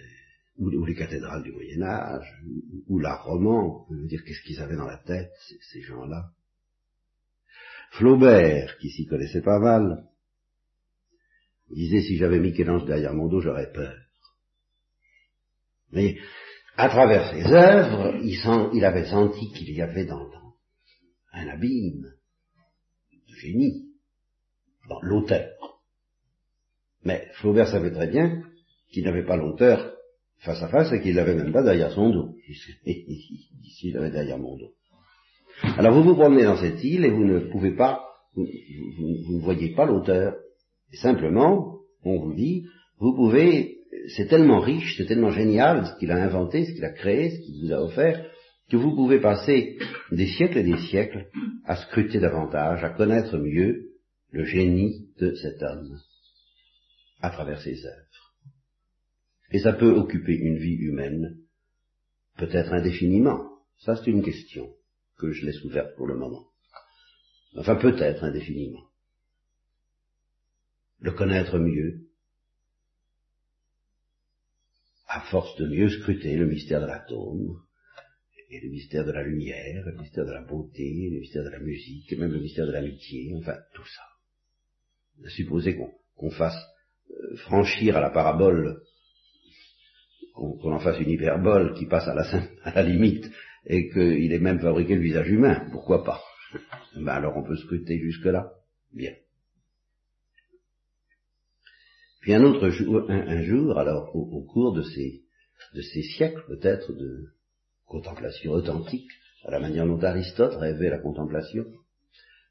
ou, 0.57 0.85
les 0.85 0.95
cathédrales 0.95 1.43
du 1.43 1.51
Moyen 1.51 1.81
Âge, 1.81 2.43
ou, 2.87 2.99
l'art 2.99 3.25
roman, 3.25 3.69
vous 3.69 3.85
pouvez 3.85 4.01
vous 4.01 4.07
dire 4.07 4.23
qu'est-ce 4.23 4.43
qu'ils 4.43 4.59
avaient 4.59 4.75
dans 4.75 4.85
la 4.85 4.97
tête, 4.97 5.31
ces, 5.71 5.81
gens-là. 5.81 6.31
Flaubert, 7.91 8.77
qui 8.77 8.89
s'y 8.89 9.05
connaissait 9.05 9.41
pas 9.41 9.59
mal, 9.59 10.10
disait 11.73 12.01
si 12.01 12.17
j'avais 12.17 12.39
Michel-Ange 12.39 12.85
derrière 12.85 13.13
mon 13.13 13.27
dos, 13.27 13.41
j'aurais 13.41 13.71
peur. 13.71 13.95
Mais 15.91 16.17
à 16.77 16.89
travers 16.89 17.31
ses 17.31 17.45
œuvres, 17.51 18.15
il, 18.21 18.39
il 18.73 18.85
avait 18.85 19.05
senti 19.05 19.51
qu'il 19.51 19.73
y 19.73 19.81
avait 19.81 20.05
dans, 20.05 20.29
un 21.33 21.47
abîme 21.47 22.13
de 23.29 23.35
génie, 23.35 23.87
dans 24.89 25.01
l'auteur. 25.01 25.49
Mais 27.03 27.27
Flaubert 27.35 27.67
savait 27.67 27.91
très 27.91 28.07
bien 28.07 28.43
qu'il 28.91 29.05
n'avait 29.05 29.25
pas 29.25 29.37
l'auteur 29.37 29.95
face 30.39 30.61
à 30.61 30.67
face 30.67 30.91
et 30.91 31.01
qu'il 31.01 31.15
l'avait 31.15 31.35
même 31.35 31.53
pas 31.53 31.63
derrière 31.63 31.91
son 31.91 32.09
dos. 32.09 32.35
Ici, 32.47 33.87
il 33.87 33.93
l'avait 33.93 34.11
derrière 34.11 34.37
mon 34.37 34.57
dos. 34.57 34.73
Alors 35.77 35.93
vous 35.93 36.03
vous 36.03 36.15
promenez 36.15 36.43
dans 36.43 36.57
cette 36.57 36.83
île 36.83 37.05
et 37.05 37.11
vous 37.11 37.23
ne 37.23 37.39
pouvez 37.51 37.75
pas, 37.75 38.03
vous, 38.35 38.45
vous 38.45 39.37
ne 39.37 39.41
voyez 39.41 39.73
pas 39.73 39.85
l'auteur. 39.85 40.35
Simplement, 40.93 41.79
on 42.03 42.19
vous 42.19 42.33
dit, 42.33 42.65
vous 42.99 43.15
pouvez, 43.15 43.79
c'est 44.15 44.27
tellement 44.27 44.59
riche, 44.59 44.95
c'est 44.97 45.05
tellement 45.05 45.31
génial 45.31 45.85
ce 45.85 45.99
qu'il 45.99 46.11
a 46.11 46.23
inventé, 46.23 46.65
ce 46.65 46.73
qu'il 46.73 46.85
a 46.85 46.91
créé, 46.91 47.31
ce 47.31 47.39
qu'il 47.39 47.65
vous 47.65 47.73
a 47.73 47.81
offert, 47.81 48.25
que 48.69 48.77
vous 48.77 48.95
pouvez 48.95 49.19
passer 49.19 49.77
des 50.11 50.27
siècles 50.27 50.59
et 50.59 50.63
des 50.63 50.77
siècles 50.77 51.27
à 51.65 51.75
scruter 51.75 52.19
davantage, 52.19 52.83
à 52.83 52.89
connaître 52.89 53.37
mieux 53.37 53.91
le 54.31 54.45
génie 54.45 55.09
de 55.19 55.33
cet 55.35 55.61
homme 55.61 55.99
à 57.21 57.29
travers 57.29 57.61
ses 57.61 57.85
œuvres. 57.85 58.33
Et 59.51 59.59
ça 59.59 59.73
peut 59.73 59.91
occuper 59.91 60.33
une 60.33 60.57
vie 60.57 60.75
humaine, 60.75 61.37
peut-être 62.37 62.73
indéfiniment. 62.73 63.49
Ça, 63.79 63.97
c'est 63.97 64.09
une 64.09 64.23
question 64.23 64.69
que 65.17 65.31
je 65.31 65.45
laisse 65.45 65.61
ouverte 65.63 65.95
pour 65.97 66.07
le 66.07 66.15
moment. 66.15 66.45
Enfin, 67.55 67.75
peut-être 67.75 68.23
indéfiniment. 68.23 68.90
Le 71.01 71.11
connaître 71.11 71.57
mieux, 71.59 72.07
à 75.07 75.21
force 75.31 75.55
de 75.57 75.67
mieux 75.67 75.89
scruter 75.89 76.35
le 76.37 76.45
mystère 76.45 76.81
de 76.81 76.85
l'atome, 76.85 77.61
et 78.49 78.59
le 78.59 78.69
mystère 78.69 79.05
de 79.05 79.11
la 79.11 79.23
lumière, 79.23 79.83
le 79.85 79.97
mystère 79.97 80.25
de 80.25 80.31
la 80.31 80.41
beauté, 80.41 81.09
le 81.11 81.19
mystère 81.19 81.43
de 81.43 81.49
la 81.49 81.59
musique, 81.59 82.11
et 82.11 82.15
même 82.17 82.31
le 82.31 82.39
mystère 82.39 82.67
de 82.67 82.71
l'amitié, 82.71 83.33
enfin, 83.37 83.57
tout 83.73 83.85
ça. 83.85 85.29
Supposer 85.29 85.77
qu'on 86.15 86.31
fasse 86.31 86.57
euh, 87.11 87.35
franchir 87.37 87.97
à 87.97 88.01
la 88.01 88.09
parabole 88.09 88.81
qu'on 90.33 90.73
en 90.73 90.79
fasse 90.79 90.99
une 90.99 91.09
hyperbole 91.09 91.73
qui 91.75 91.85
passe 91.85 92.07
à 92.07 92.13
la, 92.13 92.23
à 92.63 92.73
la 92.75 92.83
limite 92.83 93.29
et 93.65 93.89
qu'il 93.89 94.31
ait 94.31 94.39
même 94.39 94.59
fabriqué 94.59 94.95
le 94.95 95.01
visage 95.01 95.29
humain, 95.29 95.67
pourquoi 95.71 96.03
pas? 96.03 96.21
Ben 96.95 97.07
Alors 97.07 97.37
on 97.37 97.43
peut 97.43 97.55
scruter 97.55 97.99
jusque-là. 97.99 98.51
Bien. 98.93 99.13
Puis 102.21 102.35
un 102.35 102.43
autre 102.43 102.69
jour, 102.69 103.09
un, 103.09 103.41
jour 103.41 103.77
alors 103.79 104.15
au, 104.15 104.43
cours 104.43 104.73
de 104.73 104.83
ces, 104.83 105.23
siècles 106.17 106.45
peut-être 106.47 106.93
de 106.93 107.33
contemplation 107.85 108.51
authentique, 108.51 109.09
à 109.43 109.51
la 109.51 109.59
manière 109.59 109.87
dont 109.87 110.01
Aristote 110.01 110.55
rêvait 110.55 110.91
la 110.91 110.99
contemplation, 110.99 111.65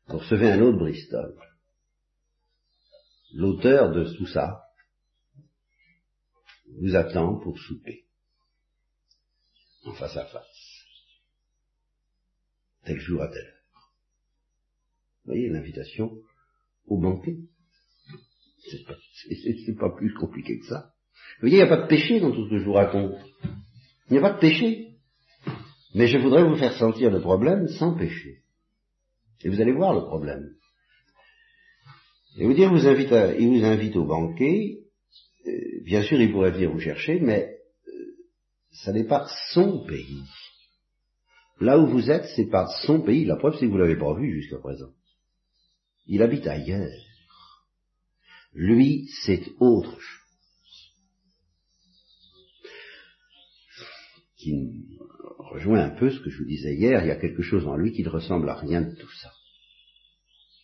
on 0.08 0.18
recevait 0.18 0.50
un 0.50 0.60
autre 0.60 0.78
Bristol, 0.78 1.36
l'auteur 3.32 3.92
de 3.92 4.12
tout 4.16 4.26
ça, 4.26 4.64
vous 6.80 6.96
attend 6.96 7.38
pour 7.38 7.56
souper, 7.58 8.06
en 9.84 9.92
face 9.94 10.16
à 10.16 10.26
face, 10.26 10.84
tel 12.84 12.98
jour 12.98 13.22
à 13.22 13.28
telle 13.28 13.46
heure. 13.46 13.92
Vous 15.24 15.32
voyez 15.32 15.48
l'invitation 15.48 16.10
au 16.86 16.98
banquet. 16.98 17.36
C'est 18.70 19.76
pas, 19.76 19.88
pas 19.88 19.96
plus 19.96 20.14
compliqué 20.14 20.58
que 20.58 20.66
ça. 20.66 20.90
Vous 21.36 21.48
voyez, 21.48 21.56
il 21.56 21.64
n'y 21.64 21.70
a 21.70 21.76
pas 21.76 21.82
de 21.82 21.88
péché 21.88 22.20
dans 22.20 22.32
tout 22.32 22.44
ce 22.46 22.50
que 22.50 22.58
je 22.58 22.64
vous 22.64 22.72
raconte. 22.72 23.16
Il 24.08 24.12
n'y 24.12 24.18
a 24.18 24.22
pas 24.22 24.32
de 24.32 24.40
péché. 24.40 24.88
Mais 25.94 26.06
je 26.06 26.18
voudrais 26.18 26.44
vous 26.44 26.56
faire 26.56 26.76
sentir 26.76 27.10
le 27.10 27.20
problème 27.20 27.68
sans 27.68 27.96
péché. 27.96 28.38
Et 29.42 29.48
vous 29.48 29.60
allez 29.60 29.72
voir 29.72 29.94
le 29.94 30.02
problème. 30.02 30.50
Et 32.36 32.44
vous 32.44 32.54
dire, 32.54 32.70
il 32.72 33.48
vous 33.48 33.64
invite 33.64 33.96
au 33.96 34.04
banquet, 34.04 34.78
euh, 35.46 35.82
bien 35.84 36.02
sûr, 36.02 36.20
il 36.20 36.30
pourrait 36.30 36.52
venir 36.52 36.70
vous 36.70 36.80
chercher, 36.80 37.18
mais 37.18 37.56
euh, 37.88 37.92
ça 38.72 38.92
n'est 38.92 39.06
pas 39.06 39.26
son 39.52 39.84
pays. 39.84 40.22
Là 41.60 41.78
où 41.78 41.86
vous 41.86 42.10
êtes, 42.10 42.26
c'est 42.36 42.48
pas 42.48 42.66
son 42.86 43.00
pays. 43.00 43.24
La 43.24 43.36
preuve, 43.36 43.54
c'est 43.58 43.66
que 43.66 43.70
vous 43.70 43.78
l'avez 43.78 43.98
pas 43.98 44.14
vu 44.14 44.32
jusqu'à 44.40 44.58
présent. 44.58 44.90
Il 46.06 46.22
habite 46.22 46.46
ailleurs. 46.46 46.88
Lui, 48.52 49.08
c'est 49.24 49.44
autre 49.58 49.98
chose. 50.00 50.18
Qui 54.36 54.98
rejoint 55.38 55.84
un 55.84 55.90
peu 55.90 56.10
ce 56.10 56.20
que 56.20 56.30
je 56.30 56.38
vous 56.38 56.48
disais 56.48 56.74
hier, 56.74 57.04
il 57.04 57.08
y 57.08 57.12
a 57.12 57.20
quelque 57.20 57.42
chose 57.42 57.66
en 57.66 57.76
lui 57.76 57.92
qui 57.92 58.02
ne 58.02 58.08
ressemble 58.08 58.48
à 58.48 58.54
rien 58.54 58.82
de 58.82 58.94
tout 58.94 59.12
ça. 59.22 59.32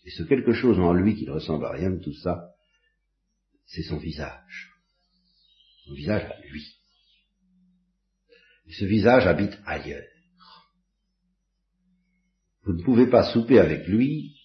Et 0.05 0.11
ce 0.11 0.23
quelque 0.23 0.53
chose 0.53 0.79
en 0.79 0.93
lui 0.93 1.17
qui 1.17 1.27
ne 1.27 1.33
ressemble 1.33 1.67
à 1.67 1.73
rien 1.73 1.91
de 1.91 1.99
tout 1.99 2.15
ça, 2.15 2.51
c'est 3.67 3.83
son 3.83 3.99
visage. 3.99 4.73
Son 5.85 5.95
visage 5.95 6.25
à 6.25 6.41
lui. 6.47 6.65
Et 8.67 8.73
ce 8.73 8.85
visage 8.85 9.27
habite 9.27 9.59
ailleurs. 9.65 10.05
Vous 12.65 12.73
ne 12.73 12.83
pouvez 12.83 13.07
pas 13.07 13.33
souper 13.33 13.59
avec 13.59 13.87
lui 13.87 14.37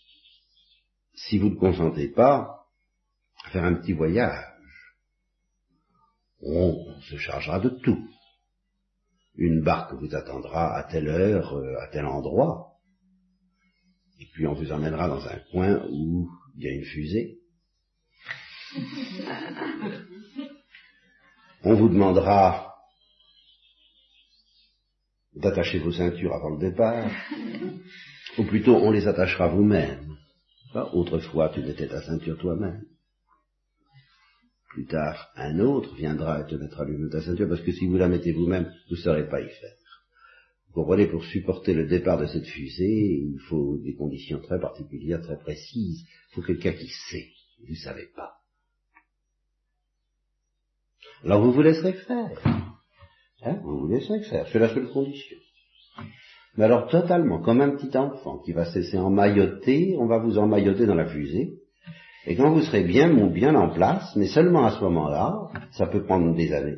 si 1.15 1.37
vous 1.37 1.49
ne 1.49 1.55
consentez 1.55 2.09
pas 2.09 2.60
faire 3.51 3.63
un 3.63 3.75
petit 3.75 3.93
voyage. 3.93 4.45
On 6.41 6.99
se 7.01 7.17
chargera 7.17 7.59
de 7.59 7.69
tout. 7.69 8.07
Une 9.35 9.61
barque 9.61 9.93
vous 9.93 10.15
attendra 10.15 10.75
à 10.75 10.83
telle 10.83 11.07
heure, 11.07 11.55
euh, 11.55 11.75
à 11.81 11.87
tel 11.87 12.05
endroit, 12.05 12.71
et 14.19 14.25
puis 14.33 14.45
on 14.45 14.53
vous 14.53 14.71
emmènera 14.71 15.07
dans 15.07 15.25
un 15.25 15.39
coin 15.51 15.83
où 15.89 16.29
il 16.55 16.63
y 16.63 16.67
a 16.67 16.73
une 16.73 16.85
fusée, 16.85 17.39
on 21.63 21.73
vous 21.75 21.89
demandera 21.89 22.75
d'attacher 25.35 25.79
vos 25.79 25.91
ceintures 25.91 26.33
avant 26.33 26.49
le 26.51 26.59
départ, 26.59 27.09
ou 28.37 28.43
plutôt 28.43 28.75
on 28.75 28.91
les 28.91 29.07
attachera 29.07 29.47
vous-même. 29.47 30.17
Autrefois, 30.93 31.49
tu 31.49 31.61
mettais 31.61 31.87
ta 31.87 32.01
ceinture 32.01 32.37
toi-même. 32.37 32.83
Plus 34.73 34.85
tard, 34.85 35.31
un 35.35 35.59
autre 35.59 35.93
viendra 35.95 36.41
et 36.41 36.45
te 36.45 36.55
mettra 36.55 36.85
lui-même 36.85 37.09
ta 37.09 37.21
ceinture, 37.21 37.49
parce 37.49 37.61
que 37.61 37.73
si 37.73 37.87
vous 37.87 37.97
la 37.97 38.07
mettez 38.07 38.31
vous-même, 38.31 38.71
vous 38.89 38.95
ne 38.95 39.01
saurez 39.01 39.27
pas 39.27 39.41
y 39.41 39.49
faire. 39.49 39.75
Vous 40.67 40.81
comprenez, 40.81 41.07
pour 41.07 41.25
supporter 41.25 41.73
le 41.73 41.85
départ 41.85 42.17
de 42.17 42.27
cette 42.27 42.47
fusée, 42.47 43.25
il 43.33 43.39
faut 43.49 43.77
des 43.83 43.93
conditions 43.95 44.39
très 44.39 44.59
particulières, 44.59 45.21
très 45.21 45.37
précises. 45.37 46.05
Il 46.29 46.35
faut 46.35 46.41
quelqu'un 46.41 46.71
qui 46.71 46.87
sait. 46.87 47.27
Vous 47.59 47.73
ne 47.73 47.75
savez 47.75 48.07
pas. 48.15 48.31
Alors 51.25 51.43
vous 51.43 51.51
vous 51.51 51.61
laisserez 51.61 51.93
faire. 51.93 52.39
Hein, 53.43 53.59
vous 53.63 53.79
vous 53.79 53.87
laisserez 53.89 54.23
faire. 54.23 54.47
C'est 54.47 54.59
la 54.59 54.73
seule 54.73 54.87
condition. 54.87 55.37
Mais 56.55 56.63
alors 56.63 56.87
totalement, 56.87 57.41
comme 57.41 57.61
un 57.61 57.75
petit 57.75 57.95
enfant 57.97 58.39
qui 58.39 58.53
va 58.53 58.71
cesser 58.71 58.97
emmailloter, 58.97 59.95
on 59.97 60.05
va 60.05 60.19
vous 60.19 60.37
emmailloter 60.37 60.85
dans 60.85 60.95
la 60.95 61.07
fusée. 61.07 61.60
Et 62.25 62.35
quand 62.35 62.53
vous 62.53 62.61
serez 62.61 62.83
bien 62.83 63.11
ou 63.17 63.31
bien 63.31 63.55
en 63.55 63.73
place, 63.73 64.15
mais 64.15 64.27
seulement 64.27 64.65
à 64.65 64.77
ce 64.77 64.83
moment-là, 64.83 65.49
ça 65.71 65.87
peut 65.87 66.03
prendre 66.03 66.35
des 66.35 66.53
années. 66.53 66.77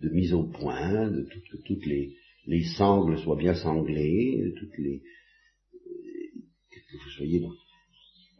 De 0.00 0.08
mise 0.10 0.32
au 0.32 0.44
point, 0.44 1.08
de 1.08 1.22
que 1.22 1.56
toutes 1.64 1.86
les, 1.86 2.14
les 2.46 2.64
sangles 2.76 3.18
soient 3.18 3.36
bien 3.36 3.54
sanglées, 3.54 4.40
de 4.44 4.58
toutes 4.58 4.78
les 4.78 5.02
que 6.92 6.96
vous 6.98 7.10
soyez 7.16 7.40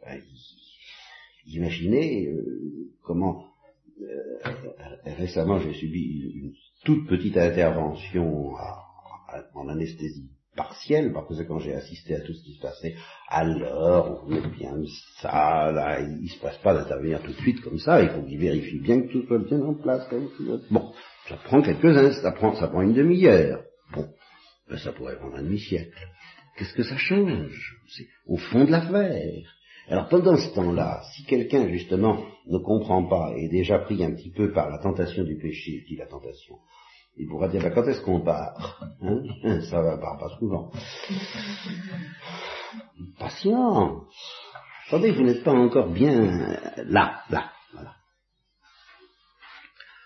ben, 0.05 0.21
imaginez 1.47 2.27
euh, 2.27 2.91
comment 3.03 3.45
euh, 4.01 4.39
récemment, 5.05 5.59
j'ai 5.59 5.73
subi 5.73 6.31
une 6.35 6.53
toute 6.83 7.07
petite 7.07 7.37
intervention 7.37 8.53
en 9.53 9.67
anesthésie 9.69 10.29
partielle, 10.55 11.11
parce 11.13 11.37
que 11.37 11.43
quand 11.43 11.59
j'ai 11.59 11.73
assisté 11.73 12.15
à 12.15 12.21
tout 12.21 12.33
ce 12.33 12.43
qui 12.43 12.53
se 12.53 12.61
passait, 12.61 12.95
alors, 13.27 14.23
on 14.25 14.29
met 14.29 14.41
bien 14.41 14.75
ça, 15.21 15.71
là, 15.71 15.99
il 16.01 16.29
se 16.29 16.39
passe 16.39 16.57
pas 16.57 16.73
d'intervenir 16.73 17.21
tout 17.21 17.31
de 17.31 17.37
suite 17.37 17.61
comme 17.61 17.79
ça, 17.79 18.01
il 18.01 18.09
faut 18.09 18.21
qu'il 18.23 18.39
vérifie 18.39 18.79
bien 18.79 19.01
que 19.01 19.11
tout 19.11 19.25
soit 19.27 19.39
bien 19.39 19.61
en 19.61 19.73
place. 19.73 20.07
Bon, 20.69 20.91
ça 21.27 21.37
prend 21.37 21.61
quelques 21.61 21.85
instants, 21.85 22.21
ça 22.21 22.31
prend, 22.31 22.55
ça 22.55 22.67
prend 22.67 22.81
une 22.81 22.93
demi-heure. 22.93 23.63
Bon, 23.93 24.07
ben, 24.69 24.77
ça 24.77 24.91
pourrait 24.91 25.17
prendre 25.17 25.35
un 25.35 25.43
demi-siècle. 25.43 26.07
Qu'est-ce 26.57 26.73
que 26.73 26.83
ça 26.83 26.97
change? 26.97 27.77
C'est 27.87 28.07
au 28.27 28.37
fond 28.37 28.65
de 28.65 28.71
l'affaire. 28.71 29.43
Alors 29.87 30.07
pendant 30.07 30.37
ce 30.37 30.53
temps-là, 30.53 31.01
si 31.13 31.25
quelqu'un 31.25 31.67
justement 31.69 32.25
ne 32.47 32.57
comprend 32.57 33.05
pas 33.07 33.33
et 33.35 33.45
est 33.45 33.49
déjà 33.49 33.79
pris 33.79 34.03
un 34.03 34.11
petit 34.11 34.31
peu 34.31 34.51
par 34.53 34.69
la 34.69 34.77
tentation 34.77 35.23
du 35.23 35.37
péché, 35.37 35.83
dit 35.87 35.95
la 35.97 36.05
tentation, 36.05 36.55
il 37.17 37.27
pourra 37.27 37.47
dire, 37.47 37.61
bah, 37.61 37.71
quand 37.71 37.87
est-ce 37.87 38.01
qu'on 38.01 38.21
part 38.21 38.81
hein? 39.01 39.21
Ça 39.69 39.81
va 39.81 39.97
part 39.97 40.17
pas 40.17 40.37
souvent. 40.39 40.71
Patience. 43.19 44.03
Attendez, 44.87 45.11
vous 45.11 45.23
n'êtes 45.23 45.43
pas 45.43 45.53
encore 45.53 45.91
bien 45.91 46.57
là, 46.85 47.23
là, 47.29 47.51
voilà. 47.73 47.95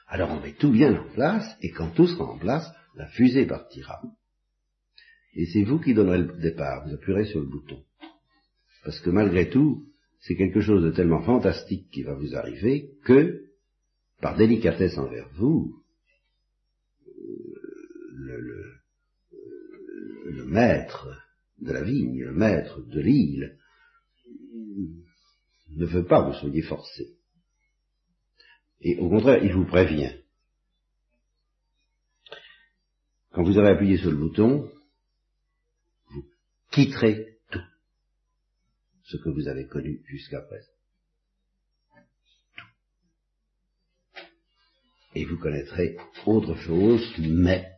Alors 0.07 0.31
on 0.31 0.39
met 0.39 0.53
tout 0.53 0.71
bien 0.71 0.95
en 0.95 1.09
place, 1.13 1.57
et 1.61 1.71
quand 1.71 1.89
tout 1.89 2.07
sera 2.07 2.25
en 2.25 2.37
place, 2.37 2.69
la 2.95 3.07
fusée 3.07 3.45
partira. 3.45 4.01
Et 5.33 5.45
c'est 5.47 5.63
vous 5.63 5.79
qui 5.79 5.93
donnerez 5.93 6.19
le 6.19 6.39
départ, 6.39 6.85
vous 6.85 6.93
appuierez 6.93 7.25
sur 7.25 7.39
le 7.39 7.47
bouton. 7.47 7.83
Parce 8.83 8.99
que 9.01 9.09
malgré 9.09 9.49
tout, 9.49 9.83
c'est 10.21 10.35
quelque 10.35 10.61
chose 10.61 10.83
de 10.83 10.91
tellement 10.91 11.21
fantastique 11.21 11.89
qui 11.91 12.03
va 12.03 12.13
vous 12.13 12.35
arriver 12.35 12.91
que, 13.03 13.41
par 14.21 14.35
délicatesse 14.35 14.97
envers 14.97 15.27
vous, 15.33 15.75
le, 18.17 18.81
le, 20.25 20.45
maître 20.45 21.07
de 21.59 21.71
la 21.71 21.83
vigne, 21.83 22.23
le 22.23 22.33
maître 22.33 22.81
de 22.81 22.99
l'île, 22.99 23.57
ne 25.69 25.85
veut 25.85 26.05
pas 26.05 26.23
que 26.23 26.33
vous 26.33 26.39
soyez 26.39 26.61
forcés. 26.63 27.17
Et 28.81 28.97
au 28.97 29.09
contraire, 29.09 29.43
il 29.43 29.53
vous 29.53 29.65
prévient. 29.65 30.13
Quand 33.31 33.43
vous 33.43 33.57
avez 33.57 33.69
appuyé 33.69 33.97
sur 33.97 34.09
le 34.09 34.17
bouton, 34.17 34.71
vous 36.09 36.25
quitterez 36.71 37.37
tout 37.51 37.61
ce 39.03 39.17
que 39.17 39.29
vous 39.29 39.47
avez 39.47 39.67
connu 39.67 40.01
jusqu'à 40.05 40.41
présent. 40.41 40.71
Tout. 42.57 42.63
Et 45.15 45.25
vous 45.25 45.37
connaîtrez 45.37 45.97
autre 46.25 46.55
chose, 46.55 47.13
mais 47.19 47.76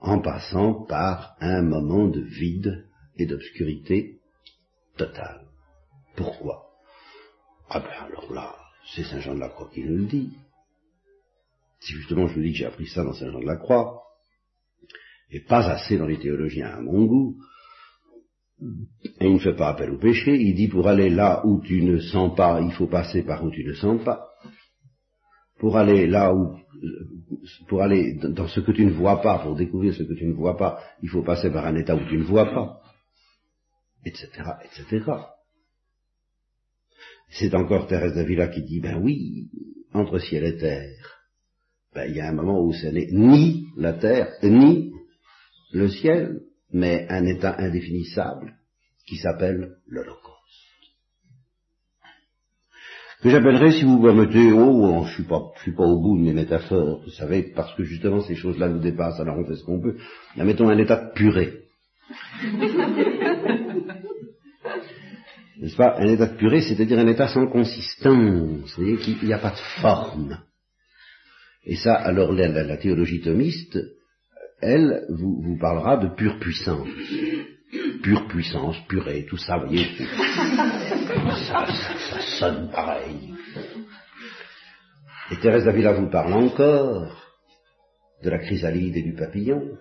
en 0.00 0.20
passant 0.20 0.84
par 0.84 1.36
un 1.40 1.62
moment 1.62 2.08
de 2.08 2.20
vide 2.20 2.86
et 3.16 3.26
d'obscurité 3.26 4.18
totale. 4.96 5.46
Pourquoi? 6.16 6.66
Ah 7.68 7.80
ben 7.80 8.06
alors 8.06 8.32
là, 8.32 8.56
c'est 8.94 9.04
Saint 9.04 9.20
Jean 9.20 9.34
de 9.34 9.40
la 9.40 9.48
Croix 9.48 9.70
qui 9.72 9.82
nous 9.82 9.96
le 9.96 10.06
dit. 10.06 10.32
Si 11.80 11.92
justement 11.92 12.26
je 12.26 12.34
vous 12.34 12.42
dis 12.42 12.52
que 12.52 12.58
j'ai 12.58 12.66
appris 12.66 12.86
ça 12.86 13.04
dans 13.04 13.12
Saint 13.12 13.30
Jean 13.30 13.40
de 13.40 13.46
la 13.46 13.56
Croix, 13.56 14.02
et 15.30 15.40
pas 15.40 15.68
assez 15.68 15.98
dans 15.98 16.06
les 16.06 16.18
théologiens 16.18 16.68
à 16.68 16.80
mon 16.80 17.04
goût, 17.04 17.36
et 18.60 19.26
il 19.26 19.34
ne 19.34 19.38
fait 19.38 19.54
pas 19.54 19.68
appel 19.68 19.90
au 19.90 19.98
péché, 19.98 20.34
il 20.34 20.54
dit 20.54 20.68
pour 20.68 20.88
aller 20.88 21.10
là 21.10 21.44
où 21.44 21.60
tu 21.60 21.82
ne 21.82 21.98
sens 22.00 22.34
pas, 22.34 22.60
il 22.60 22.72
faut 22.72 22.86
passer 22.86 23.22
par 23.22 23.44
où 23.44 23.50
tu 23.50 23.64
ne 23.64 23.74
sens 23.74 24.02
pas. 24.04 24.27
Pour 25.58 25.76
aller 25.76 26.06
là 26.06 26.34
où, 26.34 26.56
pour 27.68 27.82
aller 27.82 28.14
dans 28.14 28.48
ce 28.48 28.60
que 28.60 28.72
tu 28.72 28.84
ne 28.84 28.92
vois 28.92 29.20
pas, 29.20 29.40
pour 29.40 29.56
découvrir 29.56 29.94
ce 29.94 30.02
que 30.02 30.14
tu 30.14 30.26
ne 30.26 30.34
vois 30.34 30.56
pas, 30.56 30.80
il 31.02 31.08
faut 31.08 31.22
passer 31.22 31.50
par 31.50 31.66
un 31.66 31.76
état 31.76 31.96
où 31.96 32.04
tu 32.08 32.16
ne 32.16 32.24
vois 32.24 32.46
pas, 32.46 32.80
etc., 34.04 34.28
etc. 34.64 35.12
C'est 37.30 37.54
encore 37.54 37.86
Thérèse 37.86 38.14
d'Avila 38.14 38.48
qui 38.48 38.62
dit, 38.62 38.80
ben 38.80 39.02
oui, 39.02 39.50
entre 39.92 40.18
ciel 40.18 40.44
et 40.44 40.56
terre, 40.56 41.18
ben 41.94 42.08
il 42.08 42.16
y 42.16 42.20
a 42.20 42.28
un 42.28 42.32
moment 42.32 42.62
où 42.62 42.72
ce 42.72 42.86
n'est 42.86 43.08
ni 43.10 43.66
la 43.76 43.94
terre, 43.94 44.32
ni 44.42 44.92
le 45.72 45.88
ciel, 45.88 46.40
mais 46.72 47.06
un 47.08 47.24
état 47.26 47.56
indéfinissable 47.58 48.54
qui 49.06 49.16
s'appelle 49.16 49.76
l'Holocauste. 49.86 50.27
Que 53.22 53.30
j'appellerai, 53.30 53.72
si 53.72 53.84
vous 53.84 54.00
permettez, 54.00 54.52
oh, 54.52 55.04
je 55.04 55.14
suis 55.14 55.24
pas, 55.24 55.50
je 55.56 55.62
suis 55.62 55.74
pas 55.74 55.82
au 55.82 56.00
bout 56.00 56.16
de 56.16 56.22
mes 56.22 56.32
métaphores, 56.32 57.00
vous 57.02 57.10
savez, 57.10 57.42
parce 57.42 57.74
que 57.74 57.82
justement 57.82 58.20
ces 58.20 58.36
choses-là 58.36 58.68
nous 58.68 58.78
dépassent, 58.78 59.18
alors 59.18 59.36
on 59.38 59.44
fait 59.44 59.56
ce 59.56 59.64
qu'on 59.64 59.80
peut. 59.80 59.96
Là, 60.36 60.44
mettons 60.44 60.68
un 60.68 60.78
état 60.78 60.96
de 60.96 61.12
purée. 61.14 61.64
N'est-ce 65.60 65.76
pas? 65.76 65.96
Un 65.98 66.06
état 66.06 66.26
de 66.26 66.36
purée, 66.36 66.60
c'est-à-dire 66.60 67.00
un 67.00 67.08
état 67.08 67.26
sans 67.26 67.48
consistance, 67.48 68.72
voyez, 68.76 68.98
qu'il 68.98 69.24
n'y 69.24 69.32
a 69.32 69.38
pas 69.38 69.50
de 69.50 69.80
forme. 69.80 70.38
Et 71.64 71.74
ça, 71.74 71.94
alors 71.94 72.32
la, 72.32 72.46
la 72.46 72.76
théologie 72.76 73.20
thomiste, 73.20 73.76
elle, 74.60 75.06
vous, 75.08 75.42
vous 75.42 75.58
parlera 75.58 75.96
de 75.96 76.14
pure 76.14 76.38
puissance. 76.38 76.88
Pure 78.08 78.26
puissance, 78.26 78.76
purée, 78.88 79.26
tout 79.26 79.36
ça, 79.36 79.58
vous 79.58 79.66
voyez, 79.66 79.86
ça, 81.46 81.66
ça, 81.66 82.20
sonne 82.38 82.70
pareil. 82.70 83.34
Et 85.30 85.36
Thérèse 85.36 85.66
d'Avila 85.66 85.92
vous 85.92 86.08
parle 86.08 86.32
encore 86.32 87.14
de 88.24 88.30
la 88.30 88.38
chrysalide 88.38 88.96
et 88.96 89.02
du 89.02 89.12
papillon. 89.12 89.76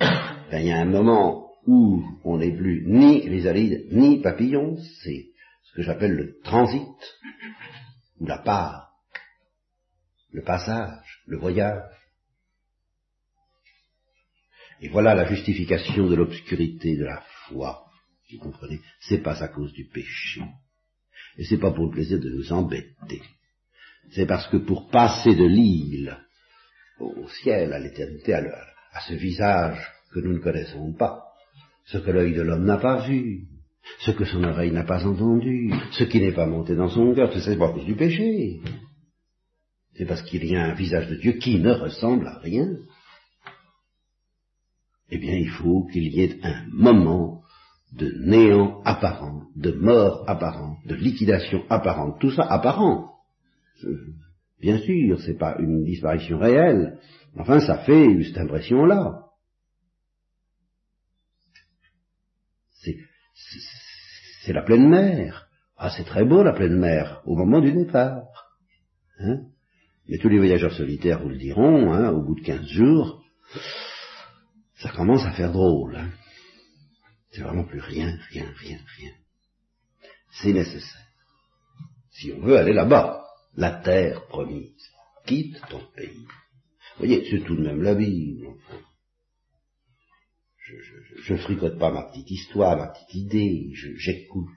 Ben, 0.00 0.60
il 0.60 0.68
y 0.68 0.72
a 0.72 0.78
un 0.78 0.86
moment 0.86 1.50
où 1.66 2.02
on 2.24 2.38
n'est 2.38 2.56
plus 2.56 2.82
ni 2.86 3.20
chrysalide 3.20 3.88
ni 3.92 4.22
papillon, 4.22 4.78
c'est 5.02 5.26
ce 5.64 5.76
que 5.76 5.82
j'appelle 5.82 6.12
le 6.12 6.40
transit, 6.44 6.80
ou 8.20 8.26
la 8.26 8.38
part, 8.38 8.92
le 10.32 10.42
passage, 10.42 11.20
le 11.26 11.36
voyage. 11.36 11.82
Et 14.80 14.88
voilà 14.88 15.14
la 15.14 15.26
justification 15.26 16.06
de 16.06 16.14
l'obscurité 16.14 16.96
de 16.96 17.04
la 17.04 17.22
Vous 17.50 18.38
comprenez 18.40 18.80
C'est 19.00 19.22
pas 19.22 19.42
à 19.42 19.48
cause 19.48 19.72
du 19.72 19.86
péché. 19.86 20.42
Et 21.38 21.44
c'est 21.44 21.58
pas 21.58 21.70
pour 21.70 21.86
le 21.86 21.92
plaisir 21.92 22.18
de 22.18 22.30
nous 22.30 22.52
embêter. 22.52 23.22
C'est 24.12 24.26
parce 24.26 24.46
que 24.48 24.56
pour 24.56 24.88
passer 24.88 25.34
de 25.34 25.44
l'île 25.44 26.16
au 26.98 27.28
ciel, 27.42 27.72
à 27.72 27.78
l'éternité, 27.78 28.34
à, 28.34 28.42
ce 29.06 29.14
visage 29.14 29.78
que 30.12 30.20
nous 30.20 30.34
ne 30.34 30.38
connaissons 30.38 30.92
pas, 30.94 31.22
ce 31.86 31.98
que 31.98 32.10
l'œil 32.10 32.32
de 32.32 32.42
l'homme 32.42 32.64
n'a 32.64 32.78
pas 32.78 33.06
vu, 33.06 33.48
ce 34.00 34.10
que 34.12 34.24
son 34.24 34.42
oreille 34.44 34.72
n'a 34.72 34.84
pas 34.84 35.04
entendu, 35.04 35.72
ce 35.92 36.04
qui 36.04 36.20
n'est 36.20 36.32
pas 36.32 36.46
monté 36.46 36.74
dans 36.74 36.88
son 36.88 37.14
cœur, 37.14 37.32
c'est 37.32 37.58
pas 37.58 37.68
à 37.68 37.72
cause 37.72 37.84
du 37.84 37.94
péché. 37.94 38.60
C'est 39.94 40.06
parce 40.06 40.22
qu'il 40.22 40.44
y 40.44 40.56
a 40.56 40.64
un 40.64 40.74
visage 40.74 41.08
de 41.08 41.16
Dieu 41.16 41.32
qui 41.32 41.58
ne 41.58 41.72
ressemble 41.72 42.26
à 42.26 42.38
rien 42.38 42.68
eh 45.10 45.18
bien 45.18 45.34
il 45.34 45.50
faut 45.50 45.86
qu'il 45.86 46.08
y 46.08 46.20
ait 46.22 46.38
un 46.42 46.66
moment 46.72 47.42
de 47.92 48.12
néant 48.24 48.82
apparent, 48.84 49.42
de 49.54 49.72
mort 49.72 50.24
apparente, 50.28 50.78
de 50.86 50.94
liquidation 50.94 51.64
apparente, 51.70 52.20
tout 52.20 52.30
ça 52.30 52.42
apparent. 52.42 53.14
Bien 54.60 54.78
sûr, 54.78 55.20
c'est 55.20 55.38
pas 55.38 55.56
une 55.58 55.84
disparition 55.84 56.38
réelle, 56.38 56.98
enfin 57.36 57.60
ça 57.60 57.78
fait 57.78 58.22
cette 58.24 58.38
impression-là. 58.38 59.22
C'est 64.42 64.52
la 64.52 64.62
pleine 64.62 64.88
mer. 64.88 65.48
Ah, 65.76 65.90
c'est 65.90 66.04
très 66.04 66.24
beau 66.24 66.42
la 66.42 66.52
pleine 66.52 66.78
mer, 66.78 67.20
au 67.26 67.34
moment 67.34 67.60
du 67.60 67.72
départ. 67.72 68.22
Hein? 69.18 69.40
Mais 70.08 70.18
tous 70.18 70.28
les 70.28 70.38
voyageurs 70.38 70.72
solitaires 70.72 71.22
vous 71.22 71.30
le 71.30 71.36
diront, 71.36 71.92
hein, 71.92 72.10
au 72.10 72.22
bout 72.22 72.36
de 72.36 72.42
quinze 72.44 72.68
jours, 72.68 73.22
ça 74.76 74.90
commence 74.90 75.24
à 75.24 75.32
faire 75.32 75.52
drôle. 75.52 75.96
Hein. 75.96 76.10
C'est 77.30 77.42
vraiment 77.42 77.64
plus 77.64 77.80
rien, 77.80 78.18
rien, 78.30 78.50
rien, 78.58 78.78
rien. 78.96 79.12
C'est 80.30 80.52
nécessaire. 80.52 81.06
Si 82.10 82.32
on 82.32 82.40
veut 82.40 82.56
aller 82.56 82.72
là-bas, 82.72 83.26
la 83.54 83.72
terre 83.72 84.26
promise, 84.26 84.90
quitte 85.26 85.60
ton 85.68 85.80
pays. 85.94 86.26
Vous 86.96 87.04
voyez, 87.06 87.26
c'est 87.30 87.44
tout 87.44 87.56
de 87.56 87.62
même 87.62 87.82
la 87.82 87.94
Bible. 87.94 88.54
Je, 90.58 91.32
ne 91.32 91.38
fricote 91.38 91.78
pas 91.78 91.92
ma 91.92 92.02
petite 92.04 92.30
histoire, 92.30 92.76
ma 92.76 92.88
petite 92.88 93.14
idée, 93.14 93.70
j'écoute. 93.72 94.48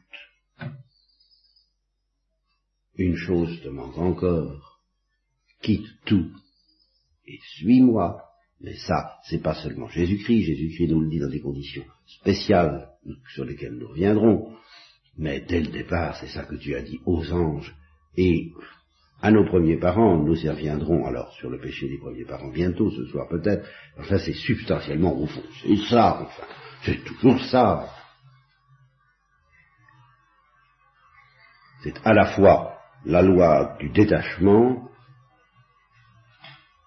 Une 2.96 3.16
chose 3.16 3.62
te 3.62 3.70
manque 3.70 3.98
encore. 3.98 4.82
Quitte 5.62 5.88
tout 6.06 6.32
et 7.26 7.40
suis-moi. 7.56 8.29
Mais 8.62 8.76
ça, 8.76 9.20
c'est 9.24 9.42
pas 9.42 9.56
seulement 9.56 9.88
Jésus-Christ. 9.88 10.44
Jésus-Christ 10.44 10.88
nous 10.90 11.02
le 11.02 11.10
dit 11.10 11.20
dans 11.20 11.30
des 11.30 11.40
conditions 11.40 11.86
spéciales 12.06 12.90
sur 13.34 13.46
lesquelles 13.46 13.78
nous 13.78 13.88
reviendrons. 13.88 14.54
Mais 15.18 15.42
dès 15.42 15.62
le 15.62 15.68
départ, 15.68 16.18
c'est 16.18 16.28
ça 16.28 16.44
que 16.44 16.56
tu 16.56 16.76
as 16.76 16.82
dit 16.82 17.00
aux 17.06 17.32
anges 17.32 17.74
et 18.18 18.52
à 19.22 19.32
nos 19.32 19.46
premiers 19.46 19.78
parents, 19.78 20.18
nous 20.18 20.46
y 20.46 20.50
reviendrons 20.50 21.06
alors 21.06 21.34
sur 21.34 21.50
le 21.50 21.60
péché 21.60 21.90
des 21.90 21.98
premiers 21.98 22.24
parents 22.24 22.52
bientôt, 22.52 22.90
ce 22.90 23.06
soir 23.08 23.28
peut-être, 23.28 23.68
enfin 23.98 24.18
c'est 24.18 24.34
substantiellement 24.34 25.18
au 25.18 25.28
fond, 25.28 25.44
c'est 25.62 25.76
ça, 25.90 26.22
enfin, 26.22 26.48
c'est 26.84 27.04
toujours 27.04 27.42
ça. 27.46 27.90
C'est 31.84 31.96
à 32.06 32.14
la 32.14 32.28
fois 32.28 32.78
la 33.06 33.22
loi 33.22 33.78
du 33.80 33.90
détachement 33.90 34.89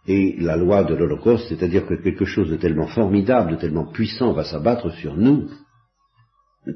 et 0.07 0.37
la 0.39 0.57
loi 0.57 0.85
de 0.85 0.95
l'Holocauste, 0.95 1.49
c'est-à-dire 1.49 1.87
que 1.87 1.95
quelque 1.95 2.25
chose 2.25 2.51
de 2.51 2.57
tellement 2.57 2.89
formidable, 2.89 3.53
de 3.53 3.57
tellement 3.57 3.87
puissant 3.87 4.33
va 4.33 4.45
s'abattre 4.45 4.91
sur 4.97 5.17
nous, 5.17 5.49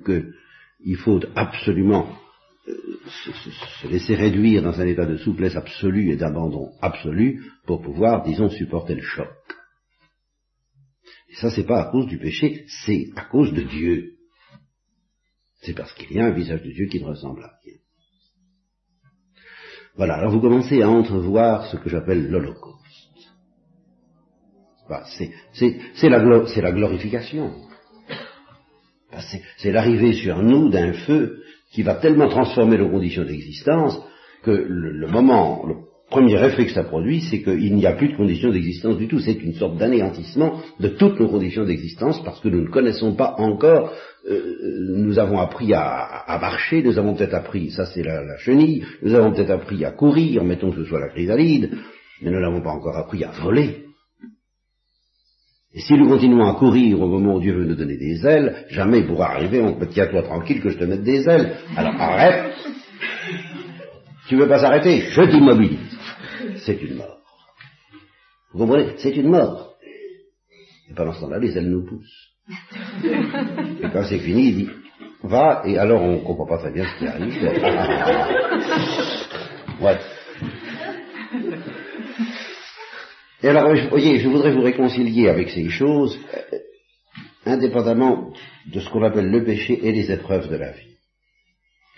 qu'il 0.04 0.96
faut 0.96 1.20
absolument 1.34 2.08
se, 2.66 3.88
laisser 3.88 4.14
réduire 4.14 4.62
dans 4.62 4.80
un 4.80 4.86
état 4.86 5.06
de 5.06 5.16
souplesse 5.16 5.56
absolue 5.56 6.10
et 6.10 6.16
d'abandon 6.16 6.72
absolu 6.80 7.44
pour 7.66 7.82
pouvoir, 7.82 8.24
disons, 8.24 8.48
supporter 8.48 8.94
le 8.94 9.02
choc. 9.02 9.28
Et 11.28 11.34
ça, 11.34 11.50
c'est 11.50 11.66
pas 11.66 11.82
à 11.82 11.90
cause 11.90 12.06
du 12.06 12.18
péché, 12.18 12.64
c'est 12.84 13.10
à 13.16 13.24
cause 13.24 13.52
de 13.52 13.62
Dieu. 13.62 14.12
C'est 15.62 15.74
parce 15.74 15.92
qu'il 15.94 16.12
y 16.12 16.20
a 16.20 16.26
un 16.26 16.32
visage 16.32 16.62
de 16.62 16.70
Dieu 16.70 16.86
qui 16.86 17.00
ne 17.00 17.06
ressemble 17.06 17.42
à 17.42 17.50
rien. 17.64 17.78
Voilà, 19.96 20.16
alors 20.16 20.32
vous 20.32 20.40
commencez 20.40 20.82
à 20.82 20.90
entrevoir 20.90 21.66
ce 21.66 21.76
que 21.76 21.88
j'appelle 21.88 22.28
l'Holocauste. 22.28 22.85
C'est 25.52 26.08
la, 26.08 26.72
glorification. 26.72 27.52
C'est 29.58 29.72
l'arrivée 29.72 30.12
sur 30.12 30.42
nous 30.42 30.68
d'un 30.68 30.92
feu 30.92 31.38
qui 31.72 31.82
va 31.82 31.94
tellement 31.94 32.28
transformer 32.28 32.78
nos 32.78 32.90
conditions 32.90 33.24
d'existence 33.24 33.98
que 34.42 34.50
le, 34.50 35.08
moment, 35.08 35.64
le 35.66 35.74
premier 36.10 36.42
effet 36.44 36.66
que 36.66 36.72
ça 36.72 36.84
produit, 36.84 37.20
c'est 37.20 37.42
qu'il 37.42 37.74
n'y 37.74 37.86
a 37.86 37.92
plus 37.92 38.08
de 38.08 38.16
conditions 38.16 38.50
d'existence 38.50 38.96
du 38.96 39.08
tout. 39.08 39.18
C'est 39.18 39.42
une 39.42 39.54
sorte 39.54 39.76
d'anéantissement 39.76 40.60
de 40.78 40.88
toutes 40.88 41.18
nos 41.18 41.28
conditions 41.28 41.64
d'existence 41.64 42.22
parce 42.24 42.40
que 42.40 42.48
nous 42.48 42.62
ne 42.62 42.68
connaissons 42.68 43.14
pas 43.14 43.34
encore, 43.38 43.92
euh, 44.30 44.94
nous 44.94 45.18
avons 45.18 45.38
appris 45.38 45.72
à, 45.74 46.38
marcher, 46.40 46.82
nous 46.82 46.98
avons 46.98 47.14
peut-être 47.14 47.34
appris, 47.34 47.70
ça 47.70 47.86
c'est 47.86 48.02
la, 48.02 48.22
la, 48.22 48.38
chenille, 48.38 48.84
nous 49.02 49.14
avons 49.14 49.32
peut-être 49.32 49.50
appris 49.50 49.84
à 49.84 49.90
courir, 49.90 50.44
mettons 50.44 50.70
que 50.70 50.82
ce 50.82 50.88
soit 50.88 51.00
la 51.00 51.08
chrysalide, 51.08 51.70
mais 52.22 52.30
nous 52.30 52.40
n'avons 52.40 52.62
pas 52.62 52.70
encore 52.70 52.96
appris 52.96 53.24
à 53.24 53.30
voler. 53.42 53.85
Et 55.76 55.80
si 55.80 55.92
nous 55.92 56.08
continuons 56.08 56.46
à 56.46 56.54
courir 56.54 57.02
au 57.02 57.06
moment 57.06 57.34
où 57.34 57.40
Dieu 57.40 57.52
veut 57.52 57.66
nous 57.66 57.74
donner 57.74 57.98
des 57.98 58.26
ailes, 58.26 58.64
jamais 58.70 59.00
il 59.00 59.06
pourra 59.06 59.32
arriver, 59.32 59.60
on 59.60 59.74
peut 59.74 59.86
tiens-toi 59.86 60.22
tranquille 60.22 60.62
que 60.62 60.70
je 60.70 60.78
te 60.78 60.84
mette 60.84 61.02
des 61.02 61.28
ailes. 61.28 61.58
Alors 61.76 61.94
arrête. 62.00 62.54
Tu 64.26 64.36
veux 64.36 64.48
pas 64.48 64.58
s'arrêter? 64.58 65.00
Je 65.00 65.20
t'immobilise. 65.20 65.98
C'est 66.64 66.82
une 66.82 66.96
mort. 66.96 67.18
Vous 68.54 68.60
comprenez? 68.60 68.94
C'est 68.96 69.14
une 69.14 69.28
mort. 69.28 69.74
Et 70.90 70.94
pendant 70.94 71.12
ce 71.12 71.20
temps-là, 71.20 71.38
les 71.38 71.58
ailes 71.58 71.68
nous 71.68 71.84
poussent. 71.84 72.32
Et 73.04 73.90
quand 73.92 74.04
c'est 74.04 74.20
fini, 74.20 74.48
il 74.48 74.56
dit, 74.56 74.70
va, 75.24 75.60
et 75.66 75.76
alors 75.76 76.00
on 76.00 76.20
comprend 76.20 76.46
pas 76.46 76.56
très 76.56 76.72
bien 76.72 76.86
ce 76.86 76.98
qui 76.98 77.06
arrive. 77.06 77.34
Et 83.42 83.48
alors, 83.48 83.74
vous 83.74 83.90
voyez, 83.90 84.18
je 84.18 84.28
voudrais 84.28 84.52
vous 84.52 84.62
réconcilier 84.62 85.28
avec 85.28 85.50
ces 85.50 85.68
choses, 85.68 86.18
euh, 86.52 86.58
indépendamment 87.44 88.32
de 88.66 88.80
ce 88.80 88.88
qu'on 88.88 89.02
appelle 89.02 89.30
le 89.30 89.44
péché 89.44 89.78
et 89.86 89.92
les 89.92 90.10
épreuves 90.10 90.48
de 90.48 90.56
la 90.56 90.72
vie. 90.72 90.96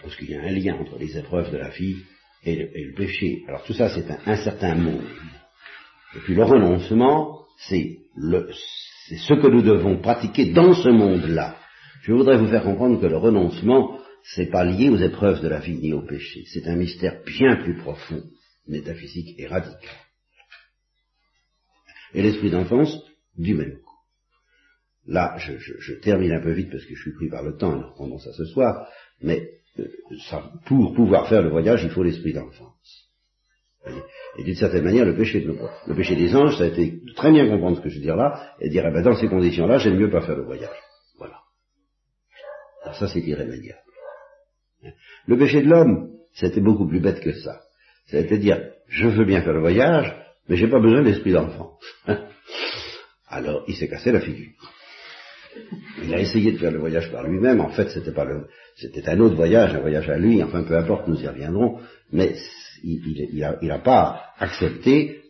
Parce 0.03 0.17
qu'il 0.17 0.31
y 0.31 0.35
a 0.35 0.43
un 0.43 0.51
lien 0.51 0.75
entre 0.75 0.99
les 0.99 1.17
épreuves 1.17 1.53
de 1.53 1.59
la 1.59 1.71
vie 1.71 1.97
et 2.45 2.57
le, 2.57 2.95
péché. 2.95 3.43
Alors 3.49 3.65
tout 3.65 3.73
ça, 3.73 3.89
c'est 3.89 4.07
un, 4.27 4.37
certain 4.37 4.75
monde. 4.75 5.05
Et 6.17 6.21
puis 6.21 6.35
le 6.35 6.45
renoncement, 6.45 7.41
c'est 7.69 7.99
ce 8.17 9.35
que 9.35 9.49
nous 9.49 9.63
devons 9.63 10.01
pratiquer 10.01 10.47
dans 10.47 10.73
ce 10.73 10.89
monde-là. 10.89 11.57
Je 12.03 12.13
voudrais 12.13 12.39
vous 12.39 12.49
faire 12.49 12.63
comprendre 12.63 13.01
que 13.01 13.07
le 13.07 13.17
renoncement, 13.17 13.99
c'est 14.23 14.51
pas 14.51 14.65
lié 14.65 14.89
aux 14.89 14.99
épreuves 14.99 15.41
de 15.41 15.49
la 15.49 15.61
vie 15.61 15.77
ni 15.77 15.93
au 15.93 16.03
péché. 16.03 16.45
C'est 16.47 16.67
un 16.69 16.77
mystère 16.77 17.23
bien 17.25 17.57
plus 17.57 17.77
profond, 17.77 18.23
métaphysique 18.67 19.35
et 19.39 19.47
radical 19.47 20.08
et 22.15 22.23
l'esprit 22.23 22.51
d'enfance 22.51 23.03
du 23.37 23.55
même 23.55 23.79
coup. 23.79 23.89
Là, 25.07 25.37
je, 25.39 25.95
termine 25.95 26.33
un 26.33 26.41
peu 26.41 26.53
vite 26.53 26.71
parce 26.71 26.85
que 26.85 26.95
je 26.95 27.01
suis 27.01 27.15
pris 27.15 27.29
par 27.29 27.43
le 27.43 27.57
temps 27.57 27.75
nous 27.75 27.89
reprendrons 27.89 28.19
ça 28.19 28.33
ce 28.33 28.45
soir, 28.45 28.87
mais 29.23 29.49
euh, 29.79 29.87
pour 30.67 30.95
pouvoir 30.95 31.29
faire 31.29 31.43
le 31.43 31.51
voyage, 31.51 31.83
il 31.83 31.91
faut 31.91 32.03
l'esprit 32.03 32.33
d'enfance. 32.33 33.09
Et 34.37 34.45
d'une 34.45 34.55
certaine 34.55 34.85
manière, 34.85 35.07
le 35.07 35.17
péché, 35.17 35.41
de, 35.41 35.57
le 35.87 35.95
péché 35.95 36.15
des 36.15 36.35
anges, 36.37 36.59
ça 36.59 36.65
a 36.65 36.67
été 36.67 37.01
très 37.17 37.31
bien 37.31 37.49
comprendre 37.49 37.79
ce 37.79 37.83
que 37.83 37.89
je 37.89 37.97
veux 37.97 38.03
dire 38.03 38.17
là, 38.17 38.55
et 38.61 38.69
dire, 38.69 38.85
eh 38.87 38.93
ben, 38.93 39.03
dans 39.03 39.17
ces 39.17 39.29
conditions-là, 39.29 39.79
j'aime 39.79 39.97
mieux 39.97 40.11
pas 40.11 40.21
faire 40.21 40.37
le 40.37 40.45
voyage. 40.45 40.77
Voilà. 41.17 41.39
Alors 42.83 42.97
ça, 42.97 43.09
c'est 43.09 43.21
irrémédiable. 43.21 43.81
Le 45.27 45.39
péché 45.39 45.63
de 45.63 45.69
l'homme, 45.69 46.11
c'était 46.35 46.61
beaucoup 46.61 46.87
plus 46.87 47.01
bête 47.01 47.21
que 47.21 47.33
ça. 47.33 47.63
C'est-à-dire, 48.07 48.73
je 48.87 49.09
veux 49.09 49.25
bien 49.25 49.43
faire 49.43 49.55
le 49.55 49.61
voyage, 49.61 50.15
mais 50.49 50.57
j'ai 50.57 50.69
pas 50.69 50.81
besoin 50.81 51.03
d'esprit 51.03 51.33
d'enfant. 51.33 51.73
Alors, 53.29 53.65
il 53.69 53.77
s'est 53.77 53.89
cassé 53.89 54.11
la 54.13 54.21
figure. 54.21 54.53
Il 56.03 56.15
a 56.15 56.21
essayé 56.21 56.53
de 56.53 56.59
faire 56.59 56.71
le 56.71 56.79
voyage 56.79 57.11
par 57.11 57.25
lui-même. 57.25 57.61
En 57.61 57.71
fait, 57.71 57.89
c'était 57.91 58.13
pas 58.13 58.25
le, 58.25 58.47
c'était 58.77 59.09
un 59.09 59.21
autre 59.21 59.35
voyage, 59.35 59.75
un 59.75 59.81
voyage 59.81 60.09
à 60.09 60.17
lui. 60.17 60.43
Enfin, 60.43 60.63
peu 60.63 60.77
importe, 60.77 61.09
nous 61.09 61.21
y 61.21 61.27
reviendrons. 61.27 61.81
Mais 62.13 62.35
il, 62.83 63.29
il, 63.33 63.73
a, 63.73 63.79
pas 63.79 64.33
accepté 64.39 65.23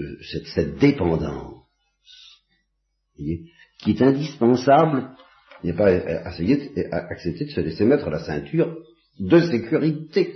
euh, 0.00 0.16
cette, 0.54 0.78
dépendance 0.78 1.62
qui 3.16 3.90
est 3.90 4.02
indispensable. 4.02 5.10
Il 5.62 5.70
n'a 5.70 5.76
pas 5.76 5.92
essayé, 5.92 6.72
accepté 6.90 7.44
de 7.44 7.50
se 7.50 7.60
laisser 7.60 7.84
mettre 7.84 8.10
la 8.10 8.18
ceinture 8.18 8.76
de 9.20 9.40
sécurité. 9.40 10.34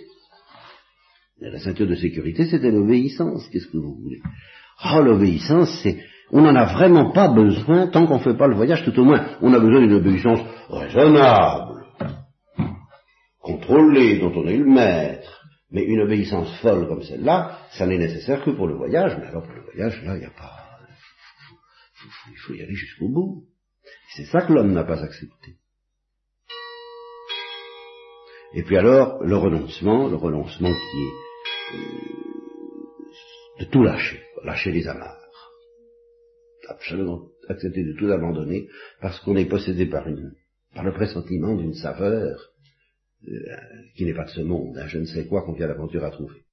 La 1.41 1.61
ceinture 1.61 1.86
de 1.86 1.95
sécurité, 1.95 2.47
c'était 2.47 2.70
l'obéissance. 2.70 3.49
Qu'est-ce 3.51 3.68
que 3.68 3.78
vous 3.78 3.95
voulez? 3.95 4.20
Oh, 4.84 5.01
l'obéissance, 5.03 5.80
c'est... 5.82 5.99
On 6.30 6.43
n'en 6.43 6.55
a 6.55 6.74
vraiment 6.74 7.11
pas 7.12 7.28
besoin 7.28 7.86
tant 7.86 8.07
qu'on 8.07 8.18
ne 8.18 8.22
fait 8.22 8.36
pas 8.36 8.49
le 8.49 8.57
voyage, 8.57 8.84
tout 8.84 8.99
au 9.01 9.05
moins. 9.05 9.39
On 9.41 9.53
a 9.55 9.59
besoin 9.59 9.80
d'une 9.80 9.95
obéissance 9.95 10.41
raisonnable, 10.68 11.86
contrôlée, 13.41 14.18
dont 14.18 14.32
on 14.34 14.47
est 14.47 14.59
le 14.59 14.66
maître. 14.66 15.43
Mais 15.70 15.84
une 15.84 16.01
obéissance 16.01 16.55
folle 16.61 16.86
comme 16.89 17.03
celle-là, 17.03 17.59
ça 17.72 17.86
n'est 17.86 17.99
nécessaire 17.99 18.45
que 18.45 18.51
pour 18.51 18.66
le 18.66 18.74
voyage. 18.74 19.16
Mais 19.18 19.26
alors 19.28 19.45
pour 19.45 19.55
le 19.55 19.62
voyage, 19.62 20.03
là, 20.05 20.16
il 20.16 20.20
n'y 20.20 20.26
a 20.26 20.30
pas... 20.30 20.68
Il 22.30 22.39
faut 22.39 22.55
y 22.55 22.62
aller 22.62 22.74
jusqu'au 22.74 23.09
bout. 23.09 23.45
C'est 24.14 24.26
ça 24.26 24.43
que 24.43 24.53
l'homme 24.53 24.72
n'a 24.72 24.84
pas 24.84 25.03
accepté. 25.03 25.57
Et 28.55 28.62
puis 28.62 28.76
alors, 28.76 29.22
le 29.22 29.36
renoncement, 29.36 30.09
le 30.09 30.16
renoncement 30.16 30.68
qui 30.70 31.03
est 31.03 31.28
de 33.61 33.64
tout 33.64 33.83
lâcher, 33.83 34.23
lâcher 34.45 34.73
les 34.73 34.87
amarres. 34.87 35.16
Absolument 36.69 37.29
accepter 37.49 37.83
de 37.83 37.93
tout 37.95 38.11
abandonner 38.11 38.69
parce 39.01 39.19
qu'on 39.21 39.37
est 39.37 39.49
possédé 39.49 39.87
par 39.87 40.07
une, 40.07 40.35
par 40.75 40.85
le 40.85 40.93
pressentiment 40.93 41.57
d'une 41.57 41.75
saveur 41.75 42.53
euh, 43.27 43.57
qui 43.97 44.05
n'est 44.05 44.14
pas 44.14 44.25
de 44.25 44.31
ce 44.31 44.43
monde, 44.43 44.81
je 44.87 44.99
ne 44.99 45.05
sais 45.05 45.27
quoi 45.27 45.43
qu'on 45.43 45.55
vient 45.55 45.66
l'aventure 45.66 46.05
à 46.05 46.11
trouver. 46.11 46.43